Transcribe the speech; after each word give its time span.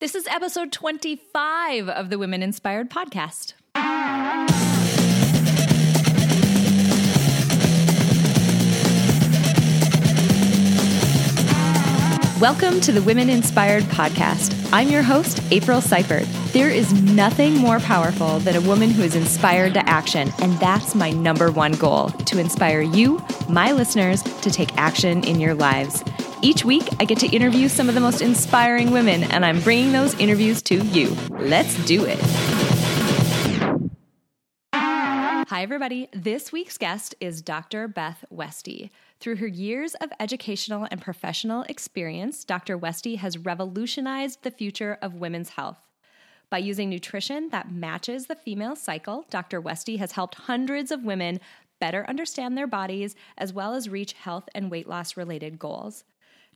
This 0.00 0.14
is 0.14 0.28
episode 0.28 0.70
25 0.70 1.88
of 1.88 2.08
the 2.08 2.20
Women 2.20 2.40
Inspired 2.40 2.88
podcast. 2.88 3.54
Welcome 12.40 12.80
to 12.82 12.92
the 12.92 13.02
Women 13.02 13.28
Inspired 13.28 13.82
podcast. 13.86 14.56
I'm 14.72 14.88
your 14.88 15.02
host, 15.02 15.42
April 15.50 15.80
Seifert. 15.80 16.28
There 16.52 16.70
is 16.70 16.92
nothing 17.02 17.54
more 17.56 17.80
powerful 17.80 18.38
than 18.38 18.54
a 18.54 18.60
woman 18.60 18.90
who 18.90 19.02
is 19.02 19.16
inspired 19.16 19.74
to 19.74 19.88
action, 19.88 20.32
and 20.38 20.52
that's 20.60 20.94
my 20.94 21.10
number 21.10 21.50
one 21.50 21.72
goal 21.72 22.10
to 22.10 22.38
inspire 22.38 22.82
you, 22.82 23.20
my 23.48 23.72
listeners, 23.72 24.22
to 24.22 24.50
take 24.52 24.72
action 24.78 25.24
in 25.24 25.40
your 25.40 25.54
lives. 25.54 26.04
Each 26.40 26.64
week, 26.64 26.88
I 27.00 27.04
get 27.04 27.18
to 27.18 27.26
interview 27.26 27.68
some 27.68 27.88
of 27.88 27.96
the 27.96 28.00
most 28.00 28.22
inspiring 28.22 28.92
women, 28.92 29.24
and 29.24 29.44
I'm 29.44 29.60
bringing 29.60 29.90
those 29.90 30.14
interviews 30.20 30.62
to 30.62 30.76
you. 30.76 31.16
Let's 31.30 31.74
do 31.84 32.04
it. 32.04 32.20
Hi, 34.72 35.62
everybody. 35.62 36.08
This 36.12 36.52
week's 36.52 36.78
guest 36.78 37.16
is 37.20 37.42
Dr. 37.42 37.88
Beth 37.88 38.24
Westie. 38.32 38.90
Through 39.18 39.36
her 39.36 39.48
years 39.48 39.96
of 39.96 40.12
educational 40.20 40.86
and 40.92 41.02
professional 41.02 41.62
experience, 41.62 42.44
Dr. 42.44 42.78
Westie 42.78 43.16
has 43.16 43.36
revolutionized 43.36 44.44
the 44.44 44.52
future 44.52 44.96
of 45.02 45.14
women's 45.14 45.50
health. 45.50 45.78
By 46.50 46.58
using 46.58 46.88
nutrition 46.88 47.48
that 47.48 47.72
matches 47.72 48.26
the 48.26 48.36
female 48.36 48.76
cycle, 48.76 49.26
Dr. 49.28 49.60
Westie 49.60 49.98
has 49.98 50.12
helped 50.12 50.36
hundreds 50.36 50.92
of 50.92 51.02
women 51.02 51.40
better 51.80 52.04
understand 52.08 52.56
their 52.56 52.68
bodies 52.68 53.16
as 53.36 53.52
well 53.52 53.74
as 53.74 53.88
reach 53.88 54.12
health 54.12 54.48
and 54.54 54.70
weight 54.70 54.88
loss 54.88 55.16
related 55.16 55.58
goals. 55.58 56.04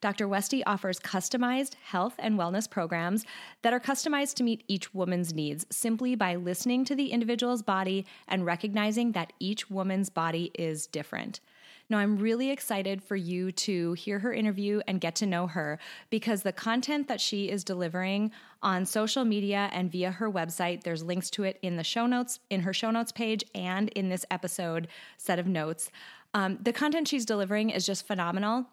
Dr. 0.02 0.26
Westie 0.26 0.64
offers 0.66 0.98
customized 0.98 1.76
health 1.82 2.14
and 2.18 2.36
wellness 2.36 2.68
programs 2.68 3.24
that 3.62 3.72
are 3.72 3.78
customized 3.78 4.34
to 4.34 4.42
meet 4.42 4.64
each 4.66 4.92
woman's 4.92 5.32
needs 5.32 5.64
simply 5.70 6.16
by 6.16 6.34
listening 6.34 6.84
to 6.86 6.96
the 6.96 7.12
individual's 7.12 7.62
body 7.62 8.04
and 8.26 8.44
recognizing 8.44 9.12
that 9.12 9.32
each 9.38 9.70
woman's 9.70 10.10
body 10.10 10.50
is 10.58 10.88
different. 10.88 11.38
Now, 11.88 11.98
I'm 11.98 12.16
really 12.16 12.50
excited 12.50 13.02
for 13.02 13.14
you 13.14 13.52
to 13.52 13.92
hear 13.92 14.18
her 14.18 14.32
interview 14.32 14.80
and 14.88 15.00
get 15.00 15.14
to 15.16 15.26
know 15.26 15.46
her 15.46 15.78
because 16.10 16.42
the 16.42 16.52
content 16.52 17.06
that 17.06 17.20
she 17.20 17.48
is 17.48 17.62
delivering 17.62 18.32
on 18.60 18.86
social 18.86 19.24
media 19.24 19.68
and 19.72 19.92
via 19.92 20.10
her 20.10 20.30
website, 20.30 20.82
there's 20.82 21.04
links 21.04 21.30
to 21.30 21.44
it 21.44 21.58
in 21.62 21.76
the 21.76 21.84
show 21.84 22.06
notes, 22.06 22.40
in 22.50 22.62
her 22.62 22.72
show 22.72 22.90
notes 22.90 23.12
page, 23.12 23.44
and 23.54 23.88
in 23.90 24.08
this 24.08 24.24
episode 24.32 24.88
set 25.16 25.38
of 25.38 25.46
notes. 25.46 25.90
Um, 26.34 26.58
the 26.60 26.72
content 26.72 27.06
she's 27.06 27.26
delivering 27.26 27.70
is 27.70 27.86
just 27.86 28.06
phenomenal. 28.06 28.66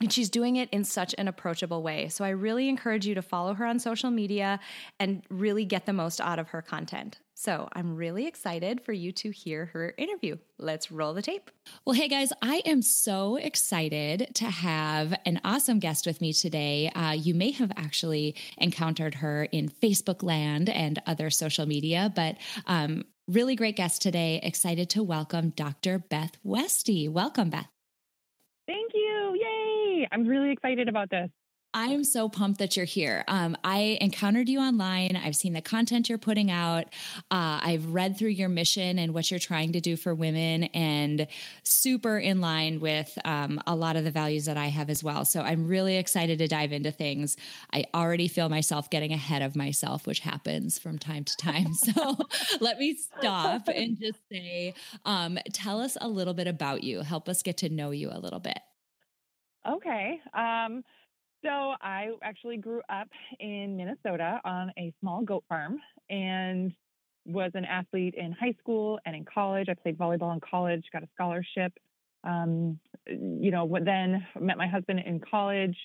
And 0.00 0.12
she's 0.12 0.28
doing 0.28 0.56
it 0.56 0.68
in 0.70 0.84
such 0.84 1.14
an 1.16 1.26
approachable 1.26 1.82
way. 1.82 2.08
So 2.08 2.24
I 2.24 2.30
really 2.30 2.68
encourage 2.68 3.06
you 3.06 3.14
to 3.14 3.22
follow 3.22 3.54
her 3.54 3.64
on 3.64 3.78
social 3.78 4.10
media 4.10 4.60
and 5.00 5.22
really 5.30 5.64
get 5.64 5.86
the 5.86 5.92
most 5.92 6.20
out 6.20 6.38
of 6.38 6.48
her 6.48 6.60
content. 6.60 7.18
So 7.38 7.68
I'm 7.72 7.96
really 7.96 8.26
excited 8.26 8.80
for 8.80 8.92
you 8.92 9.12
to 9.12 9.30
hear 9.30 9.66
her 9.66 9.94
interview. 9.98 10.36
Let's 10.58 10.90
roll 10.90 11.12
the 11.12 11.20
tape. 11.20 11.50
Well, 11.84 11.94
hey 11.94 12.08
guys, 12.08 12.32
I 12.40 12.62
am 12.64 12.80
so 12.80 13.36
excited 13.36 14.30
to 14.34 14.46
have 14.46 15.14
an 15.26 15.40
awesome 15.44 15.78
guest 15.78 16.06
with 16.06 16.22
me 16.22 16.32
today. 16.32 16.90
Uh, 16.90 17.12
you 17.12 17.34
may 17.34 17.50
have 17.52 17.72
actually 17.76 18.36
encountered 18.56 19.16
her 19.16 19.44
in 19.44 19.68
Facebook 19.68 20.22
land 20.22 20.70
and 20.70 21.00
other 21.06 21.28
social 21.28 21.66
media, 21.66 22.10
but 22.14 22.36
um, 22.66 23.04
really 23.28 23.54
great 23.54 23.76
guest 23.76 24.00
today. 24.00 24.40
Excited 24.42 24.88
to 24.90 25.02
welcome 25.02 25.50
Dr. 25.50 25.98
Beth 25.98 26.38
Westie. 26.44 27.08
Welcome, 27.08 27.50
Beth. 27.50 27.68
Thank 28.66 28.92
you. 28.94 29.36
Yay. 29.40 29.45
I'm 30.10 30.26
really 30.26 30.50
excited 30.50 30.88
about 30.88 31.10
this. 31.10 31.30
I 31.76 31.88
am 31.88 32.04
so 32.04 32.30
pumped 32.30 32.60
that 32.60 32.74
you're 32.74 32.86
here. 32.86 33.22
Um, 33.28 33.54
I 33.62 33.98
encountered 34.00 34.48
you 34.48 34.60
online. 34.60 35.14
I've 35.14 35.36
seen 35.36 35.52
the 35.52 35.60
content 35.60 36.08
you're 36.08 36.16
putting 36.16 36.50
out. 36.50 36.86
Uh, 37.30 37.60
I've 37.62 37.92
read 37.92 38.16
through 38.16 38.30
your 38.30 38.48
mission 38.48 38.98
and 38.98 39.12
what 39.12 39.30
you're 39.30 39.38
trying 39.38 39.72
to 39.72 39.80
do 39.82 39.94
for 39.94 40.14
women, 40.14 40.64
and 40.64 41.26
super 41.64 42.16
in 42.16 42.40
line 42.40 42.80
with 42.80 43.18
um, 43.26 43.60
a 43.66 43.76
lot 43.76 43.96
of 43.96 44.04
the 44.04 44.10
values 44.10 44.46
that 44.46 44.56
I 44.56 44.68
have 44.68 44.88
as 44.88 45.04
well. 45.04 45.26
So 45.26 45.42
I'm 45.42 45.68
really 45.68 45.98
excited 45.98 46.38
to 46.38 46.48
dive 46.48 46.72
into 46.72 46.92
things. 46.92 47.36
I 47.74 47.84
already 47.92 48.28
feel 48.28 48.48
myself 48.48 48.88
getting 48.88 49.12
ahead 49.12 49.42
of 49.42 49.54
myself, 49.54 50.06
which 50.06 50.20
happens 50.20 50.78
from 50.78 50.98
time 50.98 51.24
to 51.24 51.36
time. 51.36 51.66
So 51.86 52.16
let 52.60 52.78
me 52.78 52.96
stop 52.96 53.68
and 53.68 53.98
just 53.98 54.18
say, 54.32 54.74
um, 55.04 55.38
tell 55.52 55.80
us 55.80 55.96
a 56.00 56.08
little 56.08 56.34
bit 56.34 56.46
about 56.46 56.82
you. 56.82 57.02
Help 57.02 57.28
us 57.28 57.42
get 57.42 57.58
to 57.58 57.68
know 57.68 57.90
you 57.90 58.10
a 58.10 58.18
little 58.18 58.40
bit. 58.40 58.58
Okay. 59.68 60.20
Um, 60.34 60.82
so 61.44 61.74
I 61.80 62.10
actually 62.22 62.56
grew 62.56 62.80
up 62.88 63.08
in 63.40 63.76
Minnesota 63.76 64.40
on 64.44 64.72
a 64.78 64.92
small 65.00 65.22
goat 65.22 65.44
farm 65.48 65.78
and 66.10 66.72
was 67.24 67.50
an 67.54 67.64
athlete 67.64 68.14
in 68.16 68.32
high 68.32 68.54
school 68.58 68.98
and 69.04 69.14
in 69.14 69.24
college. 69.24 69.68
I 69.68 69.74
played 69.74 69.98
volleyball 69.98 70.32
in 70.32 70.40
college, 70.40 70.84
got 70.92 71.02
a 71.02 71.08
scholarship. 71.14 71.72
Um, 72.24 72.78
you 73.06 73.50
know, 73.50 73.78
then 73.84 74.26
met 74.40 74.58
my 74.58 74.66
husband 74.66 75.00
in 75.06 75.20
college, 75.20 75.76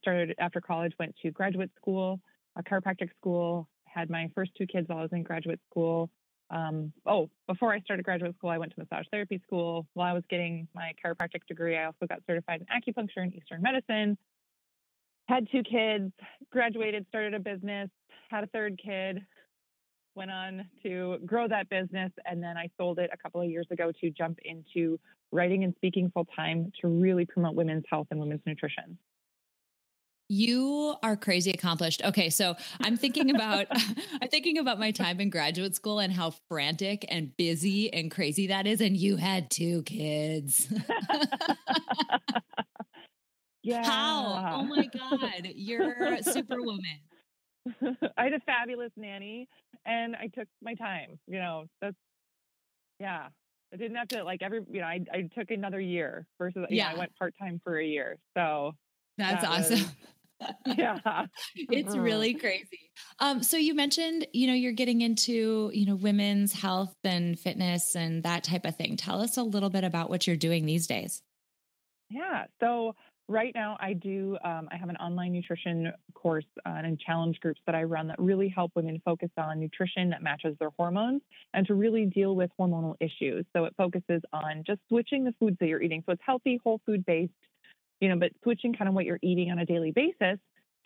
started 0.00 0.34
after 0.38 0.60
college, 0.60 0.92
went 0.98 1.14
to 1.22 1.30
graduate 1.30 1.70
school, 1.76 2.20
a 2.56 2.62
chiropractic 2.62 3.08
school, 3.18 3.68
had 3.86 4.10
my 4.10 4.30
first 4.34 4.50
two 4.56 4.66
kids 4.66 4.88
while 4.88 4.98
I 4.98 5.02
was 5.02 5.12
in 5.12 5.22
graduate 5.22 5.60
school. 5.70 6.10
Um, 6.50 6.92
oh, 7.06 7.28
before 7.46 7.72
I 7.72 7.80
started 7.80 8.04
graduate 8.04 8.34
school, 8.36 8.50
I 8.50 8.58
went 8.58 8.72
to 8.74 8.80
massage 8.80 9.06
therapy 9.10 9.40
school. 9.46 9.86
While 9.94 10.08
I 10.08 10.12
was 10.14 10.24
getting 10.30 10.66
my 10.74 10.92
chiropractic 11.04 11.46
degree, 11.46 11.76
I 11.76 11.84
also 11.84 12.06
got 12.08 12.20
certified 12.26 12.62
in 12.62 12.66
acupuncture 12.66 13.22
and 13.22 13.34
Eastern 13.34 13.62
medicine 13.62 14.16
had 15.28 15.46
two 15.52 15.62
kids, 15.62 16.10
graduated, 16.50 17.06
started 17.08 17.34
a 17.34 17.38
business, 17.38 17.90
had 18.30 18.44
a 18.44 18.46
third 18.48 18.80
kid, 18.82 19.20
went 20.14 20.30
on 20.30 20.66
to 20.82 21.18
grow 21.26 21.46
that 21.46 21.68
business. 21.68 22.10
And 22.24 22.42
then 22.42 22.56
I 22.56 22.70
sold 22.78 22.98
it 22.98 23.10
a 23.12 23.16
couple 23.16 23.40
of 23.40 23.48
years 23.48 23.66
ago 23.70 23.92
to 24.00 24.10
jump 24.10 24.38
into 24.44 24.98
writing 25.30 25.64
and 25.64 25.74
speaking 25.76 26.10
full 26.12 26.26
time 26.34 26.72
to 26.80 26.88
really 26.88 27.26
promote 27.26 27.54
women's 27.54 27.84
health 27.90 28.06
and 28.10 28.18
women's 28.18 28.40
nutrition. 28.46 28.98
You 30.28 30.94
are 31.02 31.16
crazy 31.16 31.50
accomplished. 31.50 32.02
Okay, 32.04 32.28
so 32.28 32.54
I'm 32.82 32.98
thinking 32.98 33.34
about 33.34 33.66
I'm 34.22 34.28
thinking 34.28 34.58
about 34.58 34.78
my 34.78 34.90
time 34.90 35.20
in 35.20 35.30
graduate 35.30 35.74
school 35.74 35.98
and 35.98 36.12
how 36.12 36.32
frantic 36.48 37.06
and 37.08 37.34
busy 37.36 37.92
and 37.92 38.10
crazy 38.10 38.48
that 38.48 38.66
is 38.66 38.80
and 38.80 38.96
you 38.96 39.16
had 39.16 39.50
two 39.50 39.82
kids. 39.82 40.72
Yeah. 43.62 43.84
How? 43.86 44.60
Oh 44.60 44.64
my 44.64 44.86
God. 44.86 45.48
You're 45.54 46.14
a 46.14 46.22
superwoman. 46.22 47.00
I 48.16 48.24
had 48.24 48.32
a 48.32 48.40
fabulous 48.40 48.92
nanny 48.96 49.48
and 49.84 50.16
I 50.16 50.28
took 50.28 50.48
my 50.62 50.74
time. 50.74 51.18
You 51.26 51.38
know, 51.38 51.64
that's, 51.82 51.96
yeah. 53.00 53.28
I 53.72 53.76
didn't 53.76 53.96
have 53.96 54.08
to 54.08 54.24
like 54.24 54.42
every, 54.42 54.60
you 54.70 54.80
know, 54.80 54.86
I, 54.86 55.04
I 55.12 55.28
took 55.38 55.50
another 55.50 55.80
year 55.80 56.26
versus, 56.38 56.64
yeah, 56.70 56.88
know, 56.88 56.96
I 56.96 56.98
went 56.98 57.16
part 57.16 57.34
time 57.38 57.60
for 57.62 57.78
a 57.78 57.84
year. 57.84 58.16
So 58.34 58.72
that's 59.18 59.42
that 59.42 59.50
awesome. 59.50 59.80
Was, 59.80 59.94
yeah. 60.66 61.26
it's 61.56 61.96
really 61.96 62.34
crazy. 62.34 62.90
Um, 63.18 63.42
so 63.42 63.56
you 63.56 63.74
mentioned, 63.74 64.26
you 64.32 64.46
know, 64.46 64.54
you're 64.54 64.72
getting 64.72 65.00
into, 65.00 65.70
you 65.72 65.86
know, 65.86 65.96
women's 65.96 66.52
health 66.52 66.94
and 67.04 67.38
fitness 67.38 67.94
and 67.94 68.22
that 68.22 68.44
type 68.44 68.64
of 68.64 68.76
thing. 68.76 68.96
Tell 68.96 69.20
us 69.20 69.36
a 69.36 69.42
little 69.42 69.70
bit 69.70 69.84
about 69.84 70.10
what 70.10 70.26
you're 70.26 70.36
doing 70.36 70.66
these 70.66 70.86
days. 70.86 71.22
Yeah. 72.10 72.44
So 72.60 72.94
right 73.28 73.52
now 73.54 73.76
i 73.80 73.92
do 73.92 74.36
um, 74.42 74.68
i 74.72 74.76
have 74.76 74.88
an 74.88 74.96
online 74.96 75.32
nutrition 75.32 75.92
course 76.14 76.46
uh, 76.66 76.80
and 76.82 76.98
challenge 76.98 77.38
groups 77.40 77.60
that 77.66 77.74
i 77.74 77.82
run 77.82 78.08
that 78.08 78.18
really 78.18 78.48
help 78.48 78.72
women 78.74 79.00
focus 79.04 79.28
on 79.36 79.60
nutrition 79.60 80.08
that 80.08 80.22
matches 80.22 80.56
their 80.58 80.70
hormones 80.78 81.20
and 81.54 81.66
to 81.66 81.74
really 81.74 82.06
deal 82.06 82.34
with 82.34 82.50
hormonal 82.58 82.94
issues 83.00 83.44
so 83.54 83.64
it 83.64 83.74
focuses 83.76 84.22
on 84.32 84.64
just 84.66 84.80
switching 84.88 85.24
the 85.24 85.34
foods 85.38 85.56
that 85.60 85.66
you're 85.66 85.82
eating 85.82 86.02
so 86.06 86.12
it's 86.12 86.22
healthy 86.24 86.58
whole 86.64 86.80
food 86.86 87.04
based 87.04 87.32
you 88.00 88.08
know 88.08 88.16
but 88.16 88.30
switching 88.42 88.74
kind 88.74 88.88
of 88.88 88.94
what 88.94 89.04
you're 89.04 89.18
eating 89.22 89.50
on 89.50 89.58
a 89.58 89.66
daily 89.66 89.92
basis 89.92 90.38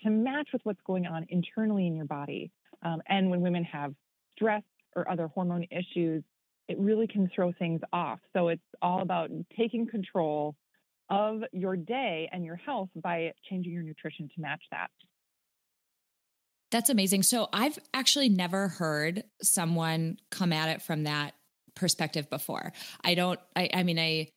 to 0.03 0.11
match 0.11 0.49
with 0.53 0.63
what's 0.65 0.81
going 0.87 1.07
on 1.07 1.27
internally 1.29 1.87
in 1.87 1.97
your 1.97 2.07
body 2.07 2.51
um, 2.83 3.01
and 3.09 3.31
when 3.31 3.41
women 3.41 3.65
have 3.65 3.95
stress 4.35 4.63
or 4.97 5.09
other 5.11 5.29
hormone 5.29 5.67
issues 5.71 6.23
it 6.69 6.79
really 6.79 7.07
can 7.07 7.31
throw 7.35 7.53
things 7.53 7.81
off 7.93 8.19
so 8.33 8.49
it's 8.49 8.63
all 8.81 9.03
about 9.03 9.31
taking 9.57 9.87
control 9.87 10.55
of 11.13 11.43
your 11.53 11.77
day 11.77 12.29
and 12.33 12.45
your 12.45 12.57
health 12.57 12.89
by 12.97 13.33
changing 13.49 13.73
your 13.73 13.83
nutrition 13.83 14.29
to 14.35 14.41
match 14.41 14.63
that. 14.71 14.91
That's 16.71 16.89
amazing. 16.89 17.23
So 17.25 17.51
I've 17.53 17.79
actually 17.93 18.31
never 18.31 18.69
heard 18.69 19.25
someone 19.43 20.17
come 20.31 20.55
at 20.55 20.71
it 20.71 20.81
from 20.81 21.05
that 21.05 21.35
perspective 21.75 22.31
before. 22.31 22.73
I 23.05 23.15
don't, 23.15 23.39
I, 23.55 23.69
I 23.75 23.83
mean, 23.83 23.99
I 23.99 24.29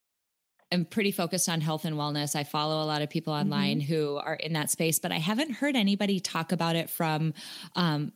am 0.72 0.86
pretty 0.86 1.12
focused 1.12 1.50
on 1.50 1.62
health 1.62 1.86
and 1.86 1.96
wellness. 1.96 2.36
I 2.36 2.44
follow 2.44 2.84
a 2.84 2.86
lot 2.86 3.02
of 3.02 3.10
people 3.10 3.34
online 3.34 3.82
mm-hmm. 3.82 3.94
who 3.94 4.18
are 4.18 4.36
in 4.36 4.54
that 4.54 4.70
space, 4.70 5.00
but 5.00 5.12
I 5.12 5.18
haven't 5.18 5.52
heard 5.52 5.76
anybody 5.76 6.20
talk 6.20 6.52
about 6.52 6.76
it 6.76 6.90
from, 6.90 7.34
um, 7.76 8.12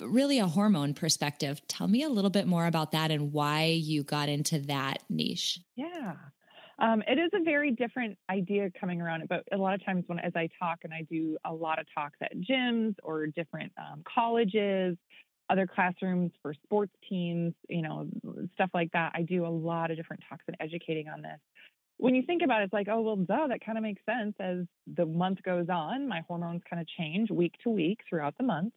really 0.00 0.38
a 0.38 0.46
hormone 0.46 0.94
perspective. 0.94 1.60
Tell 1.68 1.86
me 1.86 2.02
a 2.02 2.08
little 2.08 2.30
bit 2.30 2.46
more 2.46 2.66
about 2.66 2.92
that 2.92 3.10
and 3.10 3.32
why 3.32 3.66
you 3.66 4.02
got 4.02 4.28
into 4.28 4.58
that 4.60 5.02
niche. 5.08 5.60
Yeah. 5.76 6.14
Um, 6.78 7.02
it 7.06 7.18
is 7.18 7.30
a 7.34 7.42
very 7.42 7.70
different 7.70 8.18
idea 8.28 8.70
coming 8.78 9.00
around 9.00 9.22
it, 9.22 9.28
but 9.28 9.44
a 9.52 9.56
lot 9.56 9.74
of 9.74 9.84
times 9.84 10.04
when 10.08 10.18
as 10.18 10.32
I 10.34 10.48
talk 10.58 10.80
and 10.84 10.92
I 10.92 11.02
do 11.10 11.38
a 11.44 11.52
lot 11.52 11.78
of 11.78 11.86
talks 11.94 12.18
at 12.20 12.32
gyms 12.38 12.96
or 13.02 13.26
different 13.28 13.72
um, 13.78 14.02
colleges, 14.12 14.96
other 15.48 15.66
classrooms 15.66 16.32
for 16.42 16.52
sports 16.64 16.92
teams, 17.08 17.54
you 17.68 17.80
know, 17.80 18.08
stuff 18.54 18.70
like 18.74 18.90
that. 18.92 19.12
I 19.14 19.22
do 19.22 19.46
a 19.46 19.48
lot 19.48 19.90
of 19.90 19.96
different 19.96 20.22
talks 20.28 20.44
and 20.48 20.56
educating 20.60 21.08
on 21.08 21.22
this. 21.22 21.38
When 21.98 22.14
you 22.14 22.22
think 22.22 22.42
about 22.42 22.60
it, 22.60 22.64
it's 22.64 22.72
like, 22.72 22.88
oh, 22.90 23.00
well, 23.00 23.16
duh, 23.16 23.46
that 23.48 23.64
kind 23.64 23.78
of 23.78 23.82
makes 23.82 24.02
sense. 24.04 24.34
As 24.38 24.58
the 24.86 25.06
month 25.06 25.42
goes 25.42 25.66
on, 25.70 26.08
my 26.08 26.22
hormones 26.28 26.62
kind 26.68 26.80
of 26.80 26.86
change 26.88 27.30
week 27.30 27.54
to 27.62 27.70
week 27.70 28.00
throughout 28.08 28.34
the 28.36 28.44
month. 28.44 28.74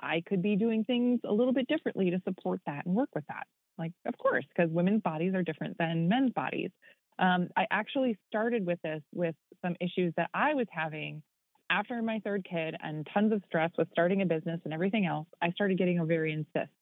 I 0.00 0.22
could 0.26 0.42
be 0.42 0.54
doing 0.56 0.84
things 0.84 1.20
a 1.24 1.32
little 1.32 1.52
bit 1.52 1.66
differently 1.66 2.10
to 2.10 2.20
support 2.24 2.60
that 2.66 2.86
and 2.86 2.94
work 2.94 3.08
with 3.14 3.24
that. 3.28 3.46
Like, 3.78 3.92
of 4.06 4.16
course, 4.18 4.44
because 4.54 4.70
women's 4.70 5.02
bodies 5.02 5.34
are 5.34 5.42
different 5.42 5.78
than 5.78 6.08
men's 6.08 6.32
bodies. 6.32 6.70
Um, 7.18 7.48
I 7.56 7.66
actually 7.70 8.16
started 8.28 8.64
with 8.64 8.80
this 8.82 9.02
with 9.12 9.34
some 9.62 9.74
issues 9.80 10.12
that 10.16 10.30
I 10.34 10.54
was 10.54 10.66
having 10.70 11.22
after 11.70 12.00
my 12.02 12.20
third 12.20 12.46
kid 12.48 12.76
and 12.80 13.06
tons 13.12 13.32
of 13.32 13.42
stress 13.46 13.70
with 13.76 13.88
starting 13.90 14.22
a 14.22 14.26
business 14.26 14.60
and 14.64 14.72
everything 14.72 15.06
else. 15.06 15.26
I 15.42 15.50
started 15.50 15.78
getting 15.78 16.00
ovarian 16.00 16.46
cysts. 16.52 16.72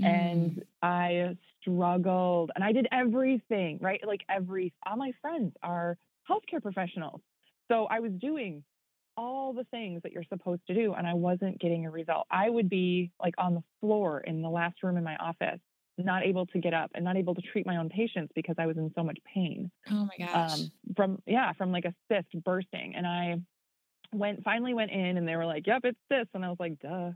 Mm. 0.00 0.06
And 0.06 0.64
I 0.82 1.36
struggled 1.60 2.50
and 2.54 2.64
I 2.64 2.72
did 2.72 2.86
everything, 2.92 3.78
right? 3.80 4.00
Like 4.06 4.20
every, 4.28 4.72
all 4.86 4.96
my 4.96 5.12
friends 5.20 5.54
are 5.62 5.96
healthcare 6.28 6.62
professionals. 6.62 7.20
So 7.70 7.86
I 7.86 8.00
was 8.00 8.12
doing 8.12 8.64
all 9.16 9.52
the 9.52 9.64
things 9.64 10.02
that 10.02 10.12
you're 10.12 10.24
supposed 10.24 10.62
to 10.68 10.74
do 10.74 10.94
and 10.94 11.06
I 11.06 11.14
wasn't 11.14 11.60
getting 11.60 11.86
a 11.86 11.90
result. 11.90 12.26
I 12.30 12.48
would 12.48 12.70
be 12.70 13.10
like 13.20 13.34
on 13.38 13.54
the 13.54 13.62
floor 13.80 14.20
in 14.20 14.42
the 14.42 14.48
last 14.48 14.82
room 14.82 14.96
in 14.96 15.04
my 15.04 15.16
office 15.16 15.60
not 16.04 16.24
able 16.24 16.46
to 16.46 16.58
get 16.58 16.74
up 16.74 16.90
and 16.94 17.04
not 17.04 17.16
able 17.16 17.34
to 17.34 17.42
treat 17.42 17.66
my 17.66 17.76
own 17.76 17.88
patients 17.88 18.32
because 18.34 18.56
I 18.58 18.66
was 18.66 18.76
in 18.76 18.90
so 18.94 19.02
much 19.02 19.18
pain. 19.34 19.70
Oh 19.90 20.08
my 20.08 20.26
gosh. 20.26 20.52
Um, 20.52 20.70
from 20.96 21.22
yeah, 21.26 21.52
from 21.52 21.72
like 21.72 21.84
a 21.84 21.94
cyst 22.08 22.28
bursting. 22.44 22.94
And 22.96 23.06
I 23.06 23.40
went 24.12 24.42
finally 24.42 24.74
went 24.74 24.90
in 24.90 25.16
and 25.16 25.26
they 25.26 25.36
were 25.36 25.46
like, 25.46 25.66
Yep, 25.66 25.80
it's 25.84 25.98
this. 26.08 26.26
And 26.34 26.44
I 26.44 26.48
was 26.48 26.58
like, 26.58 26.78
duh. 26.80 27.12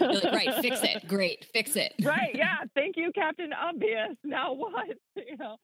like, 0.00 0.24
right, 0.24 0.54
fix 0.60 0.82
it. 0.82 1.06
Great, 1.06 1.46
fix 1.52 1.76
it. 1.76 1.94
right. 2.02 2.34
Yeah. 2.34 2.58
Thank 2.74 2.96
you, 2.96 3.10
Captain 3.14 3.52
Obvious. 3.52 4.16
Now 4.24 4.52
what? 4.52 4.88
you 5.16 5.36
know. 5.38 5.56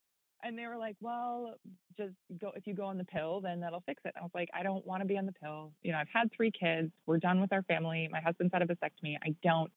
And 0.42 0.58
they 0.58 0.66
were 0.66 0.76
like, 0.76 0.96
Well, 1.00 1.54
just 1.96 2.14
go 2.40 2.52
if 2.54 2.66
you 2.66 2.74
go 2.74 2.84
on 2.84 2.98
the 2.98 3.04
pill, 3.04 3.40
then 3.40 3.60
that'll 3.60 3.82
fix 3.86 4.02
it. 4.04 4.14
I 4.18 4.22
was 4.22 4.30
like, 4.34 4.48
I 4.54 4.62
don't 4.62 4.86
want 4.86 5.02
to 5.02 5.06
be 5.06 5.16
on 5.18 5.26
the 5.26 5.32
pill. 5.32 5.72
You 5.82 5.92
know, 5.92 5.98
I've 5.98 6.08
had 6.12 6.30
three 6.36 6.50
kids. 6.50 6.90
We're 7.06 7.18
done 7.18 7.40
with 7.40 7.52
our 7.52 7.62
family. 7.62 8.08
My 8.10 8.20
husband's 8.20 8.52
had 8.52 8.62
a 8.62 8.66
vasectomy. 8.66 9.16
I 9.22 9.34
don't 9.42 9.70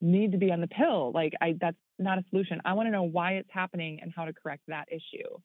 need 0.00 0.32
to 0.32 0.38
be 0.38 0.50
on 0.52 0.60
the 0.60 0.68
pill. 0.68 1.12
Like 1.12 1.34
I 1.40 1.54
that's 1.60 1.76
not 1.98 2.18
a 2.18 2.24
solution. 2.30 2.60
I 2.64 2.74
want 2.74 2.86
to 2.86 2.90
know 2.90 3.04
why 3.04 3.32
it's 3.34 3.50
happening 3.52 4.00
and 4.02 4.12
how 4.14 4.24
to 4.24 4.32
correct 4.32 4.62
that 4.68 4.86
issue. 4.90 5.38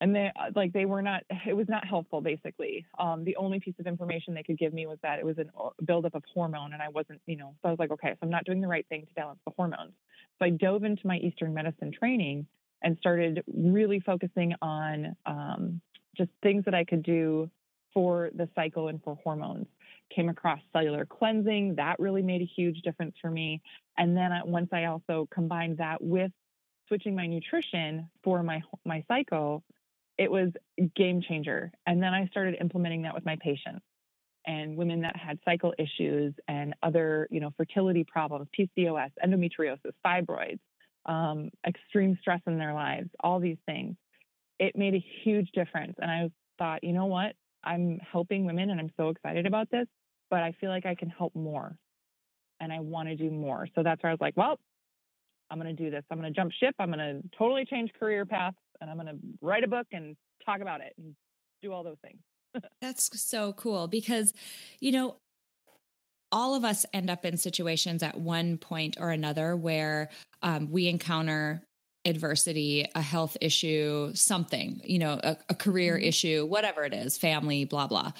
And 0.00 0.14
they 0.14 0.30
uh, 0.38 0.50
like 0.54 0.72
they 0.72 0.84
were 0.84 1.02
not 1.02 1.22
it 1.46 1.56
was 1.56 1.68
not 1.68 1.86
helpful 1.86 2.20
basically. 2.20 2.84
Um, 2.98 3.24
the 3.24 3.36
only 3.36 3.60
piece 3.60 3.74
of 3.78 3.86
information 3.86 4.34
they 4.34 4.42
could 4.42 4.58
give 4.58 4.74
me 4.74 4.86
was 4.86 4.98
that 5.02 5.18
it 5.18 5.24
was 5.24 5.38
a 5.38 5.46
uh, 5.58 5.70
buildup 5.84 6.14
of 6.14 6.22
hormone 6.32 6.72
and 6.74 6.82
I 6.82 6.88
wasn't, 6.88 7.20
you 7.26 7.36
know, 7.36 7.54
so 7.62 7.68
I 7.68 7.70
was 7.70 7.78
like, 7.78 7.90
okay, 7.92 8.10
so 8.10 8.18
I'm 8.22 8.30
not 8.30 8.44
doing 8.44 8.60
the 8.60 8.68
right 8.68 8.86
thing 8.88 9.06
to 9.06 9.14
balance 9.14 9.40
the 9.46 9.52
hormones. 9.56 9.92
So 10.38 10.44
I 10.44 10.50
dove 10.50 10.84
into 10.84 11.06
my 11.06 11.16
Eastern 11.18 11.54
medicine 11.54 11.92
training 11.92 12.46
and 12.82 12.96
started 12.98 13.42
really 13.52 14.00
focusing 14.00 14.54
on 14.60 15.16
um, 15.24 15.80
just 16.16 16.30
things 16.42 16.64
that 16.66 16.74
I 16.74 16.84
could 16.84 17.02
do 17.02 17.50
for 17.94 18.30
the 18.34 18.48
cycle 18.54 18.88
and 18.88 19.02
for 19.02 19.18
hormones 19.24 19.66
came 20.14 20.28
across 20.28 20.60
cellular 20.72 21.06
cleansing. 21.06 21.76
That 21.76 21.98
really 21.98 22.22
made 22.22 22.42
a 22.42 22.44
huge 22.44 22.82
difference 22.82 23.14
for 23.20 23.30
me. 23.30 23.62
And 23.96 24.16
then 24.16 24.30
once 24.44 24.68
I 24.72 24.84
also 24.84 25.26
combined 25.32 25.78
that 25.78 26.02
with 26.02 26.30
switching 26.88 27.14
my 27.14 27.26
nutrition 27.26 28.08
for 28.22 28.42
my 28.42 28.62
my 28.84 29.02
cycle, 29.08 29.64
it 30.18 30.30
was 30.30 30.50
game 30.94 31.22
changer. 31.26 31.72
And 31.86 32.02
then 32.02 32.14
I 32.14 32.26
started 32.28 32.56
implementing 32.60 33.02
that 33.02 33.14
with 33.14 33.24
my 33.24 33.36
patients 33.40 33.84
and 34.46 34.76
women 34.76 35.02
that 35.02 35.16
had 35.16 35.38
cycle 35.44 35.74
issues 35.78 36.32
and 36.48 36.74
other, 36.82 37.26
you 37.30 37.40
know, 37.40 37.50
fertility 37.56 38.04
problems, 38.04 38.48
PCOS, 38.58 39.10
endometriosis, 39.24 39.92
fibroids, 40.04 40.60
um, 41.06 41.50
extreme 41.66 42.16
stress 42.20 42.40
in 42.46 42.58
their 42.58 42.72
lives, 42.72 43.08
all 43.20 43.40
these 43.40 43.58
things. 43.66 43.96
It 44.58 44.76
made 44.76 44.94
a 44.94 45.04
huge 45.24 45.50
difference. 45.52 45.94
And 46.00 46.10
I 46.10 46.30
thought, 46.58 46.84
you 46.84 46.92
know 46.92 47.06
what? 47.06 47.34
I'm 47.64 47.98
helping 48.10 48.46
women 48.46 48.70
and 48.70 48.80
I'm 48.80 48.92
so 48.96 49.08
excited 49.08 49.46
about 49.46 49.70
this, 49.70 49.86
but 50.30 50.40
I 50.40 50.52
feel 50.60 50.70
like 50.70 50.86
I 50.86 50.94
can 50.94 51.08
help 51.10 51.34
more 51.34 51.76
and 52.60 52.72
I 52.72 52.80
want 52.80 53.08
to 53.08 53.16
do 53.16 53.30
more. 53.30 53.68
So 53.74 53.82
that's 53.82 54.02
where 54.02 54.10
I 54.10 54.14
was 54.14 54.20
like, 54.20 54.36
well, 54.36 54.58
I'm 55.50 55.60
going 55.60 55.74
to 55.74 55.82
do 55.82 55.90
this. 55.90 56.04
I'm 56.10 56.18
going 56.18 56.32
to 56.32 56.38
jump 56.38 56.52
ship. 56.52 56.74
I'm 56.78 56.90
going 56.90 56.98
to 56.98 57.22
totally 57.38 57.64
change 57.64 57.90
career 57.98 58.24
paths 58.26 58.56
and 58.80 58.90
I'm 58.90 58.96
going 58.96 59.08
to 59.08 59.18
write 59.40 59.64
a 59.64 59.68
book 59.68 59.86
and 59.92 60.16
talk 60.44 60.60
about 60.60 60.80
it 60.80 60.92
and 60.98 61.14
do 61.62 61.72
all 61.72 61.82
those 61.82 61.98
things. 62.02 62.18
that's 62.80 63.20
so 63.20 63.52
cool 63.52 63.88
because, 63.88 64.32
you 64.80 64.92
know, 64.92 65.16
all 66.32 66.54
of 66.54 66.64
us 66.64 66.84
end 66.92 67.08
up 67.08 67.24
in 67.24 67.36
situations 67.36 68.02
at 68.02 68.18
one 68.18 68.58
point 68.58 68.96
or 68.98 69.10
another 69.10 69.56
where 69.56 70.10
um, 70.42 70.70
we 70.70 70.88
encounter 70.88 71.62
adversity, 72.04 72.86
a 72.94 73.02
health 73.02 73.36
issue, 73.40 74.12
something, 74.14 74.80
you 74.84 74.98
know, 74.98 75.20
a, 75.22 75.36
a 75.48 75.54
career 75.54 75.94
mm-hmm. 75.96 76.04
issue, 76.04 76.46
whatever 76.46 76.84
it 76.84 76.94
is, 76.94 77.18
family, 77.18 77.64
blah, 77.64 77.86
blah. 77.86 78.12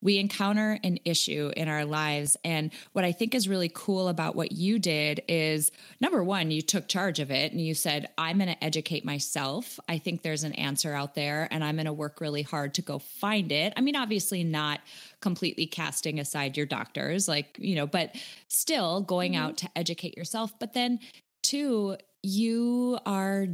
We 0.00 0.18
encounter 0.18 0.78
an 0.84 0.98
issue 1.04 1.50
in 1.56 1.68
our 1.68 1.84
lives. 1.84 2.36
And 2.44 2.70
what 2.92 3.04
I 3.04 3.12
think 3.12 3.34
is 3.34 3.48
really 3.48 3.70
cool 3.72 4.08
about 4.08 4.36
what 4.36 4.52
you 4.52 4.78
did 4.78 5.22
is 5.28 5.72
number 6.00 6.22
one, 6.22 6.50
you 6.50 6.62
took 6.62 6.88
charge 6.88 7.18
of 7.18 7.30
it 7.30 7.52
and 7.52 7.60
you 7.60 7.74
said, 7.74 8.08
I'm 8.16 8.38
going 8.38 8.48
to 8.48 8.64
educate 8.64 9.04
myself. 9.04 9.80
I 9.88 9.98
think 9.98 10.22
there's 10.22 10.44
an 10.44 10.52
answer 10.52 10.94
out 10.94 11.14
there 11.14 11.48
and 11.50 11.64
I'm 11.64 11.76
going 11.76 11.86
to 11.86 11.92
work 11.92 12.20
really 12.20 12.42
hard 12.42 12.74
to 12.74 12.82
go 12.82 12.98
find 12.98 13.50
it. 13.50 13.72
I 13.76 13.80
mean, 13.80 13.96
obviously, 13.96 14.44
not 14.44 14.80
completely 15.20 15.66
casting 15.66 16.20
aside 16.20 16.56
your 16.56 16.66
doctors, 16.66 17.26
like, 17.26 17.56
you 17.58 17.74
know, 17.74 17.86
but 17.86 18.14
still 18.46 19.00
going 19.00 19.32
mm-hmm. 19.32 19.42
out 19.42 19.56
to 19.58 19.68
educate 19.74 20.16
yourself. 20.16 20.52
But 20.58 20.74
then, 20.74 21.00
two, 21.42 21.96
you 22.22 22.98
are 23.04 23.46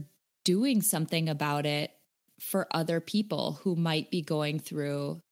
doing 0.44 0.82
something 0.82 1.28
about 1.28 1.64
it 1.64 1.90
for 2.38 2.66
other 2.70 3.00
people 3.00 3.60
who 3.62 3.74
might 3.76 4.10
be 4.10 4.20
going 4.20 4.58
through 4.58 5.22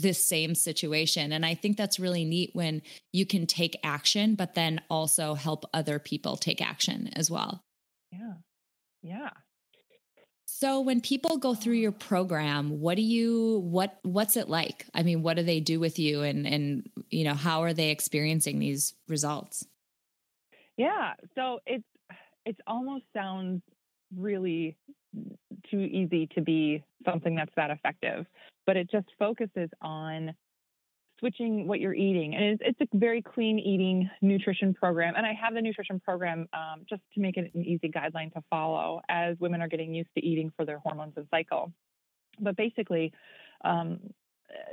this 0.00 0.24
same 0.24 0.54
situation. 0.54 1.32
And 1.32 1.44
I 1.44 1.54
think 1.54 1.76
that's 1.76 1.98
really 1.98 2.24
neat 2.24 2.50
when 2.52 2.82
you 3.12 3.26
can 3.26 3.46
take 3.46 3.78
action, 3.82 4.34
but 4.34 4.54
then 4.54 4.80
also 4.88 5.34
help 5.34 5.64
other 5.74 5.98
people 5.98 6.36
take 6.36 6.60
action 6.62 7.10
as 7.14 7.30
well. 7.30 7.64
Yeah. 8.12 8.34
Yeah. 9.02 9.30
So 10.46 10.80
when 10.80 11.00
people 11.00 11.36
go 11.36 11.54
through 11.54 11.74
your 11.74 11.92
program, 11.92 12.80
what 12.80 12.96
do 12.96 13.02
you 13.02 13.60
what 13.64 13.98
what's 14.02 14.36
it 14.36 14.48
like? 14.48 14.86
I 14.94 15.02
mean, 15.02 15.22
what 15.22 15.36
do 15.36 15.42
they 15.42 15.60
do 15.60 15.78
with 15.78 15.98
you 15.98 16.22
and 16.22 16.46
and 16.46 16.88
you 17.10 17.24
know, 17.24 17.34
how 17.34 17.62
are 17.62 17.72
they 17.72 17.90
experiencing 17.90 18.58
these 18.58 18.94
results? 19.08 19.64
Yeah. 20.76 21.14
So 21.34 21.60
it's 21.66 21.84
it 22.44 22.56
almost 22.66 23.04
sounds 23.14 23.62
really 24.16 24.76
too 25.70 25.80
easy 25.80 26.28
to 26.34 26.40
be 26.40 26.82
something 27.04 27.34
that's 27.34 27.52
that 27.56 27.70
effective, 27.70 28.26
but 28.68 28.76
it 28.76 28.90
just 28.90 29.06
focuses 29.18 29.70
on 29.80 30.34
switching 31.18 31.66
what 31.66 31.80
you're 31.80 31.94
eating. 31.94 32.34
And 32.34 32.44
it's, 32.44 32.62
it's, 32.78 32.92
a 32.92 32.98
very 32.98 33.22
clean 33.22 33.58
eating 33.58 34.10
nutrition 34.20 34.74
program. 34.74 35.14
And 35.16 35.24
I 35.24 35.32
have 35.32 35.54
the 35.54 35.62
nutrition 35.62 35.98
program 35.98 36.46
um, 36.52 36.84
just 36.86 37.00
to 37.14 37.20
make 37.20 37.38
it 37.38 37.50
an 37.54 37.64
easy 37.64 37.90
guideline 37.90 38.30
to 38.34 38.42
follow 38.50 39.00
as 39.08 39.38
women 39.40 39.62
are 39.62 39.68
getting 39.68 39.94
used 39.94 40.10
to 40.18 40.24
eating 40.24 40.52
for 40.54 40.66
their 40.66 40.80
hormones 40.80 41.14
and 41.16 41.26
cycle. 41.30 41.72
But 42.38 42.56
basically, 42.56 43.10
um, 43.64 44.00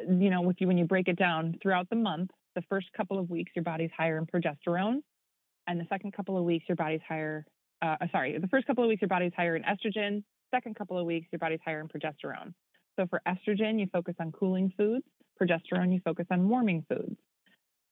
you 0.06 0.30
know, 0.30 0.52
you, 0.58 0.68
when 0.68 0.78
you 0.78 0.84
break 0.84 1.08
it 1.08 1.18
down 1.18 1.58
throughout 1.64 1.90
the 1.90 1.96
month, 1.96 2.32
the 2.54 2.64
first 2.64 2.88
couple 2.98 3.18
of 3.18 3.30
weeks, 3.30 3.54
your 3.56 3.64
body's 3.64 3.92
higher 3.98 4.18
in 4.18 4.26
progesterone. 4.26 4.98
And 5.68 5.80
the 5.80 5.86
second 5.88 6.12
couple 6.12 6.38
of 6.38 6.44
weeks, 6.44 6.66
your 6.68 6.76
body's 6.76 7.02
higher 7.08 7.46
uh, 7.82 7.96
uh, 8.02 8.08
sorry, 8.12 8.38
the 8.38 8.48
first 8.50 8.68
couple 8.68 8.84
of 8.84 8.90
weeks, 8.90 9.02
your 9.02 9.08
body's 9.08 9.32
higher 9.38 9.56
in 9.56 9.64
estrogen. 9.64 10.22
Second 10.54 10.76
couple 10.76 11.00
of 11.00 11.06
weeks, 11.06 11.28
your 11.32 11.40
body's 11.40 11.60
higher 11.64 11.80
in 11.80 11.88
progesterone. 11.88 12.54
So 12.98 13.08
for 13.08 13.22
estrogen, 13.28 13.80
you 13.80 13.88
focus 13.92 14.16
on 14.20 14.32
cooling 14.32 14.74
foods. 14.78 15.06
Progesterone, 15.42 15.94
you 15.94 16.02
focus 16.04 16.26
on 16.32 16.48
warming 16.48 16.86
foods. 16.88 17.18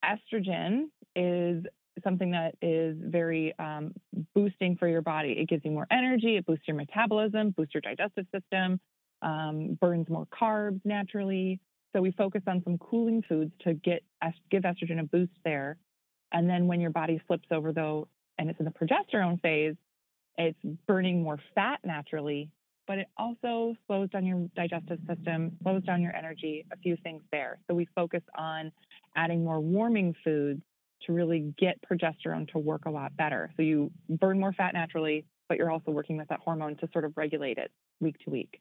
Estrogen 0.04 0.86
is 1.16 1.64
something 2.04 2.32
that 2.32 2.56
is 2.62 2.98
very 3.00 3.54
um, 3.60 3.94
boosting 4.34 4.76
for 4.78 4.88
your 4.88 5.02
body. 5.02 5.36
It 5.38 5.48
gives 5.48 5.64
you 5.66 5.72
more 5.72 5.88
energy, 5.92 6.38
it 6.38 6.46
boosts 6.46 6.68
your 6.68 6.78
metabolism, 6.78 7.52
boosts 7.52 7.74
your 7.74 7.82
digestive 7.82 8.26
system, 8.34 8.80
um, 9.22 9.78
burns 9.80 10.10
more 10.10 10.28
carbs 10.28 10.82
naturally. 10.84 11.60
So 11.94 12.02
we 12.02 12.12
focus 12.12 12.42
on 12.48 12.62
some 12.64 12.78
cooling 12.80 13.24
foods 13.28 13.52
to 13.64 13.74
get 13.76 14.04
give 14.50 14.64
estrogen 14.64 15.00
a 15.00 15.04
boost 15.04 15.34
there. 15.46 15.78
And 16.32 16.50
then 16.50 16.66
when 16.68 16.82
your 16.82 16.90
body 16.90 17.22
flips 17.28 17.48
over 17.52 17.72
though 17.72 18.08
and 18.40 18.50
it's 18.50 18.60
in 18.60 18.66
the 18.66 18.72
progesterone 18.72 19.40
phase, 19.42 19.76
it's 20.38 20.58
burning 20.88 21.22
more 21.22 21.38
fat 21.54 21.80
naturally, 21.84 22.50
but 22.88 22.98
it 22.98 23.08
also 23.18 23.76
slows 23.88 24.10
down 24.10 24.26
your 24.26 24.48
digestive 24.56 25.00
system, 25.08 25.58
slows 25.62 25.84
down 25.84 26.02
your 26.02 26.16
energy, 26.16 26.66
a 26.72 26.78
few 26.78 26.98
things 27.04 27.22
there. 27.32 27.60
So 27.68 27.76
we 27.76 27.88
focus 27.96 28.22
on 28.38 28.72
adding 29.16 29.44
more 29.44 29.60
warming 29.60 30.16
foods 30.24 30.62
to 31.06 31.14
really 31.14 31.54
get 31.58 31.78
progesterone 31.90 32.52
to 32.52 32.60
work 32.60 32.86
a 32.86 32.90
lot 32.90 33.16
better. 33.18 33.52
So 33.58 33.64
you 33.64 33.92
burn 34.10 34.40
more 34.40 34.54
fat 34.54 34.74
naturally, 34.74 35.26
but 35.50 35.58
you're 35.58 35.72
also 35.72 35.92
working 35.92 36.18
with 36.18 36.30
that 36.30 36.40
hormone 36.40 36.78
to 36.78 36.90
sort 36.92 37.06
of 37.06 37.14
regulate 37.18 37.58
it 37.58 37.72
week 38.00 38.18
to 38.26 38.30
week. 38.30 38.60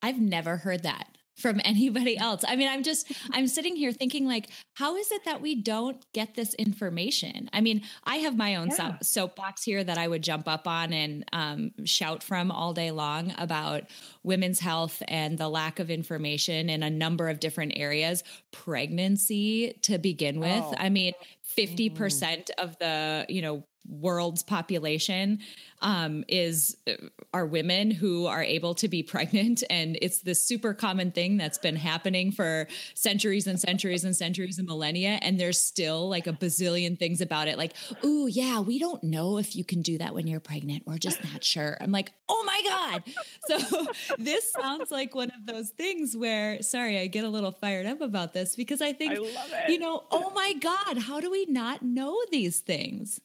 I've 0.00 0.20
never 0.20 0.58
heard 0.58 0.84
that 0.84 1.17
from 1.38 1.60
anybody 1.64 2.16
else. 2.16 2.44
I 2.46 2.56
mean, 2.56 2.68
I'm 2.68 2.82
just, 2.82 3.12
I'm 3.32 3.46
sitting 3.46 3.76
here 3.76 3.92
thinking, 3.92 4.26
like, 4.26 4.48
how 4.74 4.96
is 4.96 5.10
it 5.10 5.24
that 5.24 5.40
we 5.40 5.54
don't 5.54 6.04
get 6.12 6.34
this 6.34 6.54
information? 6.54 7.48
I 7.52 7.60
mean, 7.60 7.82
I 8.04 8.16
have 8.16 8.36
my 8.36 8.56
own 8.56 8.68
yeah. 8.68 8.96
soapbox 9.02 9.62
here 9.62 9.82
that 9.82 9.98
I 9.98 10.08
would 10.08 10.22
jump 10.22 10.48
up 10.48 10.66
on 10.66 10.92
and 10.92 11.24
um, 11.32 11.70
shout 11.84 12.22
from 12.22 12.50
all 12.50 12.74
day 12.74 12.90
long 12.90 13.32
about 13.38 13.84
women's 14.22 14.60
health 14.60 15.02
and 15.08 15.38
the 15.38 15.48
lack 15.48 15.78
of 15.78 15.90
information 15.90 16.68
in 16.68 16.82
a 16.82 16.90
number 16.90 17.28
of 17.28 17.40
different 17.40 17.72
areas. 17.76 18.22
Pregnancy 18.52 19.78
to 19.82 19.98
begin 19.98 20.40
with. 20.40 20.64
Oh. 20.64 20.74
I 20.76 20.88
mean, 20.88 21.12
50% 21.56 21.90
mm 21.90 21.98
hmm 21.98 22.38
of 22.58 22.78
the, 22.78 23.24
you 23.28 23.42
know, 23.42 23.64
world's 23.86 24.42
population 24.42 25.40
um, 25.80 26.24
is 26.28 26.76
uh, 26.86 26.92
are 27.32 27.46
women 27.46 27.90
who 27.90 28.26
are 28.26 28.42
able 28.42 28.74
to 28.74 28.88
be 28.88 29.02
pregnant, 29.02 29.62
and 29.70 29.98
it's 30.02 30.22
this 30.22 30.42
super 30.42 30.74
common 30.74 31.12
thing 31.12 31.36
that's 31.36 31.58
been 31.58 31.76
happening 31.76 32.32
for 32.32 32.66
centuries 32.94 33.46
and 33.46 33.60
centuries 33.60 34.04
and 34.04 34.16
centuries 34.16 34.58
and 34.58 34.66
millennia. 34.66 35.18
And 35.22 35.38
there's 35.38 35.60
still 35.60 36.08
like 36.08 36.26
a 36.26 36.32
bazillion 36.32 36.98
things 36.98 37.20
about 37.20 37.48
it, 37.48 37.58
like, 37.58 37.74
oh 38.02 38.26
yeah, 38.26 38.60
we 38.60 38.78
don't 38.78 39.02
know 39.04 39.38
if 39.38 39.54
you 39.54 39.64
can 39.64 39.82
do 39.82 39.98
that 39.98 40.14
when 40.14 40.26
you're 40.26 40.40
pregnant. 40.40 40.84
We're 40.86 40.98
just 40.98 41.22
not 41.24 41.44
sure." 41.44 41.76
I'm 41.80 41.92
like, 41.92 42.12
"Oh 42.28 42.44
my 42.44 42.62
god!" 42.64 43.02
So 43.46 43.86
this 44.18 44.50
sounds 44.52 44.90
like 44.90 45.14
one 45.14 45.30
of 45.30 45.46
those 45.46 45.70
things 45.70 46.16
where, 46.16 46.62
sorry, 46.62 46.98
I 46.98 47.06
get 47.06 47.24
a 47.24 47.28
little 47.28 47.52
fired 47.52 47.86
up 47.86 48.00
about 48.00 48.32
this 48.32 48.56
because 48.56 48.80
I 48.80 48.92
think, 48.92 49.18
I 49.18 49.68
you 49.68 49.78
know, 49.78 50.04
oh 50.10 50.30
my 50.34 50.54
god, 50.54 50.98
how 50.98 51.20
do 51.20 51.30
we 51.30 51.46
not 51.46 51.82
know 51.82 52.18
these 52.30 52.60
things? 52.60 53.20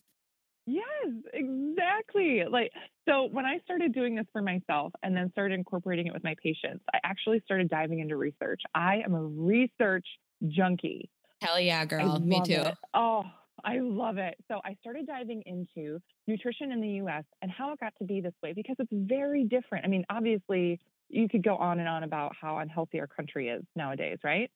Yes, 0.66 0.86
exactly. 1.34 2.44
Like, 2.50 2.72
so 3.08 3.26
when 3.32 3.46
I 3.46 3.60
started 3.66 3.94
doing 3.94 4.16
this 4.16 4.26
for 4.32 4.42
myself 4.42 4.94
and 5.04 5.16
then 5.16 5.30
started 5.32 5.56
incorporating 5.56 6.08
it 6.08 6.14
with 6.14 6.24
my 6.24 6.36
patients, 6.42 6.84
I 6.94 7.00
actually 7.04 7.42
started 7.44 7.70
diving 7.70 8.00
into 8.00 8.16
research. 8.16 8.62
I 8.74 9.02
am 9.04 9.14
a 9.14 9.24
research 9.24 10.06
junkie. 10.48 11.10
Hell 11.42 11.60
yeah, 11.60 11.84
girl. 11.86 12.20
Me 12.20 12.42
too. 12.46 12.54
It. 12.54 12.78
Oh, 12.94 13.24
I 13.66 13.80
love 13.80 14.18
it. 14.18 14.36
So 14.48 14.62
I 14.64 14.76
started 14.80 15.06
diving 15.06 15.44
into 15.46 16.00
nutrition 16.28 16.72
in 16.72 16.80
the 16.80 16.90
US 17.06 17.26
and 17.42 17.52
how 17.52 17.74
it 17.74 17.80
got 17.80 17.94
to 18.00 18.06
be 18.06 18.22
this 18.22 18.34
way 18.42 18.54
because 18.54 18.78
it's 18.80 18.92
very 18.92 19.44
different. 19.44 19.86
I 19.86 19.90
mean, 19.90 20.06
obviously, 20.10 20.80
you 21.10 21.28
could 21.28 21.44
go 21.44 21.58
on 21.58 21.80
and 21.80 21.90
on 21.90 22.04
about 22.04 22.34
how 22.40 22.58
unhealthy 22.58 23.00
our 23.02 23.08
country 23.08 23.50
is 23.50 23.64
nowadays, 23.76 24.18
right? 24.24 24.50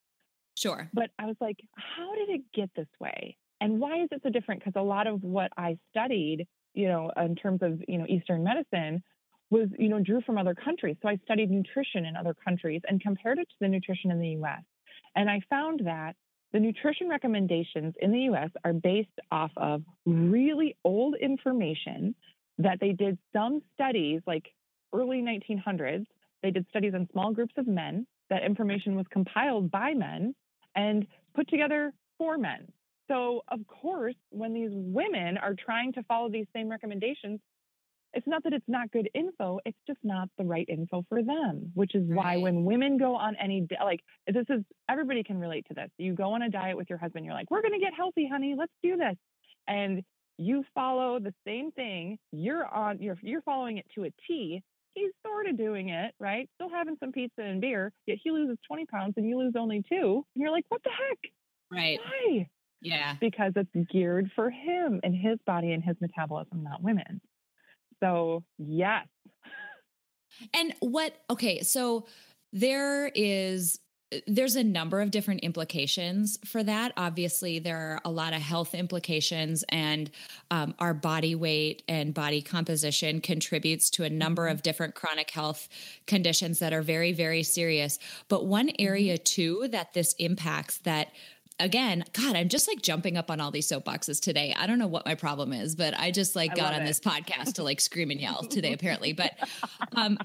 Sure. 0.55 0.89
But 0.93 1.09
I 1.19 1.25
was 1.25 1.35
like, 1.39 1.57
how 1.75 2.15
did 2.15 2.29
it 2.29 2.41
get 2.53 2.69
this 2.75 2.87
way? 2.99 3.37
And 3.61 3.79
why 3.79 4.01
is 4.03 4.09
it 4.11 4.21
so 4.23 4.29
different? 4.29 4.63
Because 4.63 4.79
a 4.79 4.83
lot 4.83 5.07
of 5.07 5.23
what 5.23 5.51
I 5.57 5.77
studied, 5.89 6.47
you 6.73 6.87
know, 6.87 7.11
in 7.17 7.35
terms 7.35 7.59
of, 7.61 7.81
you 7.87 7.97
know, 7.97 8.05
Eastern 8.07 8.43
medicine 8.43 9.03
was, 9.49 9.69
you 9.77 9.89
know, 9.89 9.99
drew 9.99 10.21
from 10.21 10.37
other 10.37 10.53
countries. 10.53 10.97
So 11.01 11.09
I 11.09 11.17
studied 11.23 11.49
nutrition 11.49 12.05
in 12.05 12.15
other 12.15 12.33
countries 12.33 12.81
and 12.87 13.01
compared 13.01 13.39
it 13.39 13.47
to 13.49 13.55
the 13.61 13.67
nutrition 13.67 14.11
in 14.11 14.19
the 14.19 14.29
US. 14.41 14.61
And 15.15 15.29
I 15.29 15.41
found 15.49 15.81
that 15.85 16.15
the 16.53 16.59
nutrition 16.59 17.09
recommendations 17.09 17.93
in 17.99 18.11
the 18.11 18.21
US 18.31 18.49
are 18.63 18.73
based 18.73 19.09
off 19.31 19.51
of 19.57 19.83
really 20.05 20.77
old 20.83 21.15
information 21.19 22.15
that 22.57 22.79
they 22.79 22.91
did 22.91 23.17
some 23.33 23.61
studies 23.73 24.21
like 24.27 24.45
early 24.93 25.21
1900s. 25.21 26.05
They 26.43 26.51
did 26.51 26.65
studies 26.69 26.93
on 26.93 27.07
small 27.11 27.33
groups 27.33 27.53
of 27.57 27.67
men. 27.67 28.05
That 28.29 28.43
information 28.43 28.95
was 28.95 29.05
compiled 29.11 29.71
by 29.71 29.93
men 29.93 30.35
and 30.75 31.07
put 31.35 31.49
together 31.49 31.93
for 32.17 32.37
men. 32.37 32.67
So, 33.07 33.41
of 33.49 33.65
course, 33.67 34.15
when 34.29 34.53
these 34.53 34.71
women 34.71 35.37
are 35.37 35.53
trying 35.53 35.93
to 35.93 36.03
follow 36.03 36.29
these 36.29 36.47
same 36.53 36.69
recommendations, 36.69 37.39
it's 38.13 38.27
not 38.27 38.43
that 38.43 38.53
it's 38.53 38.67
not 38.67 38.91
good 38.91 39.09
info, 39.13 39.59
it's 39.65 39.77
just 39.85 39.99
not 40.03 40.29
the 40.37 40.43
right 40.43 40.67
info 40.67 41.05
for 41.09 41.21
them, 41.21 41.71
which 41.73 41.93
is 41.93 42.07
right. 42.07 42.17
why 42.17 42.37
when 42.37 42.65
women 42.65 42.97
go 42.97 43.15
on 43.15 43.35
any, 43.35 43.67
like, 43.83 43.99
this 44.25 44.45
is, 44.49 44.63
everybody 44.89 45.23
can 45.23 45.37
relate 45.37 45.65
to 45.67 45.73
this. 45.73 45.89
You 45.97 46.13
go 46.13 46.33
on 46.33 46.41
a 46.41 46.49
diet 46.49 46.77
with 46.77 46.89
your 46.89 46.97
husband, 46.97 47.25
you're 47.25 47.33
like, 47.33 47.51
we're 47.51 47.61
going 47.61 47.73
to 47.73 47.79
get 47.79 47.93
healthy, 47.93 48.27
honey, 48.29 48.55
let's 48.57 48.71
do 48.81 48.97
this. 48.97 49.15
And 49.67 50.03
you 50.37 50.63
follow 50.73 51.19
the 51.19 51.33
same 51.45 51.71
thing, 51.71 52.17
you're 52.31 52.65
on, 52.65 53.01
you're, 53.01 53.17
you're 53.21 53.41
following 53.41 53.77
it 53.77 53.85
to 53.95 54.05
a 54.05 54.09
T. 54.27 54.63
He's 54.93 55.11
sort 55.25 55.47
of 55.47 55.57
doing 55.57 55.89
it, 55.89 56.13
right? 56.19 56.49
Still 56.55 56.69
having 56.69 56.97
some 56.99 57.11
pizza 57.11 57.41
and 57.41 57.61
beer, 57.61 57.91
yet 58.07 58.17
he 58.23 58.31
loses 58.31 58.57
20 58.67 58.85
pounds 58.87 59.13
and 59.17 59.27
you 59.27 59.37
lose 59.37 59.53
only 59.55 59.83
two. 59.87 60.25
And 60.35 60.41
you're 60.41 60.51
like, 60.51 60.65
what 60.69 60.81
the 60.83 60.89
heck? 60.89 61.19
Right. 61.71 61.99
Why? 62.03 62.47
Yeah. 62.81 63.15
Because 63.19 63.53
it's 63.55 63.89
geared 63.91 64.31
for 64.35 64.49
him 64.49 64.99
and 65.03 65.15
his 65.15 65.37
body 65.45 65.73
and 65.73 65.83
his 65.83 65.95
metabolism, 65.99 66.63
not 66.63 66.81
women. 66.81 67.21
So, 68.03 68.43
yes. 68.57 69.07
And 70.53 70.73
what, 70.79 71.15
okay, 71.29 71.61
so 71.61 72.05
there 72.53 73.07
is 73.07 73.79
there's 74.25 74.55
a 74.55 74.63
number 74.63 75.01
of 75.01 75.11
different 75.11 75.41
implications 75.41 76.39
for 76.45 76.63
that. 76.63 76.93
Obviously, 76.95 77.59
there 77.59 77.77
are 77.77 78.01
a 78.05 78.09
lot 78.09 78.33
of 78.33 78.41
health 78.41 78.73
implications, 78.73 79.65
and 79.67 80.09
um, 80.49 80.73
our 80.79 80.93
body 80.93 81.35
weight 81.35 81.83
and 81.89 82.13
body 82.13 82.41
composition 82.41 83.19
contributes 83.19 83.89
to 83.89 84.05
a 84.05 84.09
number 84.09 84.43
mm-hmm. 84.43 84.53
of 84.53 84.63
different 84.63 84.95
chronic 84.95 85.29
health 85.31 85.67
conditions 86.05 86.59
that 86.59 86.71
are 86.71 86.81
very, 86.81 87.11
very 87.11 87.43
serious. 87.43 87.99
But 88.29 88.45
one 88.45 88.71
area, 88.79 89.15
mm-hmm. 89.15 89.23
too, 89.23 89.67
that 89.71 89.93
this 89.93 90.13
impacts 90.13 90.77
that 90.79 91.09
again, 91.59 92.03
God, 92.13 92.35
I'm 92.35 92.49
just 92.49 92.67
like 92.67 92.81
jumping 92.81 93.17
up 93.17 93.31
on 93.31 93.39
all 93.39 93.51
these 93.51 93.67
soapboxes 93.67 94.19
today. 94.21 94.55
I 94.57 94.67
don't 94.67 94.79
know 94.79 94.87
what 94.87 95.05
my 95.05 95.15
problem 95.15 95.53
is, 95.53 95.75
but 95.75 95.97
I 95.99 96.11
just 96.11 96.35
like 96.35 96.51
I 96.51 96.55
got 96.55 96.73
on 96.73 96.81
it. 96.81 96.85
this 96.85 96.99
podcast 96.99 97.53
to 97.55 97.63
like 97.63 97.81
scream 97.81 98.11
and 98.11 98.19
yell 98.19 98.43
today, 98.43 98.73
apparently. 98.73 99.13
But 99.13 99.33
um, 99.95 100.17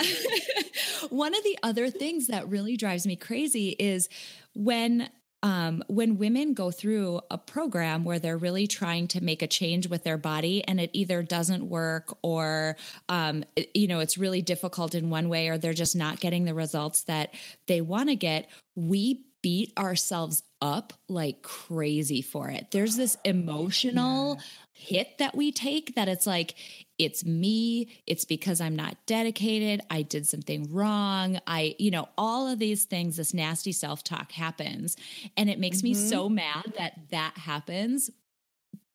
one 1.11 1.35
of 1.35 1.43
the 1.45 1.59
other 1.63 1.91
things 1.91 2.27
that 2.29 2.49
really 2.49 2.77
drives 2.77 3.07
me 3.07 3.17
crazy 3.17 3.71
is 3.79 4.09
when 4.55 5.09
um, 5.45 5.83
when 5.89 6.19
women 6.19 6.55
go 6.55 6.71
through 6.71 7.21
a 7.29 7.37
program 7.37 8.05
where 8.05 8.21
they're 8.21 8.39
really 8.39 8.69
trying 8.69 9.09
to 9.09 9.21
make 9.21 9.43
a 9.43 9.49
change 9.49 9.89
with 9.89 10.05
their 10.05 10.17
body 10.17 10.63
and 10.69 10.81
it 10.81 10.91
either 10.93 11.21
doesn't 11.23 11.69
work 11.69 12.17
or 12.23 12.77
um, 13.09 13.45
it, 13.57 13.69
you 13.75 13.89
know 13.89 13.99
it's 13.99 14.17
really 14.17 14.41
difficult 14.41 14.95
in 14.95 15.11
one 15.11 15.29
way 15.29 15.49
or 15.49 15.59
they're 15.59 15.73
just 15.73 15.97
not 15.97 16.21
getting 16.21 16.45
the 16.45 16.55
results 16.55 17.03
that 17.05 17.35
they 17.67 17.81
want 17.81 18.09
to 18.09 18.15
get 18.15 18.49
we 18.77 19.25
beat 19.43 19.73
ourselves 19.77 20.45
up 20.63 20.93
like 21.09 21.43
crazy 21.43 22.23
for 22.23 22.49
it. 22.49 22.69
There's 22.71 22.97
this 22.97 23.19
emotional 23.25 24.37
yeah. 24.37 24.43
hit 24.73 25.19
that 25.19 25.35
we 25.35 25.51
take 25.51 25.97
that 25.97 26.09
it's 26.09 26.27
like, 26.27 26.55
it's 26.99 27.25
me, 27.25 27.89
it's 28.07 28.25
because 28.25 28.61
I'm 28.61 28.77
not 28.77 28.97
dedicated, 29.07 29.81
I 29.91 30.03
did 30.03 30.25
something 30.27 30.73
wrong. 30.73 31.41
I, 31.49 31.75
you 31.81 31.91
know, 31.91 32.09
all 32.17 32.47
of 32.47 32.61
these 32.61 32.85
things, 32.85 33.17
this 33.17 33.35
nasty 33.35 33.73
self 33.73 34.05
talk 34.05 34.31
happens. 34.31 34.97
And 35.37 35.51
it 35.51 35.59
makes 35.59 35.79
mm-hmm. 35.79 35.89
me 35.89 35.95
so 35.95 36.29
mad 36.29 36.73
that 36.79 36.93
that 37.11 37.37
happens. 37.37 38.11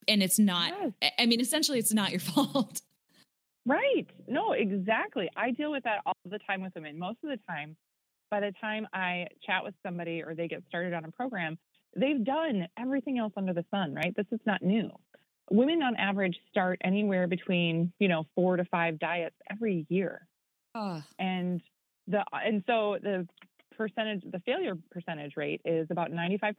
And 0.07 0.23
it's 0.23 0.39
not, 0.39 0.73
yes. 1.01 1.11
I 1.19 1.25
mean, 1.25 1.41
essentially, 1.41 1.79
it's 1.79 1.93
not 1.93 2.11
your 2.11 2.19
fault. 2.21 2.81
Right. 3.65 4.07
No, 4.29 4.53
exactly. 4.53 5.29
I 5.35 5.51
deal 5.51 5.73
with 5.73 5.83
that 5.83 5.99
all 6.05 6.13
the 6.23 6.39
time 6.39 6.61
with 6.61 6.73
women. 6.75 6.97
Most 6.97 7.17
of 7.25 7.29
the 7.29 7.39
time, 7.49 7.75
by 8.29 8.39
the 8.39 8.53
time 8.59 8.87
I 8.93 9.27
chat 9.45 9.63
with 9.63 9.73
somebody 9.85 10.23
or 10.23 10.35
they 10.35 10.47
get 10.47 10.63
started 10.67 10.93
on 10.93 11.05
a 11.05 11.11
program, 11.11 11.57
they've 11.95 12.23
done 12.23 12.67
everything 12.79 13.17
else 13.17 13.33
under 13.37 13.53
the 13.53 13.65
sun, 13.71 13.93
right? 13.93 14.13
This 14.15 14.27
is 14.31 14.39
not 14.45 14.61
new. 14.61 14.89
Women 15.49 15.81
on 15.81 15.95
average 15.95 16.37
start 16.49 16.79
anywhere 16.83 17.27
between, 17.27 17.93
you 17.99 18.07
know, 18.07 18.25
four 18.35 18.57
to 18.57 18.65
five 18.65 18.99
diets 18.99 19.35
every 19.49 19.85
year. 19.89 20.27
Oh. 20.75 21.01
And 21.19 21.61
the 22.07 22.23
and 22.33 22.63
so 22.67 22.97
the 23.01 23.27
percentage 23.75 24.23
the 24.29 24.39
failure 24.45 24.77
percentage 24.91 25.33
rate 25.37 25.61
is 25.63 25.87
about 25.89 26.11
95%. 26.11 26.53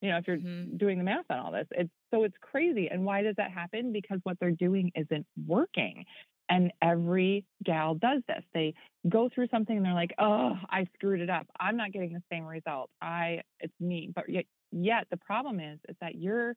You 0.00 0.10
know, 0.10 0.18
if 0.18 0.28
you're 0.28 0.36
mm-hmm. 0.36 0.76
doing 0.76 0.98
the 0.98 1.04
math 1.04 1.24
on 1.30 1.38
all 1.38 1.52
this. 1.52 1.66
It's 1.72 1.90
so 2.12 2.24
it's 2.24 2.36
crazy. 2.40 2.88
And 2.88 3.04
why 3.04 3.22
does 3.22 3.34
that 3.36 3.50
happen? 3.50 3.92
Because 3.92 4.20
what 4.22 4.36
they're 4.40 4.50
doing 4.50 4.92
isn't 4.94 5.26
working. 5.46 6.04
And 6.50 6.72
every 6.80 7.44
gal 7.64 7.94
does 7.94 8.22
this. 8.26 8.42
They 8.54 8.74
go 9.08 9.28
through 9.34 9.48
something 9.48 9.76
and 9.76 9.84
they're 9.84 9.92
like, 9.92 10.14
"Oh, 10.18 10.56
I 10.70 10.86
screwed 10.94 11.20
it 11.20 11.28
up. 11.28 11.46
I'm 11.60 11.76
not 11.76 11.92
getting 11.92 12.12
the 12.12 12.22
same 12.32 12.44
result. 12.44 12.90
I 13.02 13.42
it's 13.60 13.78
me." 13.80 14.10
But 14.14 14.28
yet, 14.28 14.44
yet 14.72 15.06
the 15.10 15.18
problem 15.18 15.60
is 15.60 15.78
is 15.88 15.96
that 16.00 16.14
you're 16.14 16.54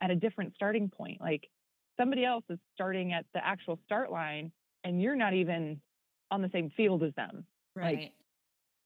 at 0.00 0.10
a 0.10 0.16
different 0.16 0.54
starting 0.54 0.88
point. 0.88 1.20
Like 1.20 1.48
somebody 1.98 2.24
else 2.24 2.44
is 2.48 2.58
starting 2.74 3.12
at 3.12 3.26
the 3.34 3.44
actual 3.44 3.78
start 3.84 4.10
line 4.10 4.50
and 4.84 5.00
you're 5.00 5.16
not 5.16 5.34
even 5.34 5.80
on 6.30 6.42
the 6.42 6.50
same 6.52 6.70
field 6.76 7.02
as 7.02 7.14
them. 7.14 7.44
Right. 7.74 7.98
Like, 7.98 8.12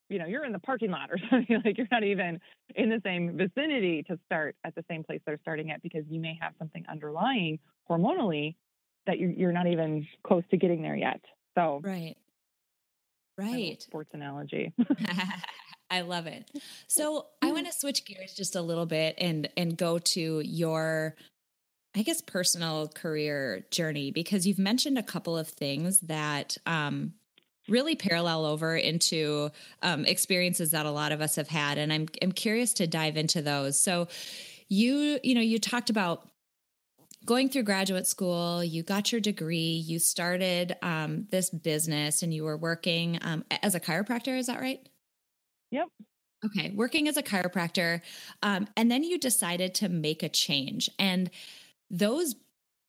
you 0.08 0.18
know, 0.18 0.26
you're 0.26 0.44
in 0.44 0.52
the 0.52 0.58
parking 0.58 0.90
lot 0.90 1.10
or 1.10 1.18
something 1.30 1.62
like 1.64 1.76
you're 1.76 1.88
not 1.90 2.04
even 2.04 2.40
in 2.76 2.88
the 2.88 3.00
same 3.04 3.36
vicinity 3.36 4.02
to 4.04 4.18
start 4.26 4.56
at 4.64 4.74
the 4.74 4.84
same 4.88 5.02
place 5.04 5.20
they're 5.26 5.38
starting 5.42 5.70
at 5.70 5.82
because 5.82 6.04
you 6.08 6.20
may 6.20 6.38
have 6.40 6.52
something 6.58 6.84
underlying 6.90 7.58
hormonally 7.90 8.54
that 9.08 9.18
you're, 9.18 9.30
you're 9.30 9.52
not 9.52 9.66
even 9.66 10.06
close 10.24 10.44
to 10.52 10.56
getting 10.56 10.82
there 10.82 10.96
yet. 10.96 11.20
So, 11.56 11.80
right. 11.82 12.16
Right. 13.36 13.82
Sports 13.82 14.10
analogy. 14.14 14.72
I 15.90 16.02
love 16.02 16.26
it. 16.26 16.50
So 16.86 17.26
I 17.42 17.50
want 17.50 17.66
to 17.66 17.72
switch 17.72 18.04
gears 18.04 18.34
just 18.34 18.54
a 18.56 18.62
little 18.62 18.86
bit 18.86 19.16
and 19.18 19.48
and 19.56 19.76
go 19.76 19.98
to 19.98 20.40
your 20.40 21.16
I 21.96 22.02
guess, 22.02 22.20
personal 22.20 22.88
career 22.88 23.66
journey 23.70 24.10
because 24.10 24.46
you've 24.46 24.58
mentioned 24.58 24.98
a 24.98 25.02
couple 25.02 25.36
of 25.36 25.48
things 25.48 26.00
that 26.00 26.56
um, 26.66 27.14
really 27.68 27.96
parallel 27.96 28.44
over 28.44 28.76
into 28.76 29.50
um, 29.82 30.04
experiences 30.04 30.72
that 30.72 30.86
a 30.86 30.90
lot 30.90 31.12
of 31.12 31.20
us 31.20 31.36
have 31.36 31.48
had, 31.48 31.78
and 31.78 31.92
I'm 31.92 32.06
I'm 32.22 32.32
curious 32.32 32.74
to 32.74 32.86
dive 32.86 33.16
into 33.16 33.42
those. 33.42 33.80
So, 33.80 34.08
you 34.68 35.18
you 35.24 35.34
know 35.34 35.40
you 35.40 35.58
talked 35.58 35.90
about 35.90 36.28
going 37.28 37.50
through 37.50 37.62
graduate 37.62 38.06
school, 38.06 38.64
you 38.64 38.82
got 38.82 39.12
your 39.12 39.20
degree, 39.20 39.84
you 39.86 39.98
started 39.98 40.74
um, 40.80 41.26
this 41.30 41.50
business, 41.50 42.22
and 42.22 42.32
you 42.32 42.42
were 42.42 42.56
working 42.56 43.18
um, 43.20 43.44
as 43.62 43.74
a 43.74 43.80
chiropractor. 43.80 44.38
Is 44.38 44.46
that 44.46 44.60
right? 44.60 44.80
Yep. 45.70 45.88
Okay, 46.46 46.72
working 46.74 47.06
as 47.06 47.18
a 47.18 47.22
chiropractor, 47.22 48.00
um, 48.42 48.66
and 48.76 48.90
then 48.90 49.02
you 49.02 49.18
decided 49.18 49.74
to 49.74 49.90
make 49.90 50.22
a 50.22 50.28
change, 50.30 50.88
and 50.98 51.30
those 51.90 52.34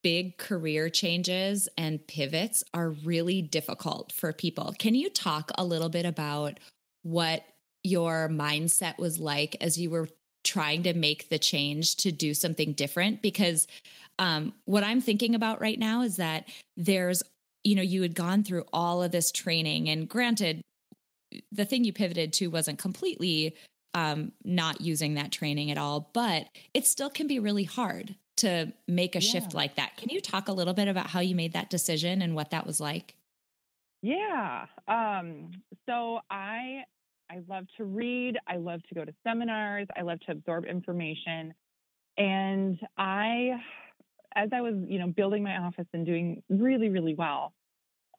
big 0.02 0.38
career 0.38 0.90
changes 0.90 1.68
and 1.78 2.08
pivots 2.08 2.64
are 2.74 2.92
really 2.92 3.42
difficult 3.42 4.14
for 4.14 4.32
people. 4.32 4.74
Can 4.80 4.96
you 4.96 5.10
talk 5.10 5.52
a 5.58 5.66
little 5.66 5.90
bit 5.90 6.06
about 6.06 6.62
what 7.04 7.44
your 7.84 8.30
mindset 8.30 8.98
was 8.98 9.20
like 9.20 9.58
as 9.60 9.78
you 9.78 9.90
were 9.90 10.08
trying 10.46 10.84
to 10.84 10.94
make 10.94 11.28
the 11.28 11.40
change 11.40 11.98
to 11.98 12.14
do 12.14 12.34
something 12.34 12.72
different? 12.72 13.22
Because 13.22 13.68
um, 14.20 14.54
what 14.66 14.84
I'm 14.84 15.02
thinking 15.02 15.34
about 15.34 15.62
right 15.62 15.80
now 15.80 16.04
is 16.04 16.18
that 16.18 16.48
there's, 16.78 17.24
you 17.64 17.76
know, 17.76 17.82
you 17.82 18.04
had 18.04 18.14
gone 18.14 18.44
through 18.44 18.66
all 18.72 19.02
of 19.02 19.12
this 19.12 19.32
training, 19.32 19.90
and 19.90 20.08
granted, 20.08 20.62
the 21.52 21.66
thing 21.66 21.84
you 21.84 21.94
pivoted 21.94 22.34
to 22.34 22.48
wasn't 22.48 22.78
completely 22.80 23.56
um, 23.94 24.32
not 24.44 24.82
using 24.82 25.16
that 25.16 25.32
training 25.32 25.72
at 25.72 25.78
all, 25.78 26.12
but 26.14 26.48
it 26.74 26.86
still 26.86 27.10
can 27.10 27.28
be 27.28 27.40
really 27.40 27.64
hard 27.64 28.16
to 28.38 28.72
make 28.88 29.16
a 29.16 29.20
yeah. 29.20 29.32
shift 29.32 29.54
like 29.54 29.76
that. 29.76 29.98
Can 29.98 30.10
you 30.10 30.22
talk 30.22 30.48
a 30.48 30.54
little 30.54 30.74
bit 30.74 30.88
about 30.88 31.08
how 31.08 31.20
you 31.20 31.36
made 31.36 31.54
that 31.54 31.70
decision 31.70 32.22
and 32.22 32.36
what 32.36 32.52
that 32.52 32.66
was 32.66 32.80
like? 32.80 33.16
Yeah. 34.02 34.66
Um, 34.88 35.52
so 35.88 36.20
I 36.30 36.84
I 37.30 37.42
love 37.48 37.66
to 37.78 37.84
read. 37.84 38.38
I 38.48 38.58
love 38.58 38.82
to 38.90 38.96
go 38.96 39.06
to 39.06 39.14
seminars. 39.24 39.88
I 39.96 40.02
love 40.02 40.20
to 40.22 40.32
absorb 40.32 40.66
information. 40.66 41.54
And 42.18 42.80
I, 42.98 43.52
as 44.36 44.50
I 44.54 44.62
was, 44.62 44.76
you 44.88 45.00
know, 45.00 45.08
building 45.08 45.44
my 45.44 45.58
office 45.58 45.88
and 45.94 46.06
doing 46.06 46.44
really, 46.50 46.90
really 46.90 47.16
well, 47.16 47.54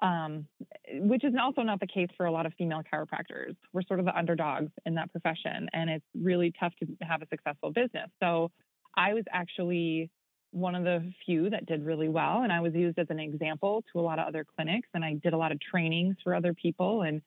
um, 0.03 0.47
which 0.93 1.25
is 1.25 1.35
also 1.41 1.63
not 1.63 1.81
the 1.81 1.87
case 1.87 2.09
for 2.17 2.27
a 2.27 2.33
lot 2.33 2.47
of 2.47 2.53
female 2.55 2.83
chiropractors. 2.93 3.57
We're 3.73 3.83
sort 3.83 4.01
of 4.01 4.07
the 4.07 4.17
underdogs 4.17 4.73
in 4.87 4.95
that 4.95 5.11
profession, 5.13 5.69
and 5.73 5.91
it's 5.91 6.07
really 6.15 6.53
tough 6.59 6.73
to 6.81 6.87
have 7.03 7.23
a 7.23 7.27
successful 7.29 7.71
business. 7.73 8.11
So 8.21 8.51
I 8.97 9.15
was 9.15 9.25
actually 9.33 10.11
one 10.53 10.75
of 10.75 10.85
the 10.85 11.13
few 11.25 11.49
that 11.51 11.67
did 11.67 11.85
really 11.85 12.09
well 12.09 12.43
and 12.43 12.53
I 12.53 12.61
was 12.61 12.75
used 12.75 12.99
as 12.99 13.07
an 13.11 13.21
example 13.21 13.85
to 13.93 14.01
a 14.01 14.03
lot 14.03 14.19
of 14.19 14.27
other 14.27 14.45
clinics 14.57 14.89
and 14.95 15.05
I 15.05 15.15
did 15.15 15.33
a 15.33 15.37
lot 15.37 15.53
of 15.53 15.61
trainings 15.61 16.17
for 16.25 16.35
other 16.35 16.55
people 16.55 17.03
and 17.03 17.23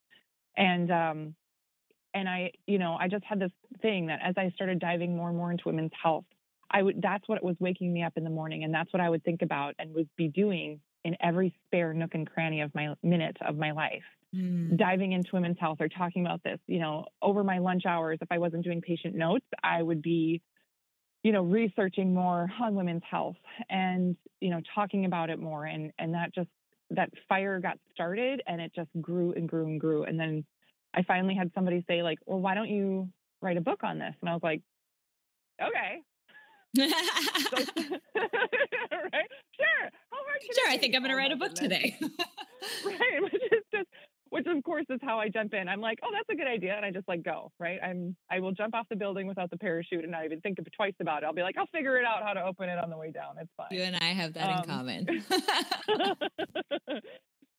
and 0.57 0.91
um 0.91 1.35
and 2.13 2.27
I 2.27 2.51
you 2.67 2.79
know 2.79 2.97
I 2.99 3.07
just 3.07 3.23
had 3.23 3.39
this 3.39 3.51
thing 3.81 4.07
that 4.07 4.19
as 4.23 4.35
I 4.37 4.51
started 4.55 4.79
diving 4.79 5.15
more 5.15 5.29
and 5.29 5.37
more 5.37 5.51
into 5.51 5.63
women's 5.65 5.91
health 6.01 6.25
I 6.73 6.81
would 6.81 7.01
that's 7.01 7.27
what 7.27 7.37
it 7.37 7.43
was 7.43 7.55
waking 7.59 7.93
me 7.93 8.03
up 8.03 8.13
in 8.15 8.23
the 8.23 8.29
morning 8.29 8.63
and 8.63 8.73
that's 8.73 8.91
what 8.91 9.01
I 9.01 9.09
would 9.09 9.23
think 9.23 9.41
about 9.41 9.75
and 9.79 9.93
would 9.93 10.09
be 10.17 10.27
doing 10.27 10.79
in 11.05 11.15
every 11.21 11.53
spare 11.65 11.93
nook 11.93 12.13
and 12.13 12.29
cranny 12.29 12.61
of 12.61 12.73
my 12.73 12.95
minute 13.03 13.37
of 13.45 13.57
my 13.57 13.71
life 13.71 14.03
mm. 14.35 14.75
diving 14.77 15.11
into 15.11 15.29
women's 15.33 15.59
health 15.59 15.77
or 15.79 15.89
talking 15.89 16.25
about 16.25 16.43
this 16.43 16.59
you 16.67 16.79
know 16.79 17.05
over 17.21 17.43
my 17.43 17.59
lunch 17.59 17.85
hours 17.85 18.19
if 18.21 18.31
I 18.31 18.39
wasn't 18.39 18.63
doing 18.63 18.81
patient 18.81 19.15
notes 19.15 19.45
I 19.63 19.81
would 19.81 20.01
be 20.01 20.41
you 21.23 21.31
know, 21.31 21.41
researching 21.41 22.13
more 22.13 22.49
on 22.61 22.75
women's 22.75 23.03
health 23.09 23.37
and, 23.69 24.17
you 24.41 24.49
know, 24.49 24.61
talking 24.75 25.05
about 25.05 25.29
it 25.29 25.39
more. 25.39 25.65
And, 25.65 25.91
and 25.97 26.13
that 26.13 26.35
just, 26.35 26.49
that 26.91 27.09
fire 27.29 27.59
got 27.59 27.79
started 27.93 28.41
and 28.45 28.61
it 28.61 28.73
just 28.75 28.89
grew 29.01 29.33
and 29.33 29.47
grew 29.47 29.65
and 29.65 29.79
grew. 29.79 30.03
And 30.03 30.19
then 30.19 30.45
I 30.93 31.01
finally 31.03 31.33
had 31.33 31.51
somebody 31.55 31.83
say, 31.87 32.03
like, 32.03 32.19
well, 32.25 32.39
why 32.39 32.55
don't 32.55 32.69
you 32.69 33.09
write 33.41 33.57
a 33.57 33.61
book 33.61 33.83
on 33.83 33.99
this? 33.99 34.13
And 34.21 34.29
I 34.29 34.33
was 34.33 34.43
like, 34.43 34.61
okay. 35.61 36.01
right? 36.77 36.89
Sure. 39.55 39.89
How 40.12 40.17
hard 40.17 40.41
sure. 40.53 40.69
I 40.69 40.77
think 40.77 40.95
I'm 40.95 41.01
going 41.01 41.12
to 41.12 41.15
write 41.15 41.31
a 41.31 41.36
book 41.36 41.53
today. 41.53 41.95
right. 42.86 43.21
Which 43.21 43.33
is 43.33 43.63
just 43.71 43.88
which 44.33 44.47
of 44.47 44.63
course 44.63 44.86
is 44.89 44.99
how 45.03 45.19
I 45.19 45.29
jump 45.29 45.53
in. 45.53 45.67
I'm 45.69 45.79
like, 45.79 45.99
oh, 46.03 46.09
that's 46.12 46.27
a 46.31 46.36
good 46.36 46.47
idea, 46.47 46.75
and 46.75 46.83
I 46.83 46.89
just 46.89 47.07
like 47.07 47.21
go 47.21 47.51
right. 47.59 47.77
I'm 47.83 48.15
I 48.31 48.39
will 48.39 48.51
jump 48.51 48.73
off 48.73 48.88
the 48.89 48.95
building 48.95 49.27
without 49.27 49.51
the 49.51 49.57
parachute 49.57 50.01
and 50.01 50.12
not 50.12 50.25
even 50.25 50.41
think 50.41 50.57
twice 50.75 50.95
about 50.99 51.21
it. 51.21 51.27
I'll 51.27 51.33
be 51.33 51.43
like, 51.43 51.55
I'll 51.57 51.67
figure 51.67 51.97
it 51.97 52.05
out 52.05 52.23
how 52.23 52.33
to 52.33 52.43
open 52.43 52.67
it 52.67 52.83
on 52.83 52.89
the 52.89 52.97
way 52.97 53.12
down. 53.12 53.36
It's 53.39 53.51
fine. 53.55 53.67
You 53.69 53.83
and 53.83 53.95
I 53.97 54.05
have 54.05 54.33
that 54.33 54.49
um, 54.49 54.57
in 54.57 54.63
common. 54.65 55.23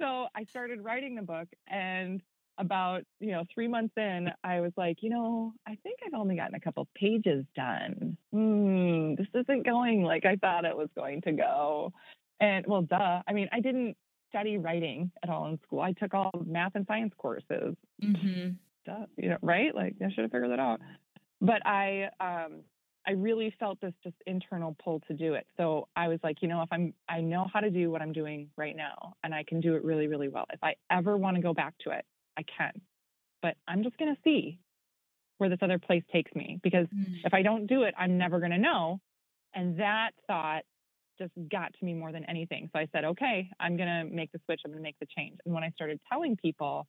so 0.00 0.26
I 0.34 0.42
started 0.50 0.80
writing 0.80 1.14
the 1.14 1.22
book, 1.22 1.46
and 1.68 2.20
about 2.58 3.02
you 3.20 3.32
know 3.32 3.44
three 3.52 3.68
months 3.68 3.94
in, 3.96 4.28
I 4.42 4.60
was 4.60 4.72
like, 4.76 4.98
you 5.00 5.10
know, 5.10 5.52
I 5.66 5.76
think 5.82 5.98
I've 6.06 6.18
only 6.18 6.36
gotten 6.36 6.54
a 6.54 6.60
couple 6.60 6.88
pages 6.94 7.44
done. 7.56 8.16
Hmm, 8.32 9.14
this 9.14 9.28
isn't 9.34 9.64
going 9.64 10.02
like 10.02 10.24
I 10.24 10.36
thought 10.36 10.64
it 10.64 10.76
was 10.76 10.88
going 10.96 11.22
to 11.22 11.32
go. 11.32 11.92
And 12.40 12.66
well, 12.66 12.82
duh. 12.82 13.22
I 13.26 13.32
mean, 13.32 13.48
I 13.52 13.60
didn't 13.60 13.96
study 14.34 14.58
writing 14.58 15.10
at 15.22 15.30
all 15.30 15.46
in 15.46 15.58
school. 15.62 15.80
I 15.80 15.92
took 15.92 16.12
all 16.12 16.32
math 16.44 16.72
and 16.74 16.86
science 16.86 17.12
courses. 17.16 17.76
Mm-hmm. 18.02 18.50
Duh, 18.84 19.06
you 19.16 19.30
know, 19.30 19.38
right? 19.42 19.74
Like 19.74 19.94
I 20.00 20.10
should 20.10 20.22
have 20.22 20.32
figured 20.32 20.50
that 20.50 20.58
out. 20.58 20.80
But 21.40 21.64
I, 21.66 22.08
um, 22.20 22.62
I 23.06 23.12
really 23.12 23.54
felt 23.60 23.80
this 23.80 23.92
just 24.02 24.16
internal 24.26 24.76
pull 24.82 25.00
to 25.08 25.14
do 25.14 25.34
it. 25.34 25.46
So 25.56 25.88
I 25.94 26.08
was 26.08 26.18
like, 26.24 26.38
you 26.40 26.48
know, 26.48 26.62
if 26.62 26.68
I'm, 26.72 26.94
I 27.08 27.20
know 27.20 27.46
how 27.52 27.60
to 27.60 27.70
do 27.70 27.90
what 27.90 28.02
I'm 28.02 28.12
doing 28.12 28.48
right 28.56 28.74
now, 28.74 29.14
and 29.22 29.34
I 29.34 29.44
can 29.44 29.60
do 29.60 29.74
it 29.74 29.84
really, 29.84 30.06
really 30.06 30.28
well. 30.28 30.46
If 30.52 30.64
I 30.64 30.74
ever 30.90 31.16
want 31.16 31.36
to 31.36 31.42
go 31.42 31.52
back 31.52 31.74
to 31.84 31.90
it, 31.90 32.04
I 32.36 32.42
can. 32.42 32.72
But 33.42 33.56
I'm 33.68 33.82
just 33.82 33.96
going 33.98 34.14
to 34.14 34.20
see 34.24 34.58
where 35.38 35.50
this 35.50 35.58
other 35.62 35.78
place 35.78 36.02
takes 36.12 36.34
me 36.34 36.58
because 36.62 36.86
mm. 36.86 37.16
if 37.24 37.34
I 37.34 37.42
don't 37.42 37.66
do 37.66 37.82
it, 37.82 37.94
I'm 37.98 38.16
never 38.16 38.38
going 38.38 38.52
to 38.52 38.58
know. 38.58 39.00
And 39.54 39.78
that 39.78 40.10
thought 40.26 40.62
just 41.18 41.32
got 41.50 41.72
to 41.78 41.84
me 41.84 41.94
more 41.94 42.12
than 42.12 42.24
anything. 42.24 42.68
So 42.72 42.78
I 42.78 42.88
said, 42.92 43.04
okay, 43.04 43.48
I'm 43.60 43.76
going 43.76 43.88
to 43.88 44.14
make 44.14 44.32
the 44.32 44.40
switch. 44.44 44.60
I'm 44.64 44.72
going 44.72 44.82
to 44.82 44.86
make 44.86 44.98
the 45.00 45.06
change. 45.16 45.38
And 45.44 45.54
when 45.54 45.62
I 45.62 45.70
started 45.70 46.00
telling 46.10 46.36
people, 46.36 46.86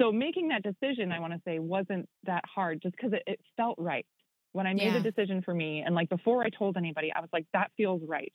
so 0.00 0.10
making 0.10 0.48
that 0.48 0.62
decision, 0.62 1.12
I 1.12 1.20
want 1.20 1.32
to 1.32 1.40
say, 1.44 1.58
wasn't 1.58 2.08
that 2.24 2.42
hard 2.52 2.80
just 2.82 2.96
because 2.96 3.12
it, 3.12 3.22
it, 3.26 3.40
felt 3.56 3.76
right. 3.78 4.06
When 4.52 4.66
I 4.66 4.74
made 4.74 4.92
yeah. 4.92 4.98
the 4.98 5.10
decision 5.10 5.42
for 5.42 5.54
me, 5.54 5.82
and 5.84 5.94
like 5.94 6.08
before 6.08 6.42
I 6.42 6.50
told 6.50 6.76
anybody, 6.76 7.12
I 7.14 7.20
was 7.20 7.30
like, 7.32 7.46
that 7.52 7.70
feels 7.76 8.02
right 8.06 8.32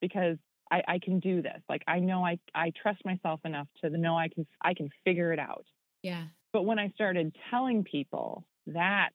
because 0.00 0.36
I, 0.70 0.82
I 0.86 0.98
can 1.02 1.20
do 1.20 1.42
this. 1.42 1.60
Like 1.68 1.82
I 1.86 2.00
know 2.00 2.24
I 2.24 2.38
I 2.54 2.72
trust 2.82 3.04
myself 3.04 3.40
enough 3.44 3.68
to 3.82 3.90
know 3.90 4.16
I 4.16 4.28
can 4.28 4.46
I 4.62 4.74
can 4.74 4.90
figure 5.04 5.32
it 5.32 5.38
out. 5.38 5.64
Yeah. 6.06 6.24
But 6.52 6.62
when 6.62 6.78
I 6.78 6.90
started 6.94 7.34
telling 7.50 7.84
people, 7.84 8.44
that 8.68 9.10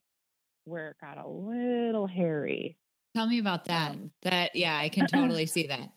where 0.66 0.90
it 0.90 0.98
got 1.02 1.18
a 1.18 1.28
little 1.28 2.08
hairy 2.08 2.78
Tell 3.16 3.28
me 3.28 3.40
about 3.40 3.66
that. 3.66 3.92
Um, 3.92 4.12
that 4.24 4.56
yeah, 4.56 4.78
I 4.78 4.90
can 4.90 5.08
totally 5.14 5.46
see 5.46 5.68
that. 5.68 5.90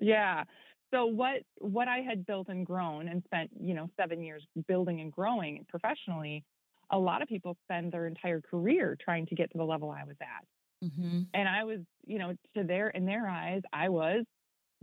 Yeah. 0.00 0.44
So 0.92 1.06
what 1.06 1.42
what 1.58 1.88
I 1.88 1.98
had 1.98 2.26
built 2.26 2.48
and 2.48 2.64
grown 2.64 3.08
and 3.08 3.22
spent, 3.24 3.50
you 3.58 3.74
know, 3.74 3.88
7 3.98 4.22
years 4.22 4.46
building 4.68 5.00
and 5.00 5.12
growing 5.12 5.64
professionally, 5.68 6.44
a 6.90 6.98
lot 6.98 7.22
of 7.22 7.28
people 7.28 7.56
spend 7.64 7.92
their 7.92 8.06
entire 8.06 8.40
career 8.40 8.96
trying 9.02 9.26
to 9.26 9.34
get 9.34 9.50
to 9.52 9.58
the 9.58 9.64
level 9.64 9.90
I 9.90 10.04
was 10.04 10.16
at. 10.20 10.88
Mm-hmm. 10.88 11.22
And 11.32 11.48
I 11.48 11.64
was, 11.64 11.80
you 12.06 12.18
know, 12.18 12.34
to 12.56 12.64
their 12.64 12.88
in 12.88 13.06
their 13.06 13.26
eyes, 13.26 13.62
I 13.72 13.88
was 13.88 14.24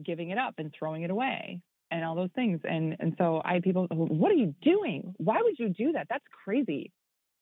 giving 0.04 0.32
it 0.32 0.38
up 0.38 0.56
and 0.58 0.74
throwing 0.78 1.04
it 1.04 1.12
away 1.12 1.62
and 1.94 2.04
all 2.04 2.16
those 2.16 2.32
things. 2.36 2.60
And 2.64 2.96
and 3.00 3.14
so 3.18 3.42
I 3.46 3.54
had 3.54 3.64
people, 3.64 3.88
what 3.90 4.32
are 4.32 4.36
you 4.36 4.54
doing? 4.62 5.14
Why 5.18 5.40
would 5.42 5.58
you 5.60 5.70
do 5.70 5.92
that? 5.94 6.08
That's 6.10 6.26
crazy. 6.44 6.92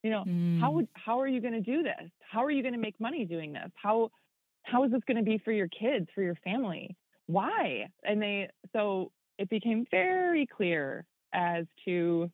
You 0.04 0.12
know, 0.12 0.24
mm. 0.28 0.60
how 0.60 0.72
would 0.72 0.88
how 0.94 1.20
are 1.20 1.28
you 1.28 1.42
going 1.42 1.54
to 1.54 1.62
do 1.62 1.84
this? 1.84 2.10
How 2.30 2.44
are 2.44 2.52
you 2.52 2.62
going 2.62 2.74
to 2.74 2.80
make 2.80 3.00
money 3.00 3.26
doing 3.26 3.54
this? 3.54 3.72
How 3.76 4.12
how 4.64 4.84
is 4.84 4.92
this 4.92 5.02
going 5.08 5.18
to 5.18 5.24
be 5.24 5.38
for 5.38 5.52
your 5.52 5.68
kids, 5.68 6.08
for 6.14 6.22
your 6.22 6.36
family? 6.44 6.96
Why? 7.28 7.88
And 8.04 8.22
they 8.22 8.50
so 8.74 9.12
it 9.38 9.50
became 9.50 9.86
very 9.90 10.46
clear 10.46 11.06
as 11.34 11.66
to 11.86 12.30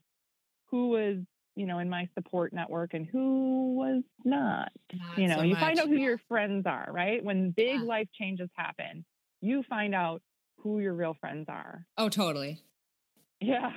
who 0.72 0.90
was 0.90 1.18
you 1.56 1.66
know 1.66 1.80
in 1.80 1.90
my 1.90 2.08
support 2.16 2.52
network 2.52 2.94
and 2.94 3.06
who 3.06 3.76
was 3.76 4.04
not, 4.26 4.72
not 4.94 5.18
you 5.18 5.28
know 5.28 5.38
so 5.38 5.42
you 5.44 5.52
much. 5.52 5.60
find 5.60 5.80
out 5.80 5.88
who 5.88 5.96
your 5.96 6.20
friends 6.28 6.66
are 6.66 6.90
right 6.92 7.24
when 7.24 7.52
big 7.52 7.80
yeah. 7.80 7.86
life 7.86 8.08
changes 8.18 8.50
happen 8.56 9.04
you 9.42 9.64
find 9.70 9.96
out 9.96 10.22
who 10.58 10.80
your 10.80 10.94
real 10.94 11.16
friends 11.20 11.46
are. 11.50 11.86
Oh 11.98 12.10
totally. 12.10 12.62
Yeah. 13.40 13.72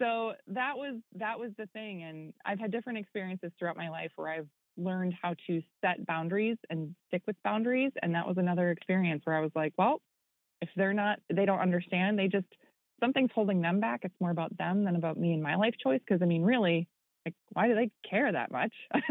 So 0.00 0.32
that 0.48 0.76
was 0.76 0.96
that 1.16 1.38
was 1.38 1.50
the 1.58 1.66
thing 1.74 2.04
and 2.04 2.32
i've 2.46 2.58
had 2.58 2.70
different 2.70 2.98
experiences 2.98 3.52
throughout 3.58 3.76
my 3.76 3.90
life 3.90 4.10
where 4.16 4.30
i've 4.30 4.48
learned 4.78 5.12
how 5.20 5.34
to 5.46 5.60
set 5.82 6.06
boundaries 6.06 6.56
and 6.70 6.94
stick 7.08 7.22
with 7.26 7.36
boundaries 7.44 7.92
and 8.02 8.14
that 8.14 8.26
was 8.26 8.38
another 8.38 8.70
experience 8.70 9.20
where 9.24 9.36
i 9.36 9.40
was 9.40 9.50
like 9.54 9.74
well 9.76 10.00
if 10.62 10.70
they're 10.74 10.94
not 10.94 11.18
they 11.30 11.44
don't 11.44 11.58
understand 11.58 12.18
they 12.18 12.28
just 12.28 12.46
something's 13.00 13.30
holding 13.34 13.60
them 13.62 13.80
back. 13.80 14.00
It's 14.04 14.14
more 14.20 14.30
about 14.30 14.56
them 14.58 14.84
than 14.84 14.94
about 14.94 15.16
me 15.18 15.32
and 15.32 15.42
my 15.42 15.56
life 15.56 15.74
choice 15.82 16.00
because 16.06 16.22
i 16.22 16.26
mean 16.26 16.42
really 16.42 16.86
like 17.26 17.34
why 17.52 17.66
do 17.68 17.74
they 17.74 17.90
care 18.08 18.30
that 18.30 18.50
much? 18.52 18.72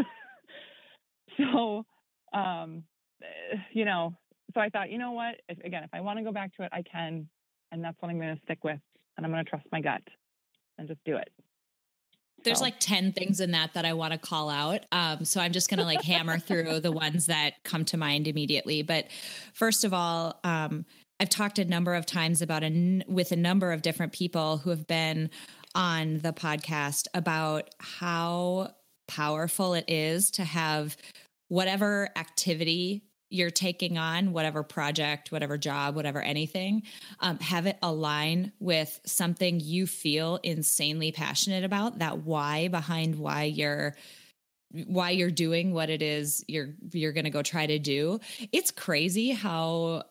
So 1.37 1.85
um 2.33 2.83
eh, 3.21 3.57
you 3.71 3.85
know 3.85 4.17
so 4.53 4.61
I 4.61 4.69
thought, 4.69 4.89
you 4.89 4.97
know 4.97 5.11
what? 5.11 5.35
If, 5.47 5.59
again, 5.59 5.83
if 5.83 5.89
I 5.93 6.01
want 6.01 6.17
to 6.19 6.23
go 6.23 6.31
back 6.31 6.55
to 6.57 6.63
it, 6.63 6.69
I 6.71 6.81
can, 6.81 7.27
and 7.71 7.83
that's 7.83 7.97
what 7.99 8.09
I'm 8.09 8.19
going 8.19 8.35
to 8.35 8.41
stick 8.43 8.63
with, 8.63 8.79
and 9.17 9.25
I'm 9.25 9.31
going 9.31 9.43
to 9.43 9.49
trust 9.49 9.65
my 9.71 9.81
gut 9.81 10.01
and 10.77 10.87
just 10.87 10.99
do 11.05 11.17
it. 11.17 11.29
There's 12.43 12.59
so. 12.59 12.63
like 12.63 12.79
10 12.79 13.11
things 13.11 13.41
in 13.41 13.51
that 13.51 13.73
that 13.73 13.85
I 13.85 13.93
want 13.93 14.13
to 14.13 14.19
call 14.19 14.49
out. 14.49 14.85
Um, 14.91 15.25
so 15.25 15.41
I'm 15.41 15.51
just 15.51 15.69
going 15.69 15.79
to 15.79 15.85
like 15.85 16.01
hammer 16.01 16.39
through 16.39 16.79
the 16.79 16.91
ones 16.91 17.25
that 17.25 17.55
come 17.63 17.85
to 17.85 17.97
mind 17.97 18.27
immediately. 18.27 18.81
But 18.81 19.07
first 19.53 19.83
of 19.83 19.93
all, 19.93 20.39
um, 20.43 20.85
I've 21.19 21.29
talked 21.29 21.59
a 21.59 21.65
number 21.65 21.95
of 21.95 22.05
times 22.05 22.41
about 22.41 22.63
a, 22.63 23.03
with 23.07 23.33
a 23.33 23.35
number 23.35 23.73
of 23.73 23.81
different 23.81 24.13
people 24.13 24.57
who 24.57 24.69
have 24.69 24.87
been 24.87 25.29
on 25.75 26.19
the 26.19 26.31
podcast 26.31 27.07
about 27.13 27.69
how 27.79 28.73
powerful 29.07 29.73
it 29.73 29.85
is 29.87 30.31
to 30.31 30.45
have 30.45 30.95
whatever 31.49 32.09
activity 32.15 33.03
you're 33.29 33.51
taking 33.51 33.97
on, 33.97 34.33
whatever 34.33 34.63
project, 34.63 35.31
whatever 35.31 35.57
job, 35.57 35.95
whatever 35.95 36.21
anything, 36.21 36.83
um, 37.19 37.39
have 37.39 37.65
it 37.65 37.77
align 37.81 38.51
with 38.59 38.99
something 39.05 39.59
you 39.59 39.85
feel 39.85 40.39
insanely 40.43 41.11
passionate 41.11 41.63
about. 41.63 41.99
That 41.99 42.19
why 42.19 42.67
behind 42.67 43.15
why 43.15 43.43
you're 43.43 43.95
why 44.71 45.09
you're 45.11 45.31
doing 45.31 45.73
what 45.73 45.89
it 45.89 46.03
is 46.03 46.43
you're 46.47 46.75
you're 46.91 47.11
going 47.11 47.23
to 47.23 47.31
go 47.31 47.41
try 47.41 47.65
to 47.65 47.79
do. 47.79 48.19
It's 48.51 48.71
crazy 48.71 49.31
how 49.31 50.03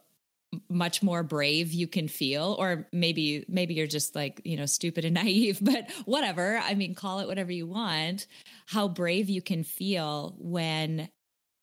much 0.69 1.03
more 1.03 1.23
brave 1.23 1.73
you 1.73 1.87
can 1.87 2.09
feel 2.09 2.57
or 2.59 2.89
maybe 2.91 3.45
maybe 3.49 3.75
you're 3.75 3.87
just 3.87 4.15
like 4.15 4.41
you 4.45 4.57
know 4.57 4.65
stupid 4.65 5.05
and 5.05 5.15
naive 5.23 5.59
but 5.61 5.91
whatever 6.07 6.59
i 6.65 6.75
mean 6.75 6.95
call 6.95 7.21
it 7.21 7.29
whatever 7.29 7.53
you 7.53 7.67
want 7.67 8.27
how 8.65 8.89
brave 8.89 9.29
you 9.29 9.43
can 9.43 9.63
feel 9.63 10.35
when 10.39 11.07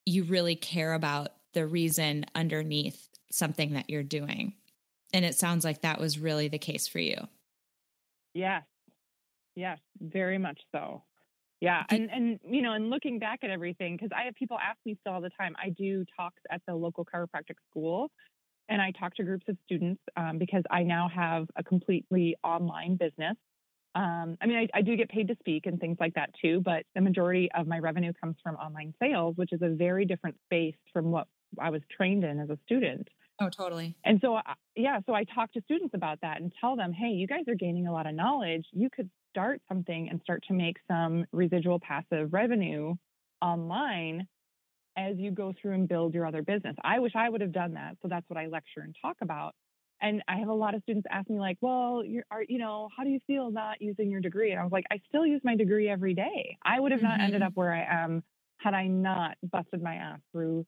you 0.06 0.24
really 0.24 0.56
care 0.56 0.94
about 0.94 1.30
the 1.56 1.66
reason 1.66 2.26
underneath 2.36 3.10
something 3.32 3.74
that 3.74 3.90
you're 3.90 4.04
doing. 4.04 4.54
And 5.12 5.26
it 5.26 5.36
sounds 5.36 5.66
like 5.66 5.82
that 5.82 6.00
was 6.00 6.20
really 6.20 6.48
the 6.48 6.60
case 6.60 6.88
for 6.88 7.00
you. 7.00 7.16
Yes. 8.36 8.64
Yes, 9.56 9.80
very 10.00 10.38
much 10.38 10.60
so. 10.72 11.04
Yeah. 11.62 11.84
And 11.90 12.12
and 12.12 12.40
you 12.48 12.62
know, 12.62 12.74
and 12.74 12.90
looking 12.90 13.18
back 13.18 13.40
at 13.44 13.50
everything, 13.50 13.96
because 13.96 14.12
I 14.16 14.26
have 14.26 14.36
people 14.36 14.58
ask 14.60 14.78
me 14.86 14.98
still 15.00 15.14
all 15.14 15.22
the 15.22 15.32
time. 15.40 15.56
I 15.62 15.70
do 15.70 16.06
talks 16.16 16.42
at 16.52 16.62
the 16.68 16.76
local 16.76 17.06
chiropractic 17.06 17.56
school 17.70 18.12
and 18.70 18.82
I 18.82 18.92
talk 18.92 19.16
to 19.16 19.24
groups 19.24 19.46
of 19.48 19.58
students 19.64 20.02
um, 20.18 20.38
because 20.38 20.64
I 20.70 20.84
now 20.84 21.10
have 21.14 21.48
a 21.56 21.64
completely 21.64 22.36
online 22.44 22.98
business. 22.98 23.36
Um, 23.94 24.38
I 24.42 24.48
mean, 24.48 24.58
I, 24.58 24.80
I, 24.80 24.82
do 24.82 24.98
get 24.98 25.08
paid 25.08 25.30
to 25.30 25.38
speak 25.40 25.68
and 25.68 25.80
things 25.80 25.96
like 26.02 26.16
that 26.16 26.32
too, 26.42 26.62
but 26.66 26.84
the 26.96 27.02
majority 27.02 27.50
of 27.58 27.66
my 27.66 27.80
revenue 27.80 28.12
comes 28.22 28.36
from 28.44 28.56
online 28.56 28.94
sales, 29.02 29.38
which 29.38 29.54
is 29.54 29.62
a 29.62 29.70
very 29.70 30.04
different 30.04 30.36
space 30.44 30.76
from 30.92 31.12
what 31.12 31.28
I 31.60 31.70
was 31.70 31.82
trained 31.96 32.24
in 32.24 32.40
as 32.40 32.50
a 32.50 32.58
student. 32.66 33.08
Oh, 33.42 33.50
totally. 33.50 33.96
And 34.06 34.20
so, 34.22 34.40
yeah, 34.76 35.00
so 35.06 35.14
I 35.14 35.26
talk 35.26 35.52
to 35.54 35.62
students 35.62 35.94
about 35.94 36.22
that 36.22 36.40
and 36.40 36.54
tell 36.62 36.76
them, 36.76 36.94
hey, 36.94 37.10
you 37.10 37.28
guys 37.28 37.44
are 37.48 37.56
gaining 37.56 37.88
a 37.88 37.92
lot 37.92 38.08
of 38.08 38.16
knowledge. 38.16 38.66
You 38.72 38.90
could 38.90 39.10
start 39.30 39.62
something 39.68 40.08
and 40.10 40.22
start 40.22 40.44
to 40.48 40.54
make 40.54 40.78
some 40.88 41.26
residual 41.34 41.80
passive 41.80 42.32
revenue 42.32 42.96
online 43.42 44.28
as 44.98 45.18
you 45.18 45.32
go 45.32 45.54
through 45.62 45.74
and 45.74 45.90
build 45.90 46.14
your 46.14 46.26
other 46.26 46.42
business. 46.42 46.76
I 46.82 47.00
wish 47.00 47.12
I 47.16 47.30
would 47.30 47.42
have 47.42 47.52
done 47.52 47.74
that. 47.74 47.98
So 48.02 48.08
that's 48.08 48.28
what 48.30 48.40
I 48.40 48.48
lecture 48.48 48.80
and 48.80 48.96
talk 49.02 49.18
about. 49.22 49.54
And 50.02 50.22
I 50.28 50.38
have 50.38 50.48
a 50.48 50.54
lot 50.54 50.74
of 50.74 50.82
students 50.84 51.08
ask 51.12 51.30
me 51.30 51.40
like, 51.40 51.58
well, 51.62 52.04
you're, 52.06 52.24
are, 52.32 52.44
you 52.48 52.58
know, 52.58 52.90
how 52.96 53.04
do 53.04 53.10
you 53.10 53.20
feel 53.28 53.52
not 53.52 53.82
using 53.82 54.10
your 54.10 54.22
degree? 54.22 54.52
And 54.52 54.60
I 54.60 54.64
was 54.64 54.72
like, 54.72 54.86
I 54.92 55.02
still 55.10 55.26
use 55.26 55.42
my 55.44 55.56
degree 55.56 55.90
every 55.90 56.14
day. 56.14 56.58
I 56.64 56.80
would 56.80 56.92
have 56.94 57.02
not 57.02 57.14
mm-hmm. 57.14 57.22
ended 57.24 57.42
up 57.42 57.54
where 57.56 57.74
I 57.74 58.04
am 58.04 58.24
had 58.58 58.74
I 58.74 58.88
not 58.88 59.38
busted 59.44 59.82
my 59.82 59.96
ass 59.96 60.20
through 60.32 60.66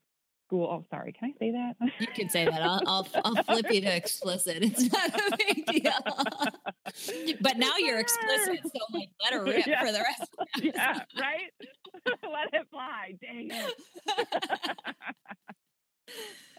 school. 0.48 0.66
Oh, 0.66 0.86
sorry. 0.90 1.12
Can 1.12 1.30
I 1.30 1.38
say 1.38 1.52
that? 1.52 1.76
You 1.98 2.06
can 2.06 2.30
say 2.30 2.46
that. 2.46 2.62
I'll, 2.62 2.80
I'll, 2.86 3.08
I'll 3.24 3.44
flip 3.44 3.70
you 3.70 3.80
to 3.82 3.94
explicit. 3.94 4.58
It's 4.62 4.90
not 4.90 5.10
a 5.10 5.36
big 5.36 5.66
deal. 5.66 7.36
but 7.40 7.58
now 7.58 7.76
you're 7.76 8.00
explicit, 8.00 8.60
so 8.64 8.80
like 8.92 9.10
let 9.22 9.34
her 9.34 9.44
rip 9.44 9.66
yeah. 9.66 9.84
for 9.84 9.92
the 9.92 10.00
rest. 10.00 10.30
Of 10.38 10.62
the 10.62 10.72
yeah, 10.74 11.00
right. 11.20 11.52
let 12.22 12.52
it 12.52 12.66
fly. 12.70 13.14
Dang 13.20 13.50
it. 13.50 13.74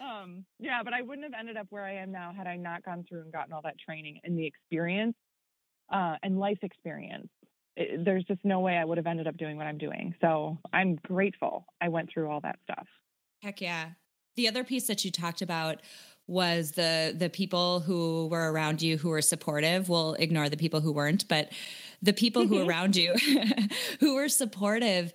um, 0.00 0.44
yeah, 0.58 0.82
but 0.84 0.94
I 0.94 1.02
wouldn't 1.02 1.24
have 1.24 1.38
ended 1.38 1.56
up 1.56 1.66
where 1.70 1.84
I 1.84 1.96
am 1.96 2.12
now 2.12 2.32
had 2.36 2.46
I 2.46 2.56
not 2.56 2.84
gone 2.84 3.04
through 3.08 3.22
and 3.22 3.32
gotten 3.32 3.52
all 3.52 3.62
that 3.62 3.78
training 3.78 4.20
and 4.22 4.38
the 4.38 4.46
experience 4.46 5.16
uh, 5.92 6.16
and 6.22 6.38
life 6.38 6.58
experience. 6.62 7.28
It, 7.76 8.04
there's 8.04 8.24
just 8.24 8.44
no 8.44 8.60
way 8.60 8.76
I 8.76 8.84
would 8.84 8.98
have 8.98 9.06
ended 9.06 9.26
up 9.26 9.36
doing 9.36 9.56
what 9.56 9.66
I'm 9.66 9.78
doing. 9.78 10.14
So 10.20 10.58
I'm 10.72 10.96
grateful 10.96 11.66
I 11.80 11.88
went 11.88 12.10
through 12.12 12.30
all 12.30 12.40
that 12.42 12.58
stuff. 12.62 12.86
Heck 13.42 13.60
yeah. 13.60 13.90
The 14.36 14.48
other 14.48 14.64
piece 14.64 14.86
that 14.86 15.04
you 15.04 15.10
talked 15.10 15.42
about 15.42 15.80
was 16.26 16.72
the 16.72 17.14
the 17.16 17.28
people 17.28 17.80
who 17.80 18.28
were 18.28 18.52
around 18.52 18.80
you 18.80 18.96
who 18.96 19.08
were 19.08 19.22
supportive. 19.22 19.88
We'll 19.88 20.14
ignore 20.14 20.48
the 20.48 20.56
people 20.56 20.80
who 20.80 20.92
weren't, 20.92 21.26
but 21.26 21.50
the 22.02 22.12
people 22.12 22.46
who 22.46 22.60
mm-hmm. 22.60 22.68
around 22.68 22.96
you 22.96 23.14
who 24.00 24.14
were 24.14 24.28
supportive. 24.28 25.12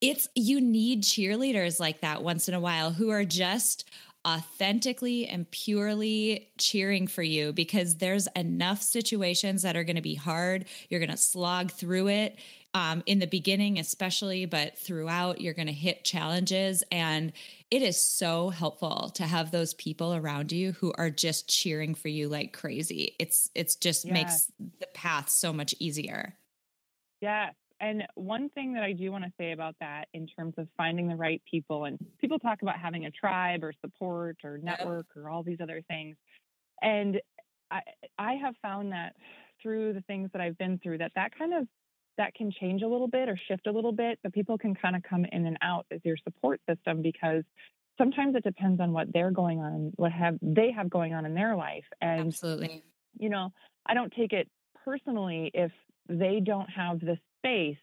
It's 0.00 0.28
you 0.34 0.60
need 0.60 1.02
cheerleaders 1.02 1.78
like 1.78 2.00
that 2.00 2.22
once 2.22 2.48
in 2.48 2.54
a 2.54 2.60
while 2.60 2.90
who 2.90 3.10
are 3.10 3.24
just 3.24 3.88
authentically 4.26 5.26
and 5.26 5.50
purely 5.50 6.48
cheering 6.58 7.08
for 7.08 7.22
you 7.22 7.52
because 7.52 7.96
there's 7.96 8.28
enough 8.36 8.80
situations 8.82 9.62
that 9.62 9.76
are 9.76 9.84
going 9.84 9.96
to 9.96 10.02
be 10.02 10.14
hard. 10.14 10.66
You're 10.88 11.00
going 11.00 11.10
to 11.10 11.16
slog 11.16 11.72
through 11.72 12.08
it 12.08 12.38
um, 12.74 13.02
in 13.06 13.18
the 13.18 13.26
beginning, 13.26 13.78
especially, 13.78 14.46
but 14.46 14.78
throughout, 14.78 15.40
you're 15.40 15.54
going 15.54 15.66
to 15.66 15.72
hit 15.72 16.04
challenges. 16.04 16.82
And 16.90 17.32
it 17.70 17.82
is 17.82 18.00
so 18.00 18.48
helpful 18.48 19.10
to 19.14 19.24
have 19.24 19.50
those 19.50 19.74
people 19.74 20.14
around 20.14 20.52
you 20.52 20.72
who 20.72 20.92
are 20.96 21.10
just 21.10 21.48
cheering 21.48 21.94
for 21.94 22.08
you 22.08 22.28
like 22.28 22.52
crazy. 22.52 23.14
It's, 23.18 23.50
it's 23.54 23.76
just 23.76 24.04
yes. 24.04 24.12
makes 24.12 24.52
the 24.80 24.86
path 24.94 25.28
so 25.28 25.52
much 25.52 25.74
easier. 25.78 26.34
Yes. 27.20 27.54
And 27.80 28.04
one 28.14 28.48
thing 28.50 28.74
that 28.74 28.84
I 28.84 28.92
do 28.92 29.10
want 29.10 29.24
to 29.24 29.32
say 29.36 29.52
about 29.52 29.74
that 29.80 30.06
in 30.14 30.26
terms 30.28 30.54
of 30.56 30.68
finding 30.76 31.08
the 31.08 31.16
right 31.16 31.42
people, 31.50 31.84
and 31.84 31.98
people 32.20 32.38
talk 32.38 32.62
about 32.62 32.78
having 32.78 33.06
a 33.06 33.10
tribe 33.10 33.64
or 33.64 33.72
support 33.80 34.36
or 34.44 34.58
network 34.58 35.06
or 35.16 35.28
all 35.28 35.42
these 35.42 35.58
other 35.60 35.82
things. 35.88 36.16
And 36.80 37.20
I, 37.72 37.80
I 38.18 38.34
have 38.34 38.54
found 38.62 38.92
that 38.92 39.16
through 39.60 39.94
the 39.94 40.00
things 40.02 40.30
that 40.32 40.40
I've 40.40 40.56
been 40.58 40.78
through, 40.78 40.98
that 40.98 41.12
that 41.16 41.36
kind 41.36 41.54
of 41.54 41.66
that 42.18 42.34
can 42.34 42.50
change 42.50 42.82
a 42.82 42.86
little 42.86 43.08
bit 43.08 43.28
or 43.28 43.38
shift 43.48 43.66
a 43.66 43.72
little 43.72 43.92
bit, 43.92 44.18
but 44.22 44.32
people 44.32 44.58
can 44.58 44.74
kind 44.74 44.96
of 44.96 45.02
come 45.02 45.24
in 45.30 45.46
and 45.46 45.56
out 45.62 45.86
as 45.90 46.00
your 46.04 46.16
support 46.24 46.60
system 46.68 47.02
because 47.02 47.42
sometimes 47.98 48.34
it 48.36 48.44
depends 48.44 48.80
on 48.80 48.92
what 48.92 49.12
they're 49.12 49.30
going 49.30 49.60
on, 49.60 49.92
what 49.96 50.12
have 50.12 50.38
they 50.42 50.70
have 50.70 50.90
going 50.90 51.14
on 51.14 51.24
in 51.24 51.34
their 51.34 51.56
life. 51.56 51.84
And 52.00 52.28
absolutely, 52.28 52.82
you 53.18 53.28
know, 53.28 53.52
I 53.86 53.94
don't 53.94 54.12
take 54.12 54.32
it 54.32 54.48
personally 54.84 55.50
if 55.54 55.72
they 56.08 56.40
don't 56.44 56.68
have 56.70 57.00
the 57.00 57.16
space 57.38 57.76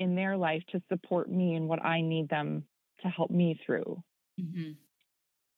in 0.00 0.14
their 0.14 0.36
life 0.36 0.62
to 0.72 0.82
support 0.88 1.30
me 1.30 1.54
and 1.54 1.68
what 1.68 1.84
I 1.84 2.00
need 2.00 2.28
them 2.28 2.64
to 3.02 3.08
help 3.08 3.30
me 3.30 3.60
through. 3.64 4.02
Mm-hmm. 4.40 4.72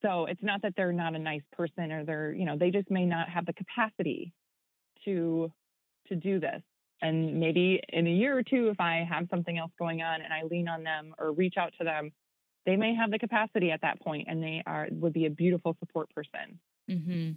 So 0.03 0.27
it's 0.27 0.43
not 0.43 0.63
that 0.63 0.75
they're 0.77 0.93
not 0.93 1.15
a 1.15 1.19
nice 1.19 1.43
person 1.53 1.91
or 1.91 2.05
they're, 2.05 2.33
you 2.33 2.45
know, 2.45 2.57
they 2.59 2.71
just 2.71 2.91
may 2.91 3.07
not 3.07 3.29
have 3.29 3.47
the 3.47 3.55
capacity 3.55 4.33
to 5.05 5.51
to 6.09 6.17
do 6.17 6.39
this. 6.39 6.63
And 7.03 7.39
maybe 7.39 7.81
in 7.89 8.07
a 8.07 8.11
year 8.11 8.37
or 8.37 8.43
two, 8.43 8.69
if 8.69 8.81
I 8.81 9.07
have 9.09 9.29
something 9.31 9.59
else 9.59 9.73
going 9.79 10.03
on 10.03 10.21
and 10.23 10.33
I 10.33 10.45
lean 10.45 10.69
on 10.69 10.83
them 10.83 11.15
or 11.19 11.33
reach 11.33 11.55
out 11.59 11.73
to 11.79 11.85
them, 11.85 12.13
they 12.65 12.77
may 12.77 12.95
have 12.95 13.11
the 13.11 13.19
capacity 13.19 13.71
at 13.71 13.83
that 13.83 14.01
point 14.01 14.27
and 14.29 14.43
they 14.43 14.63
are 14.67 14.89
would 14.91 15.13
be 15.13 15.27
a 15.27 15.31
beautiful 15.31 15.77
support 15.79 16.09
person. 16.15 16.59
Mm-hmm. 16.91 17.33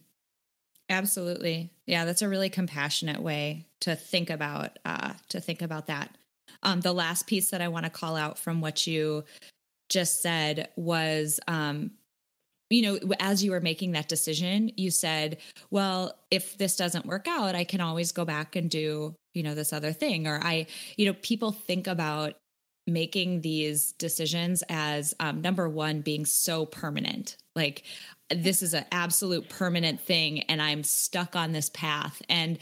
Absolutely. 0.89 1.71
Yeah, 1.85 2.05
that's 2.05 2.23
a 2.23 2.29
really 2.29 2.49
compassionate 2.49 3.21
way 3.21 3.67
to 3.81 3.95
think 3.95 4.29
about 4.29 4.79
uh, 4.85 5.13
to 5.29 5.39
think 5.39 5.61
about 5.61 5.87
that. 5.87 6.17
Um, 6.63 6.81
the 6.81 6.93
last 6.93 7.27
piece 7.27 7.51
that 7.51 7.61
I 7.61 7.67
want 7.67 7.85
to 7.85 7.91
call 7.91 8.15
out 8.15 8.39
from 8.39 8.59
what 8.59 8.87
you 8.87 9.23
just 9.87 10.21
said 10.21 10.69
was 10.75 11.39
um, 11.47 11.91
you 12.69 12.81
know, 12.81 12.99
as 13.19 13.43
you 13.43 13.51
were 13.51 13.61
making 13.61 13.91
that 13.93 14.07
decision, 14.07 14.71
you 14.77 14.91
said, 14.91 15.37
well, 15.71 16.13
if 16.29 16.57
this 16.57 16.75
doesn't 16.75 17.05
work 17.05 17.27
out, 17.27 17.55
I 17.55 17.63
can 17.63 17.81
always 17.81 18.11
go 18.11 18.25
back 18.25 18.55
and 18.55 18.69
do, 18.69 19.15
you 19.33 19.43
know, 19.43 19.55
this 19.55 19.73
other 19.73 19.91
thing. 19.91 20.27
Or 20.27 20.39
I, 20.43 20.67
you 20.95 21.05
know, 21.07 21.13
people 21.21 21.51
think 21.51 21.87
about 21.87 22.33
making 22.85 23.41
these 23.41 23.93
decisions 23.93 24.63
as 24.69 25.13
um, 25.19 25.41
number 25.41 25.67
one, 25.69 26.01
being 26.01 26.25
so 26.25 26.65
permanent. 26.65 27.37
Like, 27.55 27.83
this 28.29 28.61
is 28.61 28.73
an 28.73 28.85
absolute 28.91 29.49
permanent 29.49 30.01
thing, 30.01 30.41
and 30.41 30.61
I'm 30.61 30.83
stuck 30.83 31.35
on 31.35 31.51
this 31.51 31.69
path. 31.69 32.21
And 32.29 32.59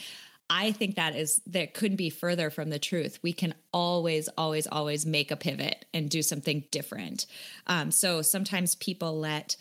I 0.50 0.72
think 0.72 0.96
that 0.96 1.15
is 1.15 1.41
that 1.48 1.74
couldn't 1.74 1.98
be 1.98 2.10
further 2.10 2.50
from 2.50 2.70
the 2.70 2.80
truth. 2.80 3.20
We 3.22 3.34
can 3.34 3.54
always, 3.74 4.30
always, 4.38 4.65
always 4.67 5.06
make 5.06 5.32
a 5.32 5.36
pivot 5.36 5.86
and 5.93 6.10
do 6.10 6.22
something 6.22 6.63
different. 6.72 7.26
Um, 7.67 7.91
so 7.91 8.22
sometimes 8.22 8.76
people 8.76 9.20
let 9.20 9.58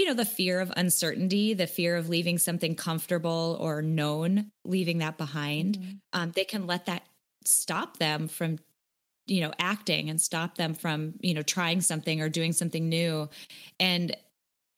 you 0.00 0.06
know, 0.06 0.14
the 0.14 0.24
fear 0.24 0.60
of 0.60 0.72
uncertainty, 0.78 1.52
the 1.52 1.66
fear 1.66 1.94
of 1.94 2.08
leaving 2.08 2.38
something 2.38 2.74
comfortable 2.74 3.58
or 3.60 3.82
known, 3.82 4.50
leaving 4.64 4.96
that 4.96 5.18
behind, 5.18 5.76
mm-hmm. 5.76 5.96
um, 6.14 6.30
they 6.30 6.44
can 6.44 6.66
let 6.66 6.86
that 6.86 7.02
stop 7.44 7.98
them 7.98 8.26
from, 8.26 8.58
you 9.26 9.42
know, 9.42 9.52
acting 9.58 10.08
and 10.08 10.18
stop 10.18 10.56
them 10.56 10.72
from, 10.72 11.12
you 11.20 11.34
know, 11.34 11.42
trying 11.42 11.82
something 11.82 12.22
or 12.22 12.30
doing 12.30 12.54
something 12.54 12.88
new. 12.88 13.28
And 13.78 14.16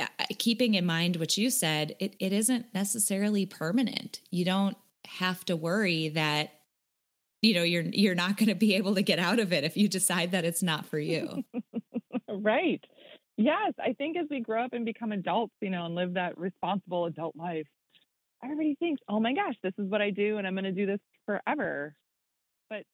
uh, 0.01 0.07
keeping 0.41 0.75
in 0.75 0.87
mind 0.87 1.15
what 1.15 1.39
you 1.39 1.51
said, 1.51 1.95
it, 2.01 2.17
it 2.19 2.33
isn't 2.33 2.67
necessarily 2.75 3.47
permanent. 3.47 4.21
You 4.33 4.45
don't 4.45 4.77
have 5.07 5.45
to 5.45 5.55
worry 5.55 6.09
that 6.09 6.51
you 7.43 7.55
know 7.55 7.63
you're 7.63 7.83
you're 7.83 8.17
not 8.17 8.37
going 8.37 8.49
to 8.49 8.57
be 8.57 8.75
able 8.75 8.97
to 8.97 9.03
get 9.03 9.21
out 9.21 9.39
of 9.39 9.53
it 9.53 9.63
if 9.63 9.77
you 9.77 9.89
decide 9.89 10.33
that 10.33 10.45
it's 10.45 10.65
not 10.65 10.87
for 10.87 10.99
you. 10.99 11.45
right. 12.29 12.85
Yes, 13.43 13.73
I 13.85 13.93
think 13.95 14.17
as 14.17 14.27
we 14.31 14.39
grow 14.39 14.65
up 14.65 14.73
and 14.73 14.85
become 14.85 15.11
adults, 15.11 15.53
you 15.61 15.71
know, 15.71 15.85
and 15.87 15.97
live 15.97 16.15
that 16.15 16.39
responsible 16.39 17.07
adult 17.07 17.35
life, 17.35 17.67
everybody 18.43 18.77
thinks, 18.77 19.03
"Oh 19.09 19.19
my 19.19 19.33
gosh, 19.33 19.55
this 19.65 19.73
is 19.79 19.91
what 19.91 20.01
I 20.01 20.11
do 20.11 20.39
and 20.39 20.47
I'm 20.47 20.55
going 20.55 20.65
to 20.65 20.71
do 20.73 20.87
this 20.87 21.01
forever." 21.27 21.97
But 22.71 22.85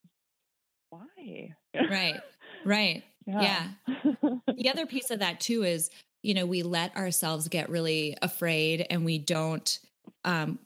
why? 0.90 1.54
Right. 1.74 2.20
Right. 2.64 3.04
Yeah. 3.24 3.68
yeah. 3.87 4.34
the 4.56 4.68
other 4.68 4.84
piece 4.84 5.11
of 5.12 5.20
that 5.20 5.38
too 5.38 5.62
is, 5.62 5.90
you 6.22 6.34
know, 6.34 6.44
we 6.44 6.64
let 6.64 6.94
ourselves 6.96 7.46
get 7.46 7.70
really 7.70 8.16
afraid 8.20 8.84
and 8.90 9.04
we 9.04 9.18
don't 9.18 9.78
um 10.24 10.58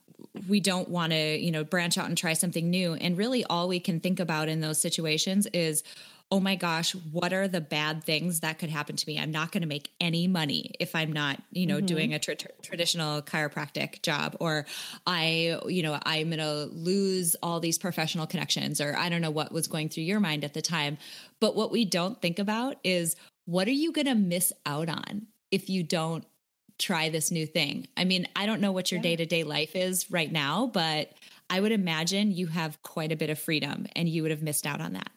we 0.49 0.59
don't 0.59 0.89
want 0.89 1.11
to, 1.11 1.37
you 1.37 1.51
know, 1.51 1.63
branch 1.63 1.99
out 1.99 2.07
and 2.07 2.17
try 2.17 2.33
something 2.33 2.69
new. 2.69 2.95
And 2.95 3.15
really 3.15 3.45
all 3.45 3.67
we 3.67 3.79
can 3.79 3.99
think 3.99 4.19
about 4.19 4.49
in 4.49 4.59
those 4.59 4.81
situations 4.81 5.45
is, 5.53 5.83
oh 6.33 6.39
my 6.39 6.55
gosh, 6.55 6.93
what 7.11 7.31
are 7.31 7.47
the 7.47 7.61
bad 7.61 8.03
things 8.03 8.39
that 8.39 8.57
could 8.57 8.71
happen 8.71 8.95
to 8.95 9.07
me? 9.07 9.19
I'm 9.19 9.29
not 9.29 9.51
going 9.51 9.61
to 9.61 9.67
make 9.67 9.91
any 10.01 10.27
money 10.27 10.71
if 10.79 10.95
I'm 10.95 11.13
not, 11.13 11.39
you 11.51 11.67
know, 11.67 11.77
mm-hmm. 11.77 11.85
doing 11.85 12.13
a 12.15 12.17
tra- 12.17 12.37
traditional 12.63 13.21
chiropractic 13.21 14.01
job, 14.01 14.35
or 14.39 14.65
I, 15.05 15.59
you 15.67 15.83
know, 15.83 15.99
I'm 16.03 16.31
going 16.31 16.39
to 16.39 16.73
lose 16.73 17.35
all 17.43 17.59
these 17.59 17.77
professional 17.77 18.25
connections, 18.25 18.81
or 18.81 18.97
I 18.97 19.09
don't 19.09 19.21
know 19.21 19.29
what 19.29 19.51
was 19.51 19.67
going 19.67 19.89
through 19.89 20.05
your 20.05 20.19
mind 20.19 20.43
at 20.43 20.55
the 20.55 20.61
time. 20.63 20.97
But 21.39 21.55
what 21.55 21.71
we 21.71 21.85
don't 21.85 22.19
think 22.19 22.39
about 22.39 22.77
is 22.83 23.15
what 23.45 23.67
are 23.67 23.71
you 23.71 23.91
going 23.91 24.07
to 24.07 24.15
miss 24.15 24.51
out 24.65 24.89
on 24.89 25.27
if 25.51 25.69
you 25.69 25.83
don't 25.83 26.25
try 26.79 27.09
this 27.09 27.29
new 27.29 27.45
thing? 27.45 27.87
I 27.95 28.05
mean, 28.05 28.27
I 28.35 28.47
don't 28.47 28.59
know 28.59 28.71
what 28.71 28.91
your 28.91 29.01
day 29.01 29.15
to 29.15 29.27
day 29.27 29.43
life 29.43 29.75
is 29.75 30.09
right 30.09 30.31
now, 30.31 30.65
but 30.65 31.11
I 31.47 31.59
would 31.59 31.71
imagine 31.71 32.31
you 32.31 32.47
have 32.47 32.81
quite 32.81 33.11
a 33.11 33.15
bit 33.15 33.29
of 33.29 33.37
freedom 33.37 33.85
and 33.95 34.09
you 34.09 34.23
would 34.23 34.31
have 34.31 34.41
missed 34.41 34.65
out 34.65 34.81
on 34.81 34.93
that. 34.93 35.11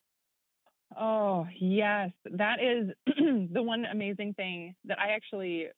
Oh, 0.99 1.47
yes. 1.59 2.11
That 2.33 2.59
is 2.63 2.91
the 3.53 3.63
one 3.63 3.85
amazing 3.85 4.35
thing 4.35 4.75
that 4.87 4.99
I 4.99 5.11
actually 5.11 5.69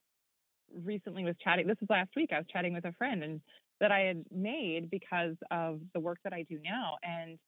recently 0.74 1.24
was 1.24 1.37
chatting. 1.42 1.66
This 1.66 1.78
was 1.81 1.90
last 1.90 2.11
week. 2.16 2.31
I 2.33 2.38
was 2.38 2.46
chatting 2.52 2.74
with 2.74 2.85
a 2.85 2.92
friend 2.92 3.22
and 3.24 3.40
that 3.81 3.92
I 3.92 4.00
had 4.00 4.24
made 4.33 4.90
because 4.90 5.37
of 5.50 5.81
the 5.94 6.00
work 6.00 6.18
that 6.24 6.33
I 6.33 6.42
do 6.44 6.59
now. 6.64 6.96
And 7.02 7.38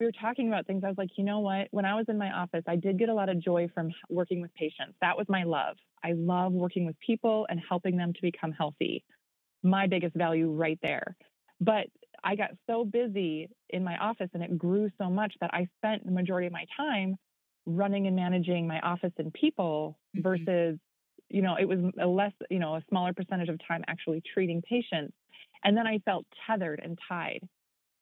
we 0.00 0.06
were 0.06 0.12
talking 0.12 0.48
about 0.48 0.66
things. 0.66 0.82
I 0.84 0.88
was 0.88 0.98
like, 0.98 1.10
you 1.16 1.24
know 1.24 1.40
what? 1.40 1.68
When 1.70 1.84
I 1.84 1.94
was 1.94 2.06
in 2.08 2.18
my 2.18 2.30
office, 2.32 2.64
I 2.68 2.76
did 2.76 2.98
get 2.98 3.08
a 3.08 3.14
lot 3.14 3.28
of 3.28 3.40
joy 3.40 3.68
from 3.74 3.90
working 4.10 4.40
with 4.40 4.54
patients. 4.54 4.96
That 5.00 5.16
was 5.16 5.26
my 5.28 5.44
love. 5.44 5.76
I 6.04 6.12
love 6.12 6.52
working 6.52 6.86
with 6.86 6.96
people 7.00 7.46
and 7.50 7.60
helping 7.68 7.96
them 7.96 8.12
to 8.12 8.22
become 8.22 8.52
healthy. 8.52 9.04
My 9.62 9.86
biggest 9.86 10.16
value 10.16 10.50
right 10.52 10.78
there. 10.82 11.16
But 11.60 11.86
I 12.24 12.36
got 12.36 12.50
so 12.66 12.84
busy 12.84 13.50
in 13.68 13.84
my 13.84 13.96
office 13.98 14.30
and 14.32 14.42
it 14.42 14.58
grew 14.58 14.90
so 14.98 15.10
much 15.10 15.34
that 15.40 15.50
I 15.52 15.68
spent 15.76 16.06
the 16.06 16.12
majority 16.12 16.46
of 16.46 16.52
my 16.52 16.64
time 16.76 17.16
running 17.66 18.06
and 18.06 18.16
managing 18.16 18.66
my 18.66 18.80
office 18.80 19.12
and 19.18 19.32
people 19.32 19.98
mm-hmm. 20.16 20.22
versus, 20.22 20.78
you 21.28 21.42
know, 21.42 21.56
it 21.60 21.66
was 21.66 21.78
a 22.00 22.06
less, 22.06 22.32
you 22.50 22.58
know, 22.58 22.76
a 22.76 22.84
smaller 22.88 23.12
percentage 23.12 23.48
of 23.48 23.58
time 23.66 23.84
actually 23.86 24.22
treating 24.32 24.62
patients. 24.62 25.14
And 25.62 25.76
then 25.76 25.86
I 25.86 25.98
felt 26.04 26.24
tethered 26.46 26.80
and 26.82 26.98
tied. 27.08 27.46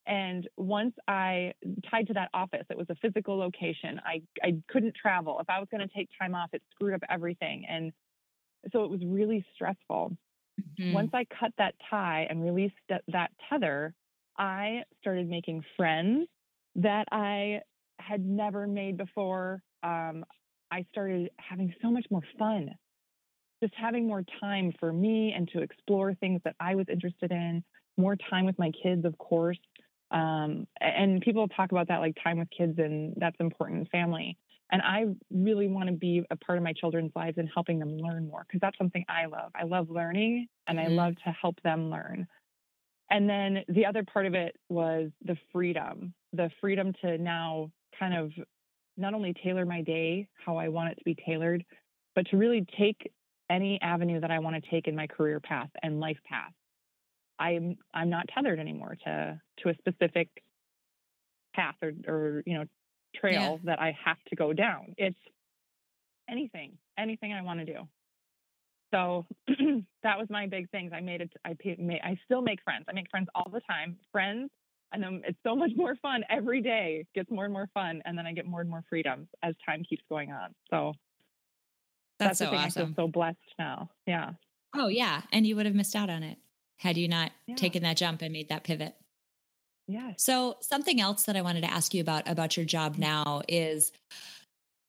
And 0.07 0.49
once 0.57 0.95
I 1.07 1.53
tied 1.91 2.09
to 2.09 2.15
that 2.15 2.31
office, 2.35 2.67
it 2.71 2.77
was 2.77 2.89
a 2.91 2.97
physical 2.97 3.37
location. 3.39 4.01
I, 4.05 4.23
I 4.43 4.57
couldn't 4.69 4.97
travel. 5.01 5.39
If 5.41 5.49
I 5.49 5.61
was 5.61 5.69
going 5.71 5.87
to 5.87 5.95
take 5.95 6.09
time 6.21 6.35
off, 6.35 6.51
it 6.53 6.63
screwed 6.75 6.95
up 6.95 7.03
everything. 7.09 7.67
And 7.69 7.93
so 8.73 8.85
it 8.85 8.91
was 8.91 9.01
really 9.05 9.45
stressful. 9.55 10.17
Mm-hmm. 10.61 10.93
Once 10.93 11.11
I 11.15 11.25
cut 11.39 11.53
that 11.59 11.75
tie 11.89 12.27
and 12.29 12.43
released 12.43 12.75
that, 12.89 13.03
that 13.09 13.31
tether, 13.49 13.95
I 14.39 14.83
started 15.01 15.29
making 15.29 15.63
friends 15.77 16.29
that 16.77 17.07
I 17.13 17.61
had 17.99 18.25
never 18.25 18.67
made 18.67 18.97
before. 18.97 19.63
Um, 19.83 20.25
I 20.71 20.87
started 20.91 21.31
having 21.37 21.75
so 21.83 21.91
much 21.91 22.07
more 22.11 22.23
fun, 22.39 22.71
just 23.63 23.75
having 23.77 24.07
more 24.07 24.25
time 24.41 24.73
for 24.81 24.93
me 24.93 25.35
and 25.37 25.49
to 25.53 25.61
explore 25.61 26.15
things 26.15 26.41
that 26.45 26.57
I 26.59 26.75
was 26.75 26.87
interested 26.91 27.31
in, 27.31 27.63
more 27.97 28.17
time 28.31 28.47
with 28.47 28.59
my 28.59 28.71
kids, 28.83 29.05
of 29.05 29.17
course. 29.19 29.59
Um, 30.11 30.67
and 30.81 31.21
people 31.21 31.47
talk 31.49 31.73
about 31.73 31.89
that 31.89 32.01
like 32.01 32.17
time 32.23 32.39
with 32.39 32.49
kids, 32.57 32.79
and 32.79 33.15
that's 33.17 33.37
important 33.41 33.91
family. 33.91 34.37
And 34.71 34.81
I 34.81 35.05
really 35.31 35.69
want 35.69 35.89
to 35.91 35.95
be 35.95 36.25
a 36.31 36.37
part 36.37 36.57
of 36.57 36.65
my 36.65 36.73
children's 36.73 37.13
lives 37.15 37.37
and 37.37 37.49
helping 37.53 37.79
them 37.79 37.99
learn 37.99 38.27
more 38.27 38.45
because 38.47 38.61
that's 38.61 38.79
something 38.79 39.05
I 39.07 39.27
love. 39.27 39.53
I 39.55 39.65
love 39.65 39.91
learning 39.91 40.47
and 40.67 40.79
mm-hmm. 40.79 40.93
I 40.93 40.95
love 40.95 41.15
to 41.27 41.31
help 41.31 41.61
them 41.63 41.91
learn. 41.91 42.27
And 43.11 43.29
then 43.29 43.65
the 43.69 43.87
other 43.87 44.05
part 44.05 44.27
of 44.27 44.35
it 44.35 44.57
was 44.69 45.11
the 45.25 45.37
freedom, 45.53 46.15
the 46.33 46.51
freedom 46.61 46.93
to 47.03 47.19
now 47.19 47.71
kind 47.99 48.15
of 48.15 48.33
not 48.97 49.15
only 49.15 49.35
tailor 49.45 49.67
my 49.67 49.83
day 49.83 50.29
how 50.45 50.57
I 50.57 50.69
want 50.69 50.93
it 50.93 50.95
to 50.97 51.05
be 51.05 51.15
tailored, 51.15 51.65
but 52.15 52.27
to 52.29 52.37
really 52.37 52.67
take 52.79 53.13
any 53.51 53.81
avenue 53.83 54.21
that 54.21 54.31
I 54.31 54.39
want 54.39 54.63
to 54.63 54.71
take 54.71 54.89
in 54.89 54.97
my 54.97 55.07
career 55.07 55.41
path 55.41 55.69
and 55.83 56.01
life 56.01 56.19
path. 56.27 56.53
I'm 57.39 57.77
I'm 57.93 58.09
not 58.09 58.27
tethered 58.35 58.59
anymore 58.59 58.97
to 59.05 59.41
to 59.59 59.69
a 59.69 59.75
specific 59.75 60.29
path 61.55 61.75
or 61.83 61.93
or 62.07 62.43
you 62.47 62.55
know 62.55 62.65
trail 63.15 63.61
yeah. 63.63 63.73
that 63.73 63.81
I 63.81 63.97
have 64.05 64.19
to 64.29 64.37
go 64.37 64.53
down. 64.53 64.95
It's 64.97 65.19
anything, 66.29 66.79
anything 66.99 67.33
I 67.33 67.43
want 67.43 67.61
to 67.61 67.67
do. 67.67 67.89
So 68.93 69.27
that 70.03 70.19
was 70.19 70.29
my 70.31 70.47
big 70.47 70.71
things. 70.71 70.93
I 70.95 71.01
made 71.01 71.21
it. 71.21 71.33
I 71.45 71.57
made, 71.79 72.01
I 72.05 72.19
still 72.25 72.43
make 72.43 72.63
friends. 72.63 72.85
I 72.89 72.93
make 72.93 73.11
friends 73.11 73.29
all 73.35 73.51
the 73.53 73.61
time. 73.61 73.97
Friends, 74.13 74.51
and 74.93 75.03
then 75.03 75.23
it's 75.27 75.39
so 75.45 75.57
much 75.57 75.71
more 75.77 75.97
fun 75.97 76.23
every 76.31 76.61
day. 76.61 77.07
Gets 77.15 77.31
more 77.31 77.45
and 77.45 77.53
more 77.53 77.69
fun, 77.75 78.03
and 78.05 78.17
then 78.17 78.27
I 78.27 78.33
get 78.33 78.47
more 78.47 78.61
and 78.61 78.71
more 78.71 78.85
freedom 78.89 79.29
as 79.43 79.55
time 79.67 79.83
keeps 79.89 80.03
going 80.09 80.31
on. 80.31 80.55
So 80.71 80.93
that's, 82.19 82.31
that's 82.31 82.39
so 82.39 82.45
the 82.45 82.51
thing. 82.51 82.61
awesome. 82.61 82.83
I 82.83 82.87
feel 82.87 82.95
so 83.05 83.09
blessed 83.09 83.39
now. 83.59 83.91
Yeah. 84.07 84.31
Oh 84.75 84.89
yeah, 84.89 85.23
and 85.33 85.47
you 85.47 85.57
would 85.57 85.67
have 85.67 85.75
missed 85.75 85.97
out 85.97 86.11
on 86.11 86.23
it 86.23 86.39
had 86.77 86.97
you 86.97 87.09
not 87.09 87.31
yeah. 87.47 87.55
taken 87.55 87.85
that 87.85 87.97
jump 87.97 88.23
and 88.23 88.33
made 88.33 88.49
that 88.49 88.65
pivot. 88.65 88.95
Yeah. 89.87 90.13
So 90.17 90.57
something 90.61 91.01
else 91.01 91.25
that 91.25 91.37
I 91.37 91.43
wanted 91.43 91.63
to 91.63 91.73
ask 91.73 91.95
you 91.95 92.01
about 92.01 92.29
about 92.29 92.57
your 92.57 92.67
job 92.67 92.93
mm-hmm. 92.93 93.03
now 93.03 93.43
is 93.49 93.93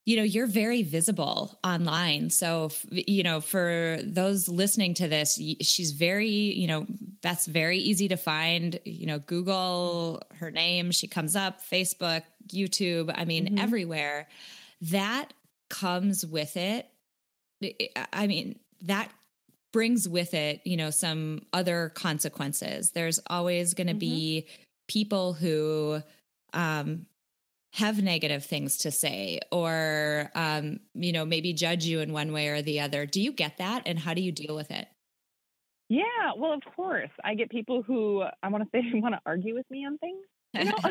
you 0.04 0.16
know 0.16 0.22
you're 0.22 0.46
very 0.46 0.82
visible 0.82 1.58
online. 1.64 2.30
So 2.30 2.70
you 2.90 3.22
know 3.22 3.40
for 3.40 3.98
those 4.02 4.48
listening 4.48 4.94
to 4.94 5.08
this 5.08 5.40
she's 5.62 5.92
very 5.92 6.28
you 6.28 6.66
know 6.66 6.86
that's 7.22 7.46
very 7.46 7.78
easy 7.78 8.08
to 8.08 8.16
find. 8.16 8.78
You 8.84 9.06
know 9.06 9.18
google 9.18 10.22
her 10.38 10.50
name 10.50 10.90
she 10.90 11.06
comes 11.06 11.36
up 11.36 11.60
facebook 11.62 12.22
youtube 12.48 13.12
i 13.14 13.24
mean 13.24 13.46
mm-hmm. 13.46 13.58
everywhere. 13.58 14.28
That 14.82 15.32
comes 15.70 16.26
with 16.26 16.56
it. 16.58 16.86
I 18.12 18.26
mean 18.26 18.58
that 18.82 19.10
brings 19.72 20.06
with 20.08 20.34
it 20.34 20.60
you 20.64 20.76
know 20.76 20.90
some 20.90 21.46
other 21.52 21.90
consequences. 21.94 22.90
There's 22.90 23.20
always 23.28 23.72
going 23.74 23.86
to 23.86 23.94
mm-hmm. 23.94 23.98
be 23.98 24.46
people 24.86 25.32
who 25.32 26.02
um 26.52 27.06
have 27.74 28.00
negative 28.00 28.44
things 28.44 28.76
to 28.76 28.90
say 28.92 29.40
or 29.50 30.30
um, 30.36 30.78
you 30.94 31.12
know 31.12 31.24
maybe 31.24 31.52
judge 31.52 31.84
you 31.84 32.00
in 32.00 32.12
one 32.12 32.32
way 32.32 32.48
or 32.48 32.62
the 32.62 32.80
other. 32.80 33.04
Do 33.04 33.20
you 33.20 33.32
get 33.32 33.58
that? 33.58 33.82
And 33.86 33.98
how 33.98 34.14
do 34.14 34.22
you 34.22 34.30
deal 34.30 34.54
with 34.54 34.70
it? 34.70 34.86
Yeah 35.88 36.32
well 36.36 36.52
of 36.52 36.62
course. 36.76 37.10
I 37.24 37.34
get 37.34 37.50
people 37.50 37.82
who 37.82 38.22
i 38.42 38.48
want 38.48 38.64
to 38.64 38.70
say 38.72 38.82
want 39.00 39.14
to 39.14 39.20
argue 39.26 39.54
with 39.54 39.68
me 39.70 39.84
on 39.84 39.98
things 39.98 40.24
you 40.52 40.64
know? 40.64 40.76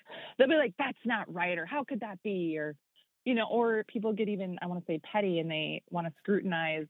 They'll 0.38 0.48
be 0.48 0.54
like 0.54 0.74
that's 0.78 0.98
not 1.04 1.32
right 1.32 1.58
or 1.58 1.66
how 1.66 1.84
could 1.84 2.00
that 2.00 2.22
be? 2.22 2.56
or 2.56 2.76
you 3.24 3.34
know 3.34 3.46
or 3.50 3.84
people 3.88 4.12
get 4.12 4.28
even 4.28 4.56
i 4.62 4.66
want 4.66 4.80
to 4.80 4.86
say 4.90 5.00
petty 5.00 5.40
and 5.40 5.50
they 5.50 5.82
want 5.90 6.06
to 6.06 6.12
scrutinize 6.18 6.86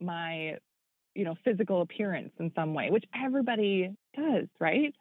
my 0.00 0.56
you 1.14 1.24
know 1.24 1.34
physical 1.44 1.82
appearance 1.82 2.32
in 2.40 2.50
some 2.54 2.72
way 2.72 2.90
which 2.90 3.04
everybody 3.14 3.94
does 4.16 4.46
right? 4.58 4.94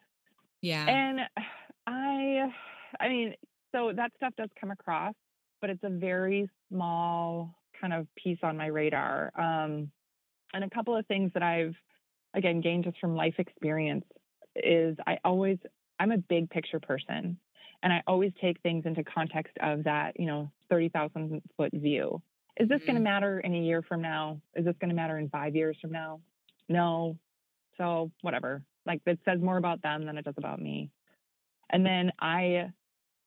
Yeah. 0.62 0.86
And 0.86 1.22
i 1.88 2.52
i 3.00 3.08
mean 3.08 3.34
so 3.72 3.92
that 3.96 4.12
stuff 4.18 4.34
does 4.38 4.50
come 4.60 4.72
across, 4.72 5.14
but 5.60 5.70
it's 5.70 5.84
a 5.84 5.90
very 5.90 6.50
small 6.70 7.56
kind 7.80 7.94
of 7.94 8.08
piece 8.16 8.40
on 8.44 8.58
my 8.58 8.68
radar. 8.68 9.32
Um, 9.38 9.92
and 10.54 10.64
a 10.64 10.70
couple 10.70 10.96
of 10.96 11.06
things 11.08 11.32
that 11.34 11.44
I've, 11.44 11.76
again, 12.34 12.62
gained 12.62 12.84
just 12.84 13.00
from 13.00 13.16
life 13.16 13.36
experience 13.38 14.06
is 14.56 14.98
I 15.08 15.18
always, 15.24 15.58
I'm 16.00 16.12
a 16.12 16.18
big 16.18 16.50
picture 16.50 16.80
person. 16.80 17.38
And 17.84 17.92
I 17.92 18.04
always 18.06 18.32
take 18.40 18.62
things 18.62 18.86
into 18.86 19.04
context 19.04 19.58
of 19.62 19.86
that, 19.86 20.20
you 20.20 20.28
know, 20.28 20.52
30,000 20.70 21.42
foot 21.58 21.72
view. 21.74 22.22
Is 22.58 22.70
this 22.70 22.78
mm-hmm. 22.78 22.86
going 22.86 22.96
to 22.96 23.02
matter 23.02 23.40
in 23.40 23.56
a 23.56 23.60
year 23.60 23.82
from 23.82 24.02
now? 24.02 24.40
Is 24.56 24.66
this 24.66 24.76
going 24.80 24.90
to 24.90 24.96
matter 24.96 25.18
in 25.18 25.30
five 25.30 25.56
years 25.56 25.78
from 25.82 25.92
now? 25.92 26.20
No. 26.70 27.18
So, 27.78 28.12
whatever. 28.22 28.62
Like, 28.86 29.02
it 29.06 29.20
says 29.26 29.42
more 29.42 29.58
about 29.58 29.82
them 29.82 30.06
than 30.06 30.18
it 30.18 30.26
does 30.26 30.36
about 30.38 30.62
me. 30.62 30.92
And 31.72 31.86
then 31.86 32.12
I 32.20 32.72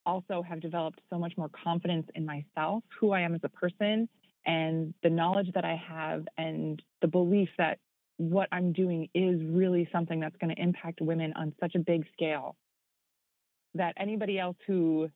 also 0.07 0.43
have 0.43 0.61
developed 0.61 1.01
so 1.11 1.19
much 1.19 1.35
more 1.37 1.49
confidence 1.49 2.07
in 2.14 2.25
myself, 2.27 2.85
who 3.01 3.12
I 3.12 3.21
am 3.21 3.35
as 3.35 3.40
a 3.45 3.49
person, 3.49 4.09
and 4.47 4.95
the 5.03 5.11
knowledge 5.11 5.51
that 5.55 5.64
I 5.64 5.81
have 5.88 6.27
and 6.37 6.81
the 7.01 7.09
belief 7.09 7.49
that 7.59 7.79
what 8.17 8.49
I'm 8.53 8.73
doing 8.73 9.09
is 9.14 9.40
really 9.43 9.88
something 9.93 10.21
that's 10.21 10.37
going 10.37 10.55
to 10.55 10.62
impact 10.62 11.01
women 11.01 11.33
on 11.37 11.55
such 11.61 11.75
a 11.75 11.79
big 11.79 12.07
scale 12.12 12.57
that 13.75 13.95
anybody 13.97 14.38
else 14.38 14.57
who 14.67 15.09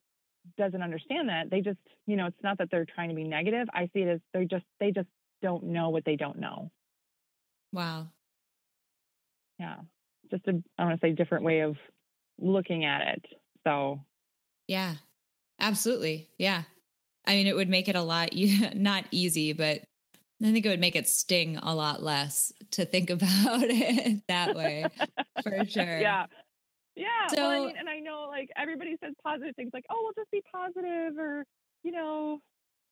doesn't 0.57 0.81
understand 0.81 1.29
that 1.29 1.49
they 1.49 1.61
just 1.61 1.77
you 2.07 2.15
know 2.15 2.25
it's 2.25 2.43
not 2.43 2.57
that 2.57 2.69
they're 2.71 2.85
trying 2.85 3.09
to 3.09 3.15
be 3.15 3.23
negative. 3.23 3.67
I 3.73 3.89
see 3.93 4.01
it 4.01 4.07
as 4.07 4.19
they're 4.33 4.45
just 4.45 4.65
they 4.79 4.91
just 4.91 5.07
don't 5.41 5.65
know 5.65 5.89
what 5.89 6.05
they 6.05 6.15
don't 6.15 6.39
know. 6.39 6.71
Wow. 7.71 8.07
Yeah. 9.59 9.75
Just 10.31 10.47
a 10.47 10.61
i 10.77 10.85
want 10.85 10.99
to 10.99 11.07
say 11.07 11.13
different 11.13 11.43
way 11.43 11.61
of 11.61 11.75
looking 12.39 12.85
at 12.85 13.01
it. 13.01 13.25
So 13.65 14.01
yeah 14.69 14.93
absolutely 15.59 16.29
yeah 16.37 16.63
i 17.25 17.35
mean 17.35 17.47
it 17.47 17.55
would 17.55 17.69
make 17.69 17.89
it 17.89 17.95
a 17.95 18.01
lot 18.01 18.29
not 18.75 19.03
easy 19.11 19.51
but 19.51 19.81
I 20.41 20.53
think 20.53 20.65
it 20.65 20.69
would 20.69 20.79
make 20.79 20.95
it 20.95 21.07
sting 21.07 21.57
a 21.57 21.75
lot 21.75 22.01
less 22.01 22.53
to 22.71 22.85
think 22.85 23.09
about 23.09 23.61
it 23.61 24.21
that 24.29 24.55
way, 24.55 24.85
for 25.43 25.65
sure. 25.65 25.99
Yeah. 25.99 26.27
Yeah. 26.95 27.27
So, 27.27 27.35
well, 27.37 27.63
I 27.63 27.65
mean, 27.67 27.75
and 27.77 27.89
I 27.89 27.99
know 27.99 28.27
like 28.29 28.49
everybody 28.57 28.95
says 29.03 29.13
positive 29.23 29.55
things 29.55 29.71
like, 29.73 29.85
oh, 29.89 30.01
well, 30.01 30.13
just 30.15 30.31
be 30.31 30.41
positive 30.49 31.17
or, 31.17 31.43
you 31.83 31.91
know, 31.91 32.39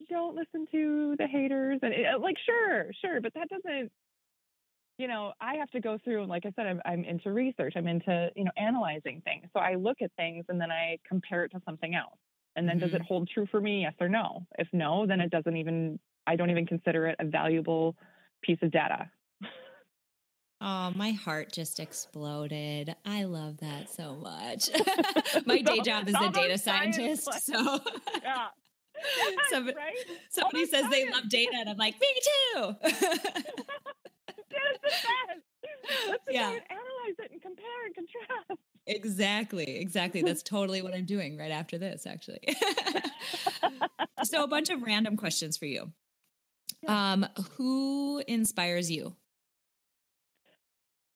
don't 0.09 0.35
listen 0.35 0.65
to 0.71 1.15
the 1.17 1.27
haters. 1.27 1.79
And 1.81 1.93
it, 1.93 2.05
uh, 2.05 2.19
like, 2.19 2.35
sure, 2.45 2.91
sure. 3.01 3.21
But 3.21 3.33
that 3.35 3.47
doesn't, 3.49 3.91
you 4.97 5.07
know, 5.07 5.33
I 5.39 5.55
have 5.55 5.69
to 5.71 5.79
go 5.79 5.97
through, 6.03 6.21
and 6.21 6.29
like 6.29 6.45
I 6.45 6.51
said, 6.55 6.65
I'm, 6.65 6.81
I'm 6.85 7.03
into 7.03 7.31
research, 7.31 7.73
I'm 7.75 7.87
into, 7.87 8.29
you 8.35 8.43
know, 8.43 8.51
analyzing 8.57 9.21
things. 9.23 9.45
So 9.53 9.59
I 9.59 9.75
look 9.75 9.97
at 10.01 10.11
things 10.17 10.45
and 10.49 10.59
then 10.59 10.71
I 10.71 10.97
compare 11.07 11.43
it 11.43 11.51
to 11.51 11.61
something 11.65 11.93
else. 11.93 12.17
And 12.55 12.67
then 12.67 12.77
mm-hmm. 12.77 12.85
does 12.85 12.93
it 12.93 13.01
mm-hmm. 13.01 13.07
hold 13.07 13.29
true 13.31 13.47
for 13.51 13.61
me? 13.61 13.81
Yes 13.81 13.93
or 13.99 14.09
no? 14.09 14.45
If 14.57 14.67
no, 14.73 15.05
then 15.05 15.21
it 15.21 15.29
doesn't 15.29 15.55
even, 15.55 15.99
I 16.25 16.35
don't 16.35 16.49
even 16.49 16.65
consider 16.65 17.07
it 17.07 17.15
a 17.19 17.25
valuable 17.25 17.95
piece 18.41 18.57
of 18.63 18.71
data. 18.71 19.09
Oh, 20.59 20.91
my 20.95 21.11
heart 21.11 21.51
just 21.51 21.79
exploded. 21.79 22.95
I 23.05 23.25
love 23.25 23.57
that 23.57 23.91
so 23.91 24.15
much. 24.15 24.69
my 25.45 25.61
day 25.61 25.81
job 25.81 26.07
is 26.07 26.15
a 26.19 26.29
data 26.31 26.57
scientist. 26.57 27.29
So, 27.43 27.79
yeah. 28.23 28.47
Somebody, 29.51 29.77
right? 29.77 29.95
somebody 30.31 30.65
says 30.65 30.81
science. 30.81 30.95
they 30.95 31.09
love 31.11 31.29
data, 31.29 31.51
and 31.53 31.69
I'm 31.69 31.77
like, 31.77 31.93
me 32.01 32.07
too. 32.55 32.75
That's 34.57 34.79
the 34.83 35.07
best. 35.07 36.09
Let's 36.09 36.23
yeah. 36.29 36.47
analyze 36.47 37.17
it 37.19 37.31
and 37.31 37.41
compare 37.41 37.85
and 37.85 37.95
contrast. 37.95 38.61
Exactly. 38.87 39.77
Exactly. 39.77 40.21
That's 40.21 40.43
totally 40.43 40.81
what 40.81 40.93
I'm 40.93 41.05
doing 41.05 41.37
right 41.37 41.51
after 41.51 41.77
this, 41.77 42.07
actually. 42.07 42.39
so, 44.23 44.43
a 44.43 44.47
bunch 44.47 44.69
of 44.69 44.81
random 44.81 45.17
questions 45.17 45.57
for 45.57 45.65
you. 45.65 45.91
Um, 46.87 47.25
who 47.57 48.23
inspires 48.27 48.89
you? 48.89 49.15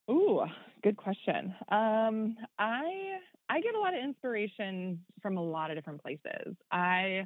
Ooh, 0.10 0.44
good 0.84 0.98
question. 0.98 1.56
Um, 1.70 2.36
I 2.60 3.20
I 3.50 3.62
get 3.62 3.76
a 3.76 3.80
lot 3.80 3.94
of 3.94 4.04
inspiration 4.04 5.00
from 5.22 5.38
a 5.38 5.44
lot 5.44 5.72
of 5.72 5.78
different 5.78 6.02
places. 6.02 6.56
I 6.72 7.26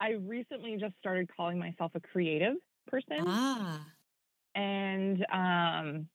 I 0.00 0.12
recently 0.12 0.76
just 0.78 0.94
started 0.98 1.28
calling 1.34 1.58
myself 1.58 1.92
a 1.94 2.00
creative 2.00 2.56
person. 2.88 3.24
Ah. 3.26 3.84
And 4.54 5.24
um, 5.32 6.08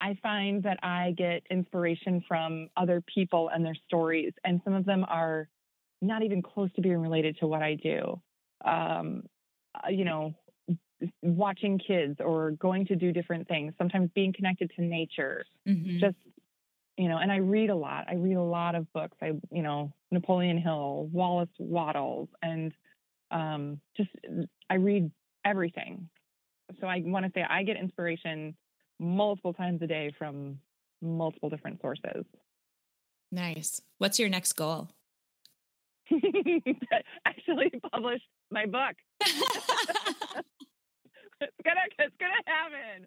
I 0.00 0.18
find 0.22 0.62
that 0.62 0.78
I 0.82 1.14
get 1.16 1.42
inspiration 1.50 2.24
from 2.26 2.68
other 2.76 3.02
people 3.02 3.50
and 3.50 3.64
their 3.64 3.76
stories, 3.86 4.32
and 4.44 4.60
some 4.64 4.74
of 4.74 4.84
them 4.84 5.04
are 5.08 5.48
not 6.02 6.22
even 6.22 6.42
close 6.42 6.70
to 6.74 6.82
being 6.82 6.98
related 6.98 7.38
to 7.38 7.46
what 7.46 7.62
I 7.62 7.74
do. 7.74 8.20
Um, 8.64 9.24
uh, 9.74 9.88
you 9.88 10.04
know, 10.04 10.34
watching 11.22 11.78
kids 11.78 12.16
or 12.20 12.52
going 12.52 12.86
to 12.86 12.96
do 12.96 13.12
different 13.12 13.48
things, 13.48 13.74
sometimes 13.78 14.10
being 14.14 14.32
connected 14.32 14.70
to 14.76 14.82
nature, 14.82 15.44
mm-hmm. 15.66 15.98
just, 15.98 16.16
you 16.96 17.08
know, 17.08 17.18
and 17.18 17.30
I 17.32 17.36
read 17.36 17.70
a 17.70 17.74
lot. 17.74 18.06
I 18.08 18.14
read 18.14 18.36
a 18.36 18.42
lot 18.42 18.74
of 18.74 18.90
books. 18.92 19.16
I, 19.20 19.32
you 19.50 19.62
know, 19.62 19.92
Napoleon 20.10 20.58
Hill, 20.58 21.08
Wallace 21.12 21.48
Wattles, 21.58 22.28
and 22.42 22.72
um, 23.30 23.80
just, 23.96 24.10
I 24.70 24.74
read 24.76 25.10
everything. 25.44 26.08
So 26.80 26.86
I 26.86 27.02
want 27.04 27.26
to 27.26 27.32
say 27.34 27.44
I 27.48 27.62
get 27.62 27.76
inspiration 27.76 28.56
multiple 28.98 29.52
times 29.52 29.82
a 29.82 29.86
day 29.86 30.12
from 30.18 30.58
multiple 31.02 31.50
different 31.50 31.80
sources. 31.80 32.24
Nice. 33.30 33.80
What's 33.98 34.18
your 34.18 34.28
next 34.28 34.52
goal? 34.54 34.88
Actually, 37.26 37.72
publish 37.92 38.20
my 38.50 38.66
book. 38.66 38.94
it's 41.40 41.56
gonna 41.64 41.80
it's 41.98 42.14
gonna 42.20 42.34
happen. 42.46 43.06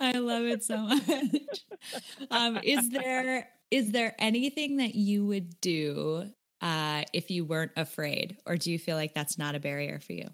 I 0.00 0.18
love 0.18 0.44
it 0.44 0.64
so 0.64 0.78
much. 0.78 1.00
Um, 2.30 2.58
is 2.62 2.88
there 2.90 3.48
is 3.70 3.92
there 3.92 4.14
anything 4.18 4.78
that 4.78 4.94
you 4.94 5.26
would 5.26 5.60
do 5.60 6.30
uh, 6.60 7.04
if 7.12 7.30
you 7.30 7.44
weren't 7.44 7.72
afraid, 7.76 8.38
or 8.46 8.56
do 8.56 8.72
you 8.72 8.78
feel 8.78 8.96
like 8.96 9.14
that's 9.14 9.38
not 9.38 9.54
a 9.54 9.60
barrier 9.60 10.00
for 10.00 10.12
you? 10.12 10.28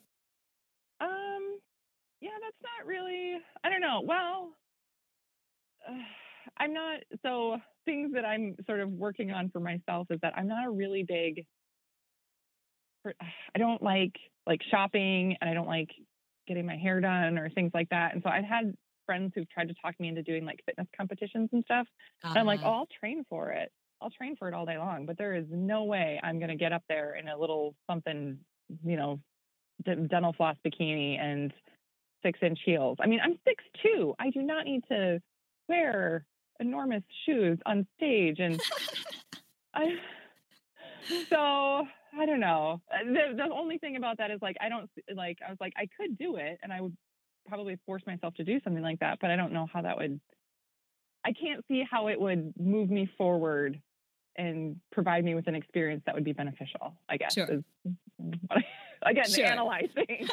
That's 2.46 2.62
not 2.62 2.86
really. 2.86 3.38
I 3.64 3.70
don't 3.70 3.80
know. 3.80 4.02
Well, 4.04 4.52
uh, 5.88 5.92
I'm 6.58 6.72
not. 6.72 7.00
So 7.24 7.56
things 7.84 8.12
that 8.14 8.24
I'm 8.24 8.54
sort 8.66 8.80
of 8.80 8.90
working 8.90 9.32
on 9.32 9.50
for 9.50 9.58
myself 9.58 10.06
is 10.10 10.20
that 10.22 10.34
I'm 10.36 10.46
not 10.46 10.66
a 10.66 10.70
really 10.70 11.02
big. 11.02 11.44
I 13.06 13.58
don't 13.58 13.82
like 13.82 14.14
like 14.46 14.60
shopping 14.70 15.36
and 15.40 15.50
I 15.50 15.54
don't 15.54 15.66
like 15.66 15.90
getting 16.46 16.66
my 16.66 16.76
hair 16.76 17.00
done 17.00 17.36
or 17.36 17.50
things 17.50 17.72
like 17.74 17.88
that. 17.88 18.14
And 18.14 18.22
so 18.22 18.30
I've 18.30 18.44
had 18.44 18.74
friends 19.06 19.32
who've 19.34 19.48
tried 19.50 19.68
to 19.68 19.74
talk 19.82 19.98
me 19.98 20.08
into 20.08 20.22
doing 20.22 20.44
like 20.44 20.60
fitness 20.66 20.86
competitions 20.96 21.50
and 21.52 21.64
stuff. 21.64 21.86
Uh-huh. 22.22 22.30
And 22.30 22.38
I'm 22.38 22.46
like, 22.46 22.60
oh, 22.62 22.70
I'll 22.70 22.88
train 23.00 23.24
for 23.28 23.50
it. 23.50 23.72
I'll 24.00 24.10
train 24.10 24.36
for 24.36 24.46
it 24.46 24.54
all 24.54 24.66
day 24.66 24.78
long, 24.78 25.06
but 25.06 25.18
there 25.18 25.34
is 25.34 25.46
no 25.50 25.84
way 25.84 26.20
I'm 26.22 26.38
going 26.38 26.50
to 26.50 26.56
get 26.56 26.72
up 26.72 26.82
there 26.88 27.16
in 27.16 27.28
a 27.28 27.36
little 27.36 27.74
something, 27.90 28.38
you 28.84 28.96
know, 28.96 29.18
dental 29.84 30.32
floss 30.34 30.56
bikini 30.64 31.18
and 31.20 31.52
six 32.26 32.40
inch 32.42 32.58
heels. 32.64 32.98
I 33.00 33.06
mean, 33.06 33.20
I'm 33.22 33.38
six 33.46 33.62
two. 33.82 34.14
I 34.18 34.30
do 34.30 34.42
not 34.42 34.64
need 34.64 34.82
to 34.88 35.22
wear 35.68 36.26
enormous 36.58 37.02
shoes 37.24 37.58
on 37.66 37.86
stage. 37.96 38.38
And 38.40 38.60
I, 39.74 39.94
so 41.28 41.86
I 42.18 42.26
don't 42.26 42.40
know. 42.40 42.80
Uh, 42.92 43.04
the, 43.04 43.36
the 43.36 43.54
only 43.54 43.78
thing 43.78 43.96
about 43.96 44.18
that 44.18 44.30
is 44.30 44.40
like, 44.42 44.56
I 44.60 44.68
don't 44.68 44.90
like, 45.14 45.38
I 45.46 45.50
was 45.50 45.58
like, 45.60 45.74
I 45.76 45.88
could 45.98 46.18
do 46.18 46.36
it 46.36 46.58
and 46.62 46.72
I 46.72 46.80
would 46.80 46.96
probably 47.46 47.78
force 47.86 48.02
myself 48.06 48.34
to 48.34 48.44
do 48.44 48.60
something 48.64 48.82
like 48.82 48.98
that, 49.00 49.18
but 49.20 49.30
I 49.30 49.36
don't 49.36 49.52
know 49.52 49.68
how 49.72 49.82
that 49.82 49.96
would, 49.96 50.20
I 51.24 51.32
can't 51.32 51.64
see 51.68 51.84
how 51.88 52.08
it 52.08 52.20
would 52.20 52.54
move 52.58 52.90
me 52.90 53.08
forward 53.16 53.80
and 54.36 54.76
provide 54.92 55.24
me 55.24 55.34
with 55.34 55.46
an 55.46 55.54
experience 55.54 56.02
that 56.06 56.14
would 56.14 56.24
be 56.24 56.32
beneficial, 56.32 56.94
I 57.08 57.16
guess. 57.16 57.34
Sure. 57.34 57.62
again, 59.02 59.28
sure. 59.28 59.46
analyzing. 59.46 60.28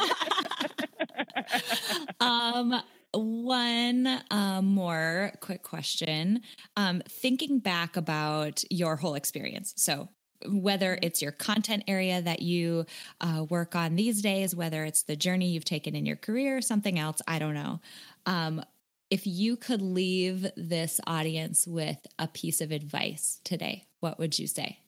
um, 2.20 2.82
one 3.14 4.08
uh, 4.32 4.62
more 4.62 5.32
quick 5.40 5.64
question. 5.64 6.42
Um, 6.76 7.02
thinking 7.08 7.60
back 7.60 7.96
about 7.96 8.64
your 8.70 8.96
whole 8.96 9.16
experience. 9.16 9.74
So, 9.78 10.10
whether 10.46 11.00
it's 11.02 11.22
your 11.22 11.32
content 11.32 11.84
area 11.88 12.22
that 12.22 12.42
you 12.42 12.86
uh, 13.22 13.46
work 13.50 13.76
on 13.76 13.96
these 13.96 14.22
days, 14.22 14.54
whether 14.54 14.84
it's 14.84 15.04
the 15.04 15.16
journey 15.16 15.52
you've 15.52 15.64
taken 15.64 15.96
in 15.96 16.06
your 16.06 16.18
career 16.18 16.58
or 16.58 16.62
something 16.62 17.00
else, 17.00 17.22
I 17.28 17.40
don't 17.40 17.54
know. 17.54 17.80
Um, 18.26 18.62
if 19.10 19.28
you 19.28 19.56
could 19.56 19.82
leave 19.82 20.48
this 20.58 21.00
audience 21.06 21.68
with 21.68 22.06
a 22.18 22.28
piece 22.28 22.62
of 22.62 22.72
advice 22.72 23.40
today, 23.44 23.86
what 24.00 24.20
would 24.20 24.38
you 24.38 24.48
say? 24.48 24.80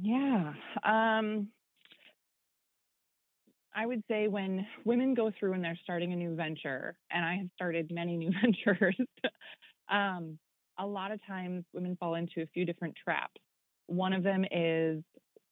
Yeah. 0.00 0.52
Um, 0.84 1.48
I 3.74 3.86
would 3.86 4.02
say 4.08 4.28
when 4.28 4.66
women 4.84 5.14
go 5.14 5.30
through 5.38 5.52
and 5.52 5.62
they're 5.62 5.78
starting 5.82 6.12
a 6.12 6.16
new 6.16 6.34
venture, 6.34 6.96
and 7.10 7.24
I 7.24 7.36
have 7.36 7.48
started 7.54 7.90
many 7.92 8.16
new 8.16 8.30
ventures, 8.42 8.96
um, 9.90 10.38
a 10.78 10.86
lot 10.86 11.12
of 11.12 11.24
times 11.26 11.64
women 11.72 11.96
fall 11.98 12.14
into 12.14 12.42
a 12.42 12.46
few 12.46 12.64
different 12.64 12.94
traps. 13.02 13.40
One 13.86 14.12
of 14.12 14.22
them 14.22 14.44
is, 14.50 15.02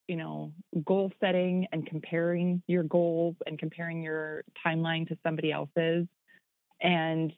you 0.07 0.17
know, 0.17 0.53
goal 0.85 1.13
setting 1.21 1.67
and 1.73 1.87
comparing 1.87 2.63
your 2.67 2.83
goals 2.85 3.37
and 3.47 3.59
comparing 3.59 4.03
your 4.03 4.43
timeline 4.67 5.07
to 5.09 5.19
somebody 5.23 5.53
else's. 5.53 6.07
And 6.81 7.33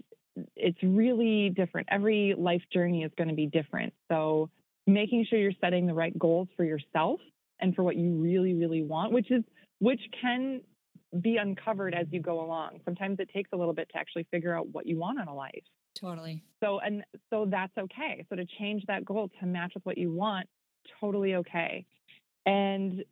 it's 0.57 0.78
really 0.82 1.50
different. 1.50 1.88
Every 1.90 2.34
life 2.36 2.62
journey 2.72 3.02
is 3.02 3.11
going 3.18 3.28
to 3.28 3.34
be 3.34 3.46
different. 3.46 3.92
So 4.11 4.50
making 4.86 5.26
sure 5.28 5.38
you're 5.38 5.52
setting 5.61 5.86
the 5.86 5.94
right 5.94 6.16
goals 6.18 6.48
for 6.57 6.64
yourself 6.64 7.20
and 7.61 7.74
for 7.74 7.82
what 7.82 7.96
you 7.96 8.12
really, 8.12 8.54
really 8.54 8.82
want, 8.82 9.12
which 9.12 9.30
is 9.30 9.42
which 9.80 10.00
can 10.20 10.61
be 11.20 11.36
uncovered 11.36 11.94
as 11.94 12.06
you 12.11 12.20
go 12.20 12.44
along. 12.44 12.80
Sometimes 12.84 13.18
it 13.18 13.28
takes 13.32 13.50
a 13.52 13.56
little 13.56 13.74
bit 13.74 13.88
to 13.92 13.98
actually 13.98 14.26
figure 14.30 14.56
out 14.56 14.68
what 14.68 14.86
you 14.86 14.96
want 14.96 15.20
in 15.20 15.28
a 15.28 15.34
life. 15.34 15.64
Totally. 16.00 16.42
So 16.61 16.78
and 16.80 17.02
so 17.30 17.46
that's 17.50 17.76
okay. 17.76 18.24
So 18.28 18.36
to 18.36 18.46
change 18.58 18.84
that 18.86 19.04
goal 19.04 19.30
to 19.40 19.46
match 19.46 19.72
with 19.74 19.84
what 19.84 19.98
you 19.98 20.12
want 20.12 20.48
totally 21.00 21.34
okay. 21.36 21.84
And 22.46 23.04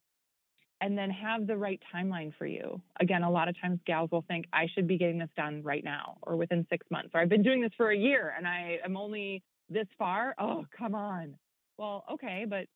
and 0.81 0.97
then 0.97 1.11
have 1.11 1.49
the 1.49 1.57
right 1.57 1.81
timeline 1.93 2.33
for 2.39 2.47
you. 2.47 2.81
Again, 3.01 3.25
a 3.25 3.31
lot 3.31 3.49
of 3.49 3.61
times 3.61 3.81
gals 3.85 4.11
will 4.13 4.25
think 4.29 4.47
I 4.53 4.69
should 4.73 4.87
be 4.87 4.97
getting 4.97 5.19
this 5.19 5.31
done 5.37 5.61
right 5.65 5.83
now 5.83 6.19
or 6.23 6.37
within 6.37 6.65
six 6.71 6.87
months, 6.89 7.11
or 7.15 7.21
I've 7.21 7.29
been 7.29 7.43
doing 7.43 7.61
this 7.61 7.73
for 7.77 7.91
a 7.91 7.97
year 7.97 8.33
and 8.37 8.47
I 8.47 8.79
am 8.85 8.97
only 8.97 9.43
this 9.69 9.89
far. 9.99 10.37
Oh, 10.39 10.67
come 10.77 10.95
on. 10.95 11.35
Well, 11.79 12.05
okay, 12.13 12.47
but 12.49 12.67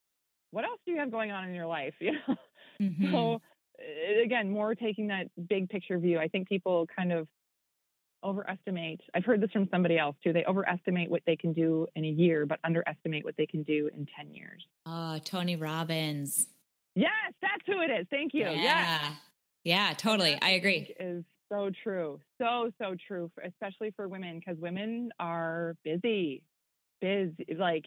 what 0.50 0.64
else 0.64 0.80
do 0.84 0.92
you 0.92 0.98
have 0.98 1.12
going 1.12 1.30
on 1.30 1.48
in 1.48 1.54
your 1.54 1.66
life? 1.66 1.94
You 2.00 2.12
know? 2.12 2.36
Mm-hmm. 2.80 3.12
So 3.12 3.40
again, 4.22 4.50
more 4.50 4.74
taking 4.74 5.08
that 5.08 5.26
big 5.48 5.68
picture 5.68 5.98
view. 5.98 6.18
I 6.18 6.28
think 6.28 6.48
people 6.48 6.86
kind 6.94 7.12
of 7.12 7.28
overestimate. 8.24 9.00
I've 9.14 9.24
heard 9.24 9.40
this 9.40 9.50
from 9.50 9.68
somebody 9.70 9.98
else 9.98 10.16
too. 10.22 10.32
They 10.32 10.44
overestimate 10.44 11.10
what 11.10 11.22
they 11.26 11.36
can 11.36 11.52
do 11.52 11.86
in 11.96 12.04
a 12.04 12.08
year, 12.08 12.46
but 12.46 12.60
underestimate 12.64 13.24
what 13.24 13.36
they 13.36 13.46
can 13.46 13.62
do 13.62 13.90
in 13.94 14.06
10 14.16 14.32
years. 14.32 14.64
Oh, 14.86 15.18
Tony 15.24 15.56
Robbins. 15.56 16.46
Yes, 16.94 17.10
that's 17.40 17.62
who 17.66 17.80
it 17.80 17.90
is. 17.90 18.06
Thank 18.10 18.34
you. 18.34 18.42
Yeah. 18.42 18.54
Yeah, 18.54 19.10
yeah 19.64 19.92
totally. 19.96 20.38
I 20.40 20.50
agree. 20.50 20.94
Is 21.00 21.24
so 21.50 21.70
true. 21.82 22.20
So, 22.40 22.70
so 22.80 22.94
true, 23.06 23.30
especially 23.44 23.92
for 23.96 24.08
women, 24.08 24.38
because 24.38 24.60
women 24.60 25.10
are 25.18 25.76
busy, 25.84 26.42
busy, 27.00 27.46
like 27.58 27.86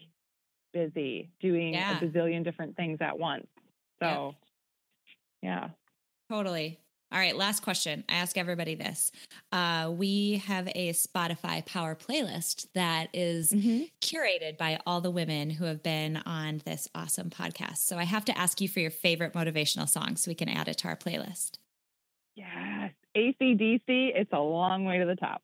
busy 0.72 1.30
doing 1.40 1.74
yeah. 1.74 1.98
a 1.98 2.00
bazillion 2.00 2.44
different 2.44 2.76
things 2.76 2.98
at 3.00 3.18
once. 3.18 3.46
So, 4.02 4.34
yeah. 5.42 5.68
Totally. 6.30 6.80
All 7.12 7.20
right, 7.20 7.36
last 7.36 7.62
question. 7.62 8.02
I 8.08 8.16
ask 8.16 8.36
everybody 8.36 8.74
this. 8.74 9.12
Uh, 9.52 9.92
we 9.96 10.42
have 10.46 10.66
a 10.74 10.92
Spotify 10.92 11.64
Power 11.64 11.94
playlist 11.94 12.66
that 12.74 13.10
is 13.12 13.52
mm-hmm. 13.52 13.84
curated 14.00 14.58
by 14.58 14.80
all 14.84 15.00
the 15.00 15.10
women 15.10 15.50
who 15.50 15.66
have 15.66 15.84
been 15.84 16.16
on 16.26 16.62
this 16.64 16.88
awesome 16.96 17.30
podcast. 17.30 17.78
So 17.78 17.96
I 17.96 18.02
have 18.02 18.24
to 18.24 18.36
ask 18.36 18.60
you 18.60 18.68
for 18.68 18.80
your 18.80 18.90
favorite 18.90 19.34
motivational 19.34 19.88
song 19.88 20.16
so 20.16 20.30
we 20.30 20.34
can 20.34 20.48
add 20.48 20.66
it 20.66 20.78
to 20.78 20.88
our 20.88 20.96
playlist. 20.96 21.58
Yes, 22.34 22.92
ACDC, 23.16 23.82
it's 23.86 24.32
a 24.32 24.40
long 24.40 24.84
way 24.84 24.98
to 24.98 25.06
the 25.06 25.16
top. 25.16 25.42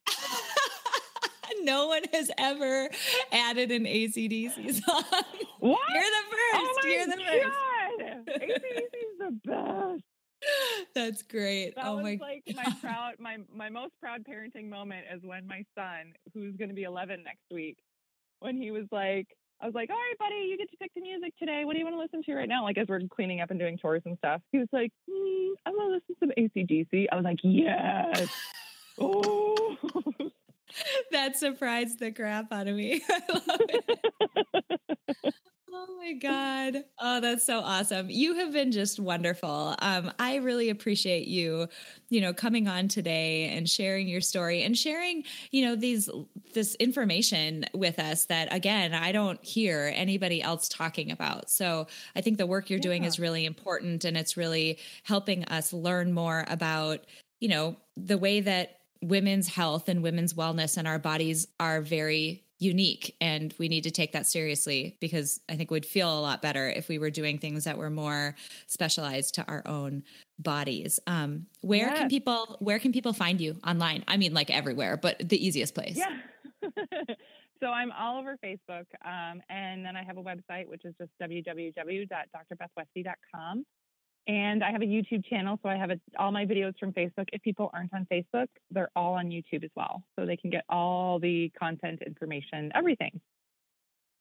no 1.62 1.86
one 1.86 2.02
has 2.12 2.28
ever 2.38 2.90
added 3.30 3.70
an 3.70 3.84
ACDC 3.84 4.74
song. 4.84 5.04
What? 5.60 5.78
You're 5.94 6.02
the 6.02 6.24
first. 6.28 6.54
Oh 6.54 6.80
You're 6.84 7.06
the 7.06 7.16
God. 7.16 8.26
first. 8.26 8.42
ACDC 8.42 8.82
is 8.82 9.18
the 9.20 9.40
best. 9.44 10.02
That's 10.94 11.22
great. 11.22 11.74
That 11.76 11.86
oh 11.86 11.96
was 11.96 12.04
my 12.04 12.18
like 12.20 12.42
my 12.54 12.76
proud 12.80 13.14
my 13.18 13.38
my 13.54 13.68
most 13.68 13.92
proud 14.00 14.24
parenting 14.24 14.68
moment 14.68 15.06
is 15.14 15.22
when 15.22 15.46
my 15.46 15.64
son, 15.76 16.12
who's 16.34 16.56
going 16.56 16.68
to 16.68 16.74
be 16.74 16.82
11 16.82 17.22
next 17.24 17.44
week, 17.50 17.78
when 18.40 18.56
he 18.56 18.70
was 18.70 18.86
like, 18.92 19.26
I 19.60 19.66
was 19.66 19.74
like, 19.74 19.90
all 19.90 19.96
right, 19.96 20.18
buddy, 20.18 20.46
you 20.48 20.58
get 20.58 20.70
to 20.70 20.76
pick 20.76 20.92
the 20.94 21.00
music 21.00 21.32
today. 21.38 21.64
What 21.64 21.74
do 21.74 21.78
you 21.78 21.84
want 21.84 21.96
to 21.96 22.00
listen 22.00 22.22
to 22.24 22.34
right 22.34 22.48
now? 22.48 22.64
Like 22.64 22.78
as 22.78 22.88
we're 22.88 23.00
cleaning 23.14 23.40
up 23.40 23.50
and 23.50 23.60
doing 23.60 23.78
chores 23.78 24.02
and 24.04 24.18
stuff. 24.18 24.42
He 24.50 24.58
was 24.58 24.68
like, 24.72 24.90
mm, 25.08 25.50
I 25.64 25.70
want 25.70 25.90
to 25.90 25.94
listen 25.94 26.14
to 26.14 26.18
some 26.20 26.32
ACDC. 26.36 27.06
I 27.10 27.16
was 27.16 27.24
like, 27.24 27.38
yes. 27.42 28.28
oh. 29.00 29.76
that 31.12 31.36
surprised 31.36 32.00
the 32.00 32.10
crap 32.12 32.52
out 32.52 32.66
of 32.66 32.74
me. 32.74 33.02
I 33.08 33.22
love 33.32 33.60
it. 33.68 35.34
Oh 35.74 35.86
my 35.98 36.12
God. 36.12 36.84
Oh, 36.98 37.20
that's 37.20 37.46
so 37.46 37.60
awesome. 37.60 38.10
You 38.10 38.34
have 38.34 38.52
been 38.52 38.72
just 38.72 39.00
wonderful. 39.00 39.74
Um, 39.78 40.12
I 40.18 40.36
really 40.36 40.68
appreciate 40.68 41.26
you, 41.28 41.66
you 42.10 42.20
know, 42.20 42.34
coming 42.34 42.68
on 42.68 42.88
today 42.88 43.48
and 43.48 43.68
sharing 43.68 44.06
your 44.06 44.20
story 44.20 44.64
and 44.64 44.76
sharing, 44.76 45.24
you 45.50 45.64
know, 45.64 45.74
these 45.74 46.10
this 46.52 46.74
information 46.74 47.64
with 47.72 47.98
us 47.98 48.26
that 48.26 48.52
again, 48.52 48.92
I 48.92 49.12
don't 49.12 49.42
hear 49.42 49.90
anybody 49.94 50.42
else 50.42 50.68
talking 50.68 51.10
about. 51.10 51.50
So 51.50 51.86
I 52.14 52.20
think 52.20 52.36
the 52.36 52.46
work 52.46 52.68
you're 52.68 52.78
yeah. 52.78 52.82
doing 52.82 53.04
is 53.04 53.18
really 53.18 53.46
important 53.46 54.04
and 54.04 54.14
it's 54.14 54.36
really 54.36 54.78
helping 55.04 55.46
us 55.46 55.72
learn 55.72 56.12
more 56.12 56.44
about, 56.48 57.00
you 57.40 57.48
know, 57.48 57.76
the 57.96 58.18
way 58.18 58.40
that 58.40 58.80
women's 59.00 59.48
health 59.48 59.88
and 59.88 60.02
women's 60.02 60.34
wellness 60.34 60.76
and 60.76 60.86
our 60.86 60.98
bodies 60.98 61.48
are 61.58 61.80
very 61.80 62.41
unique 62.62 63.14
and 63.20 63.52
we 63.58 63.68
need 63.68 63.84
to 63.84 63.90
take 63.90 64.12
that 64.12 64.26
seriously 64.26 64.96
because 65.00 65.40
I 65.48 65.56
think 65.56 65.70
we'd 65.70 65.84
feel 65.84 66.18
a 66.18 66.20
lot 66.20 66.40
better 66.42 66.68
if 66.68 66.88
we 66.88 66.98
were 66.98 67.10
doing 67.10 67.38
things 67.38 67.64
that 67.64 67.76
were 67.76 67.90
more 67.90 68.36
specialized 68.66 69.34
to 69.34 69.44
our 69.46 69.62
own 69.66 70.04
bodies. 70.38 71.00
Um, 71.06 71.46
where 71.60 71.92
can 71.92 72.08
people 72.08 72.56
where 72.60 72.78
can 72.78 72.92
people 72.92 73.12
find 73.12 73.38
you 73.40 73.56
online? 73.66 74.04
I 74.06 74.16
mean 74.16 74.32
like 74.32 74.50
everywhere, 74.50 74.96
but 74.96 75.28
the 75.28 75.44
easiest 75.44 75.74
place. 75.74 75.96
Yeah. 75.96 76.16
so 77.60 77.66
I'm 77.68 77.90
all 77.92 78.20
over 78.20 78.38
Facebook. 78.44 78.86
Um, 79.04 79.42
and 79.48 79.84
then 79.84 79.96
I 79.96 80.04
have 80.04 80.16
a 80.16 80.22
website 80.22 80.68
which 80.68 80.84
is 80.84 80.94
just 80.98 81.10
www.drbethwestie.com. 81.20 83.64
And 84.28 84.62
I 84.62 84.70
have 84.70 84.82
a 84.82 84.86
YouTube 84.86 85.24
channel, 85.28 85.58
so 85.62 85.68
I 85.68 85.76
have 85.76 85.90
a, 85.90 86.00
all 86.16 86.30
my 86.30 86.46
videos 86.46 86.78
from 86.78 86.92
Facebook. 86.92 87.28
If 87.32 87.42
people 87.42 87.70
aren't 87.74 87.92
on 87.92 88.06
Facebook, 88.10 88.46
they're 88.70 88.90
all 88.94 89.14
on 89.14 89.26
YouTube 89.26 89.64
as 89.64 89.70
well. 89.74 90.04
So 90.16 90.26
they 90.26 90.36
can 90.36 90.50
get 90.50 90.64
all 90.68 91.18
the 91.18 91.50
content, 91.58 92.02
information, 92.06 92.70
everything. 92.74 93.20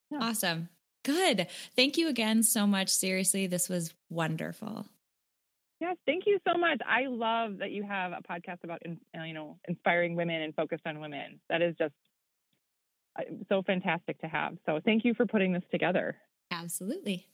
Yeah. 0.10 0.20
Awesome. 0.22 0.70
Good. 1.04 1.48
Thank 1.76 1.98
you 1.98 2.08
again 2.08 2.42
so 2.44 2.66
much. 2.66 2.90
Seriously, 2.90 3.48
this 3.48 3.70
was 3.70 3.94
wonderful. 4.10 4.88
Yes, 5.80 5.98
thank 6.06 6.26
you 6.28 6.40
so 6.48 6.58
much. 6.60 6.80
I 6.88 7.08
love 7.08 7.58
that 7.58 7.72
you 7.72 7.84
have 7.84 8.12
a 8.12 8.22
podcast 8.22 8.64
about 8.64 8.82
uh, 8.88 9.24
you 9.24 9.34
know 9.34 9.58
inspiring 9.68 10.16
women 10.16 10.42
and 10.44 10.54
focused 10.54 10.86
on 10.86 11.00
women. 11.00 11.40
That 11.50 11.64
is 11.64 11.76
just 11.78 11.96
uh, 13.18 13.24
so 13.50 13.64
fantastic 13.64 14.20
to 14.22 14.28
have. 14.28 14.58
So 14.68 14.80
thank 14.86 15.06
you 15.06 15.16
for 15.16 15.26
putting 15.26 15.54
this 15.54 15.64
together. 15.72 16.18
Absolutely. 16.52 17.26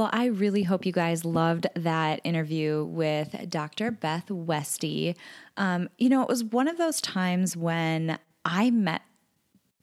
Well, 0.00 0.08
I 0.14 0.28
really 0.28 0.62
hope 0.62 0.86
you 0.86 0.92
guys 0.92 1.26
loved 1.26 1.66
that 1.74 2.22
interview 2.24 2.84
with 2.84 3.50
Dr. 3.50 3.90
Beth 3.90 4.28
Westie. 4.28 5.14
Um, 5.58 5.90
you 5.98 6.08
know, 6.08 6.22
it 6.22 6.28
was 6.28 6.42
one 6.42 6.68
of 6.68 6.78
those 6.78 7.02
times 7.02 7.54
when 7.54 8.18
I 8.42 8.70
met 8.70 9.02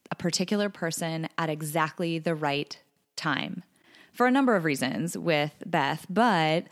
a 0.09 0.15
particular 0.15 0.69
person 0.69 1.29
at 1.37 1.51
exactly 1.51 2.17
the 2.17 2.33
right 2.33 2.79
time 3.15 3.63
for 4.11 4.25
a 4.25 4.31
number 4.31 4.55
of 4.55 4.65
reasons 4.65 5.15
with 5.15 5.53
Beth, 5.67 6.07
but 6.09 6.63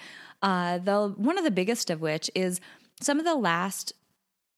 uh, 0.41 0.79
the 0.79 1.13
one 1.15 1.37
of 1.37 1.43
the 1.43 1.51
biggest 1.51 1.91
of 1.91 2.01
which 2.01 2.31
is 2.33 2.59
some 2.99 3.19
of 3.19 3.25
the 3.25 3.35
last 3.35 3.93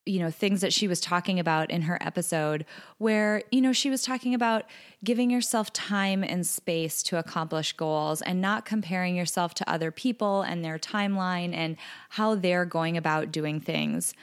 you 0.08 0.20
know 0.20 0.32
things 0.32 0.62
that 0.62 0.74
she 0.74 0.88
was 0.88 1.00
talking 1.00 1.40
about 1.40 1.70
in 1.70 1.84
her 1.84 1.98
episode 2.02 2.66
where 2.98 3.44
you 3.52 3.62
know 3.62 3.74
she 3.74 3.90
was 3.90 4.02
talking 4.02 4.34
about 4.34 4.64
giving 5.04 5.30
yourself 5.30 5.72
time 5.74 6.24
and 6.24 6.46
space 6.46 7.04
to 7.04 7.18
accomplish 7.18 7.74
goals 7.74 8.22
and 8.22 8.42
not 8.42 8.66
comparing 8.66 9.16
yourself 9.16 9.54
to 9.54 9.70
other 9.70 9.92
people 9.92 10.42
and 10.42 10.64
their 10.64 10.80
timeline 10.80 11.54
and 11.54 11.78
how 12.10 12.36
they're 12.36 12.66
going 12.66 12.98
about 12.98 13.32
doing 13.32 13.60
things 13.60 14.14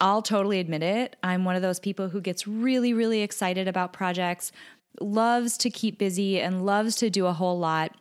I'll 0.00 0.22
totally 0.22 0.60
admit 0.60 0.82
it. 0.82 1.16
I'm 1.22 1.44
one 1.44 1.56
of 1.56 1.62
those 1.62 1.80
people 1.80 2.08
who 2.08 2.20
gets 2.20 2.46
really, 2.46 2.92
really 2.92 3.22
excited 3.22 3.66
about 3.66 3.92
projects, 3.92 4.52
loves 5.00 5.56
to 5.58 5.70
keep 5.70 5.98
busy, 5.98 6.40
and 6.40 6.66
loves 6.66 6.96
to 6.96 7.10
do 7.10 7.26
a 7.26 7.32
whole 7.32 7.58
lot. 7.58 7.92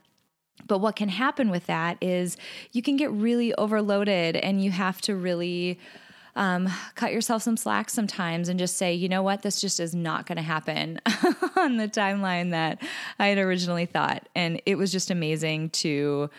But 0.68 0.80
what 0.80 0.96
can 0.96 1.10
happen 1.10 1.50
with 1.50 1.68
that 1.68 1.98
is 2.02 2.38
you 2.72 2.82
can 2.82 2.98
get 2.98 3.12
really 3.12 3.54
overloaded 3.56 4.36
and 4.36 4.64
you 4.64 4.72
have 4.72 5.00
to 5.02 5.16
really 5.16 5.80
um, 6.36 6.70
cut 6.96 7.14
yourself 7.14 7.44
some 7.44 7.58
slack 7.58 7.90
sometimes 7.90 8.50
and 8.50 8.60
just 8.60 8.78
say, 8.78 8.94
you 8.94 9.08
know 9.08 9.24
what, 9.24 9.42
this 9.42 9.62
just 9.62 9.80
is 9.80 9.96
not 9.96 10.26
going 10.26 10.36
to 10.36 10.42
happen 10.42 11.00
on 11.56 11.78
the 11.78 11.88
timeline 11.88 12.52
that 12.52 12.82
I 13.20 13.28
had 13.28 13.38
originally 13.38 13.86
thought. 13.86 14.28
And 14.36 14.62
it 14.66 14.76
was 14.76 14.92
just 14.92 15.12
amazing 15.12 15.70
to 15.72 16.30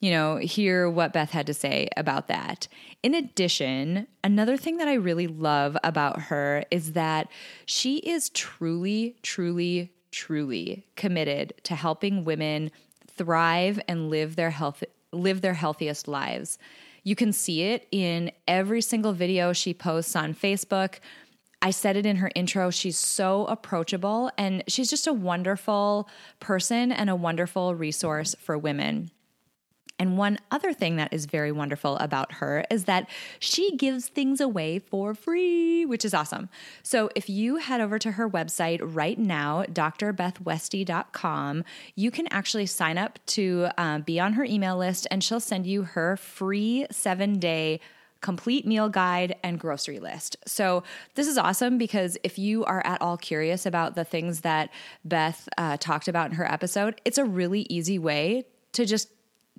you 0.00 0.12
know, 0.12 0.36
hear 0.36 0.88
what 0.88 1.12
Beth 1.12 1.30
had 1.30 1.46
to 1.46 1.54
say 1.54 1.88
about 1.96 2.28
that. 2.28 2.68
In 3.02 3.14
addition, 3.14 4.06
another 4.22 4.56
thing 4.56 4.76
that 4.76 4.86
I 4.86 4.94
really 4.94 5.26
love 5.26 5.76
about 5.82 6.20
her 6.22 6.64
is 6.70 6.92
that 6.92 7.28
she 7.66 7.96
is 7.98 8.30
truly, 8.30 9.16
truly, 9.22 9.92
truly 10.12 10.86
committed 10.94 11.54
to 11.64 11.74
helping 11.74 12.24
women 12.24 12.70
thrive 13.08 13.80
and 13.88 14.08
live 14.08 14.36
their 14.36 14.50
health 14.50 14.84
live 15.10 15.40
their 15.40 15.54
healthiest 15.54 16.06
lives. 16.06 16.58
You 17.02 17.14
can 17.14 17.32
see 17.32 17.62
it 17.62 17.86
in 17.90 18.30
every 18.46 18.82
single 18.82 19.12
video 19.12 19.52
she 19.52 19.74
posts 19.74 20.14
on 20.16 20.34
Facebook. 20.34 20.98
I 21.60 21.70
said 21.70 21.96
it 21.96 22.06
in 22.06 22.16
her 22.16 22.30
intro. 22.34 22.70
She's 22.70 22.98
so 22.98 23.46
approachable 23.46 24.30
and 24.38 24.62
she's 24.68 24.90
just 24.90 25.06
a 25.06 25.12
wonderful 25.12 26.08
person 26.40 26.92
and 26.92 27.10
a 27.10 27.16
wonderful 27.16 27.74
resource 27.74 28.36
for 28.38 28.56
women. 28.56 29.10
And 29.98 30.16
one 30.16 30.38
other 30.50 30.72
thing 30.72 30.96
that 30.96 31.12
is 31.12 31.26
very 31.26 31.52
wonderful 31.52 31.96
about 31.98 32.34
her 32.34 32.64
is 32.70 32.84
that 32.84 33.08
she 33.38 33.76
gives 33.76 34.08
things 34.08 34.40
away 34.40 34.78
for 34.78 35.14
free, 35.14 35.84
which 35.84 36.04
is 36.04 36.14
awesome. 36.14 36.48
So 36.82 37.10
if 37.16 37.28
you 37.28 37.56
head 37.56 37.80
over 37.80 37.98
to 37.98 38.12
her 38.12 38.28
website 38.28 38.80
right 38.82 39.18
now, 39.18 39.64
drbethwestie.com, 39.64 41.64
you 41.94 42.10
can 42.10 42.26
actually 42.30 42.66
sign 42.66 42.98
up 42.98 43.18
to 43.26 43.68
uh, 43.76 43.98
be 43.98 44.20
on 44.20 44.34
her 44.34 44.44
email 44.44 44.76
list 44.76 45.06
and 45.10 45.22
she'll 45.22 45.40
send 45.40 45.66
you 45.66 45.82
her 45.82 46.16
free 46.16 46.86
seven 46.90 47.38
day 47.38 47.80
complete 48.20 48.66
meal 48.66 48.88
guide 48.88 49.36
and 49.42 49.60
grocery 49.60 50.00
list. 50.00 50.36
So, 50.44 50.82
this 51.14 51.28
is 51.28 51.38
awesome 51.38 51.78
because 51.78 52.18
if 52.24 52.38
you 52.38 52.64
are 52.64 52.84
at 52.84 53.00
all 53.00 53.16
curious 53.16 53.66
about 53.66 53.94
the 53.94 54.04
things 54.04 54.40
that 54.40 54.70
Beth 55.04 55.48
uh, 55.56 55.76
talked 55.76 56.08
about 56.08 56.30
in 56.30 56.36
her 56.36 56.50
episode, 56.50 57.00
it's 57.04 57.18
a 57.18 57.24
really 57.24 57.66
easy 57.68 57.98
way 57.98 58.44
to 58.72 58.84
just 58.84 59.08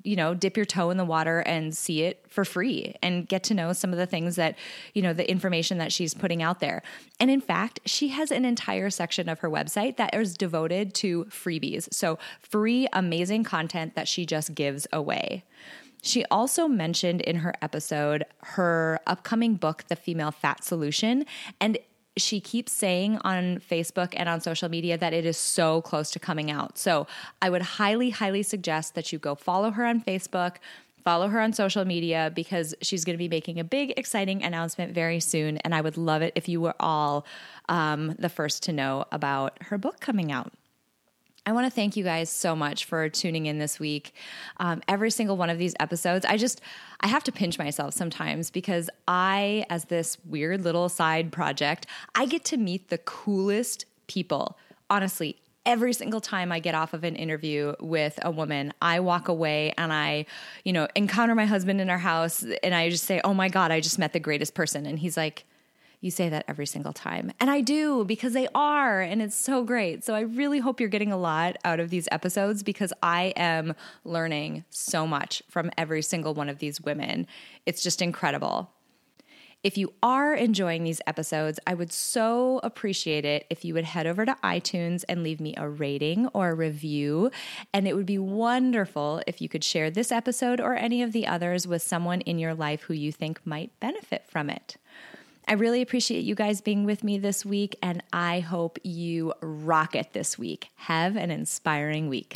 you 0.04 0.16
know, 0.16 0.34
dip 0.34 0.56
your 0.56 0.66
toe 0.66 0.90
in 0.90 0.98
the 0.98 1.06
water 1.06 1.40
and 1.40 1.76
see 1.76 2.04
it 2.04 2.24
for 2.28 2.46
free 2.46 2.96
and 3.02 3.28
get 3.28 3.44
to 3.44 3.54
know 3.54 3.74
some 3.74 3.92
of 3.92 4.00
the 4.00 4.06
things 4.06 4.36
that, 4.36 4.58
you 4.94 5.02
know, 5.02 5.14
the 5.14 5.30
information 5.30 5.78
that 5.78 5.92
she's 5.92 6.14
putting 6.14 6.42
out 6.42 6.60
there. 6.60 6.82
And 7.20 7.30
in 7.30 7.42
fact, 7.42 7.80
she 7.86 8.10
has 8.10 8.32
an 8.32 8.46
entire 8.46 8.90
section 8.90 9.30
of 9.30 9.40
her 9.40 9.50
website 9.50 9.98
that 9.98 10.14
is 10.14 10.38
devoted 10.38 10.94
to 10.96 11.26
freebies. 11.26 11.94
So, 11.94 12.18
free, 12.42 12.88
amazing 12.94 13.44
content 13.44 13.96
that 13.96 14.08
she 14.08 14.26
just 14.26 14.56
gives 14.56 14.88
away. 14.92 15.44
She 16.02 16.24
also 16.26 16.68
mentioned 16.68 17.22
in 17.22 17.38
her 17.38 17.54
episode 17.62 18.24
her 18.42 19.00
upcoming 19.06 19.56
book, 19.56 19.86
The 19.90 19.96
Female 19.96 20.32
Fat 20.32 20.64
Solution. 20.64 21.26
And 21.60 21.78
she 22.18 22.40
keeps 22.40 22.72
saying 22.72 23.18
on 23.24 23.60
Facebook 23.60 24.14
and 24.16 24.28
on 24.28 24.42
social 24.42 24.70
media 24.70 24.98
that 24.98 25.14
it 25.14 25.26
is 25.26 25.38
so 25.38 25.82
close 25.82 26.12
to 26.12 26.20
coming 26.20 26.52
out. 26.52 26.78
So 26.78 27.08
I 27.42 27.50
would 27.50 27.62
highly, 27.62 28.10
highly 28.10 28.44
suggest 28.44 28.96
that 28.96 29.12
you 29.14 29.20
go 29.20 29.36
follow 29.36 29.72
her 29.72 29.86
on 29.86 30.02
Facebook, 30.02 30.58
follow 31.04 31.28
her 31.30 31.40
on 31.40 31.54
social 31.54 31.86
media 31.86 32.32
because 32.36 32.76
she's 32.82 33.06
going 33.06 33.14
to 33.14 33.18
be 33.18 33.30
making 33.30 33.60
a 33.60 33.64
big, 33.64 33.94
exciting 33.98 34.44
announcement 34.44 34.94
very 34.94 35.20
soon. 35.20 35.58
And 35.60 35.74
I 35.74 35.82
would 35.82 35.98
love 35.98 36.22
it 36.22 36.34
if 36.36 36.50
you 36.50 36.62
were 36.62 36.76
all 36.80 37.26
um, 37.70 38.16
the 38.20 38.30
first 38.30 38.64
to 38.64 38.74
know 38.74 39.06
about 39.12 39.58
her 39.64 39.78
book 39.78 40.00
coming 40.00 40.32
out. 40.32 40.52
I 41.46 41.52
want 41.52 41.66
to 41.66 41.72
thank 41.72 41.96
you 41.96 42.04
guys 42.04 42.30
so 42.30 42.56
much 42.56 42.86
for 42.86 43.10
tuning 43.10 43.46
in 43.46 43.60
this 43.60 43.80
week. 43.80 44.14
Um, 44.58 44.82
every 44.88 45.12
single 45.12 45.38
one 45.38 45.50
of 45.50 45.58
these 45.58 45.74
episodes, 45.80 46.26
I 46.26 46.38
just, 46.38 46.62
I 47.00 47.08
have 47.08 47.24
to 47.26 47.32
pinch 47.32 47.58
myself 47.58 47.94
sometimes 47.94 48.52
because 48.52 48.90
I, 49.08 49.66
as 49.70 49.86
this 49.86 50.18
weird 50.26 50.64
little 50.64 50.90
side 50.90 51.32
project, 51.32 51.88
I 52.14 52.26
get 52.26 52.44
to 52.46 52.58
meet 52.58 52.90
the 52.90 52.98
coolest 53.00 53.86
people. 54.08 54.58
Honestly, 54.90 55.38
every 55.66 55.94
single 55.94 56.22
time 56.22 56.52
I 56.52 56.60
get 56.60 56.76
off 56.76 56.94
of 56.94 57.04
an 57.04 57.16
interview 57.16 57.76
with 57.80 58.18
a 58.22 58.32
woman, 58.32 58.74
I 58.82 59.00
walk 59.00 59.28
away 59.28 59.74
and 59.78 59.94
I, 59.94 60.26
you 60.64 60.74
know, 60.74 60.88
encounter 60.96 61.36
my 61.36 61.46
husband 61.46 61.80
in 61.80 61.90
our 61.90 61.98
house 61.98 62.44
and 62.64 62.74
I 62.74 62.90
just 62.90 63.06
say, 63.06 63.22
Oh 63.24 63.34
my 63.34 63.50
God, 63.50 63.72
I 63.72 63.80
just 63.80 64.00
met 64.00 64.14
the 64.14 64.20
greatest 64.20 64.54
person. 64.54 64.86
And 64.86 65.00
he's 65.00 65.16
like, 65.16 65.46
you 66.02 66.12
say 66.12 66.30
that 66.30 66.46
every 66.48 66.66
single 66.66 66.94
time. 66.94 67.32
And 67.40 67.50
I 67.50 67.62
do 67.62 68.06
because 68.06 68.34
they 68.34 68.48
are, 68.56 69.02
and 69.02 69.22
it's 69.22 69.36
so 69.36 69.64
great. 69.64 70.04
So 70.04 70.16
I 70.16 70.22
really 70.22 70.60
hope 70.60 70.80
you're 70.80 70.90
getting 70.90 71.12
a 71.12 71.18
lot 71.18 71.58
out 71.66 71.80
of 71.80 71.90
these 71.90 72.08
episodes 72.12 72.64
because 72.64 72.94
I 73.04 73.34
am 73.36 73.76
learning 74.06 74.64
so 74.70 75.06
much 75.06 75.44
from 75.50 75.72
every 75.78 76.02
single 76.02 76.34
one 76.34 76.50
of 76.50 76.60
these 76.60 76.80
women. 76.80 77.28
It's 77.66 77.84
just 77.84 78.02
incredible. 78.02 78.72
If 79.62 79.78
you 79.78 79.94
are 80.02 80.34
enjoying 80.34 80.86
these 80.86 81.02
episodes, 81.06 81.60
I 81.68 81.74
would 81.74 81.92
so 81.92 82.62
appreciate 82.64 83.26
it 83.26 83.46
if 83.50 83.66
you 83.66 83.74
would 83.74 83.84
head 83.84 84.08
over 84.08 84.26
to 84.26 84.38
iTunes 84.42 85.04
and 85.10 85.22
leave 85.22 85.42
me 85.42 85.54
a 85.58 85.68
rating 85.68 86.28
or 86.28 86.52
a 86.52 86.56
review. 86.56 87.30
And 87.74 87.86
it 87.86 87.94
would 87.94 88.06
be 88.06 88.18
wonderful 88.18 89.22
if 89.28 89.42
you 89.42 89.50
could 89.50 89.66
share 89.66 89.92
this 89.92 90.14
episode 90.14 90.62
or 90.62 90.76
any 90.76 91.04
of 91.04 91.12
the 91.12 91.28
others 91.28 91.68
with 91.68 91.82
someone 91.82 92.22
in 92.22 92.40
your 92.40 92.54
life 92.54 92.84
who 92.84 92.94
you 92.94 93.12
think 93.12 93.46
might 93.46 93.78
benefit 93.82 94.24
from 94.30 94.50
it. 94.50 94.78
I 95.50 95.54
really 95.54 95.82
appreciate 95.82 96.20
you 96.26 96.36
guys 96.36 96.62
being 96.62 96.86
with 96.86 97.04
me 97.04 97.18
this 97.18 97.44
week, 97.44 97.76
and 97.82 98.04
I 98.14 98.40
hope 98.40 98.78
you 98.84 99.34
rock 99.42 99.96
it 99.96 100.14
this 100.14 100.38
week. 100.38 100.70
Have 100.76 101.16
an 101.16 101.32
inspiring 101.32 102.08
week. 102.08 102.36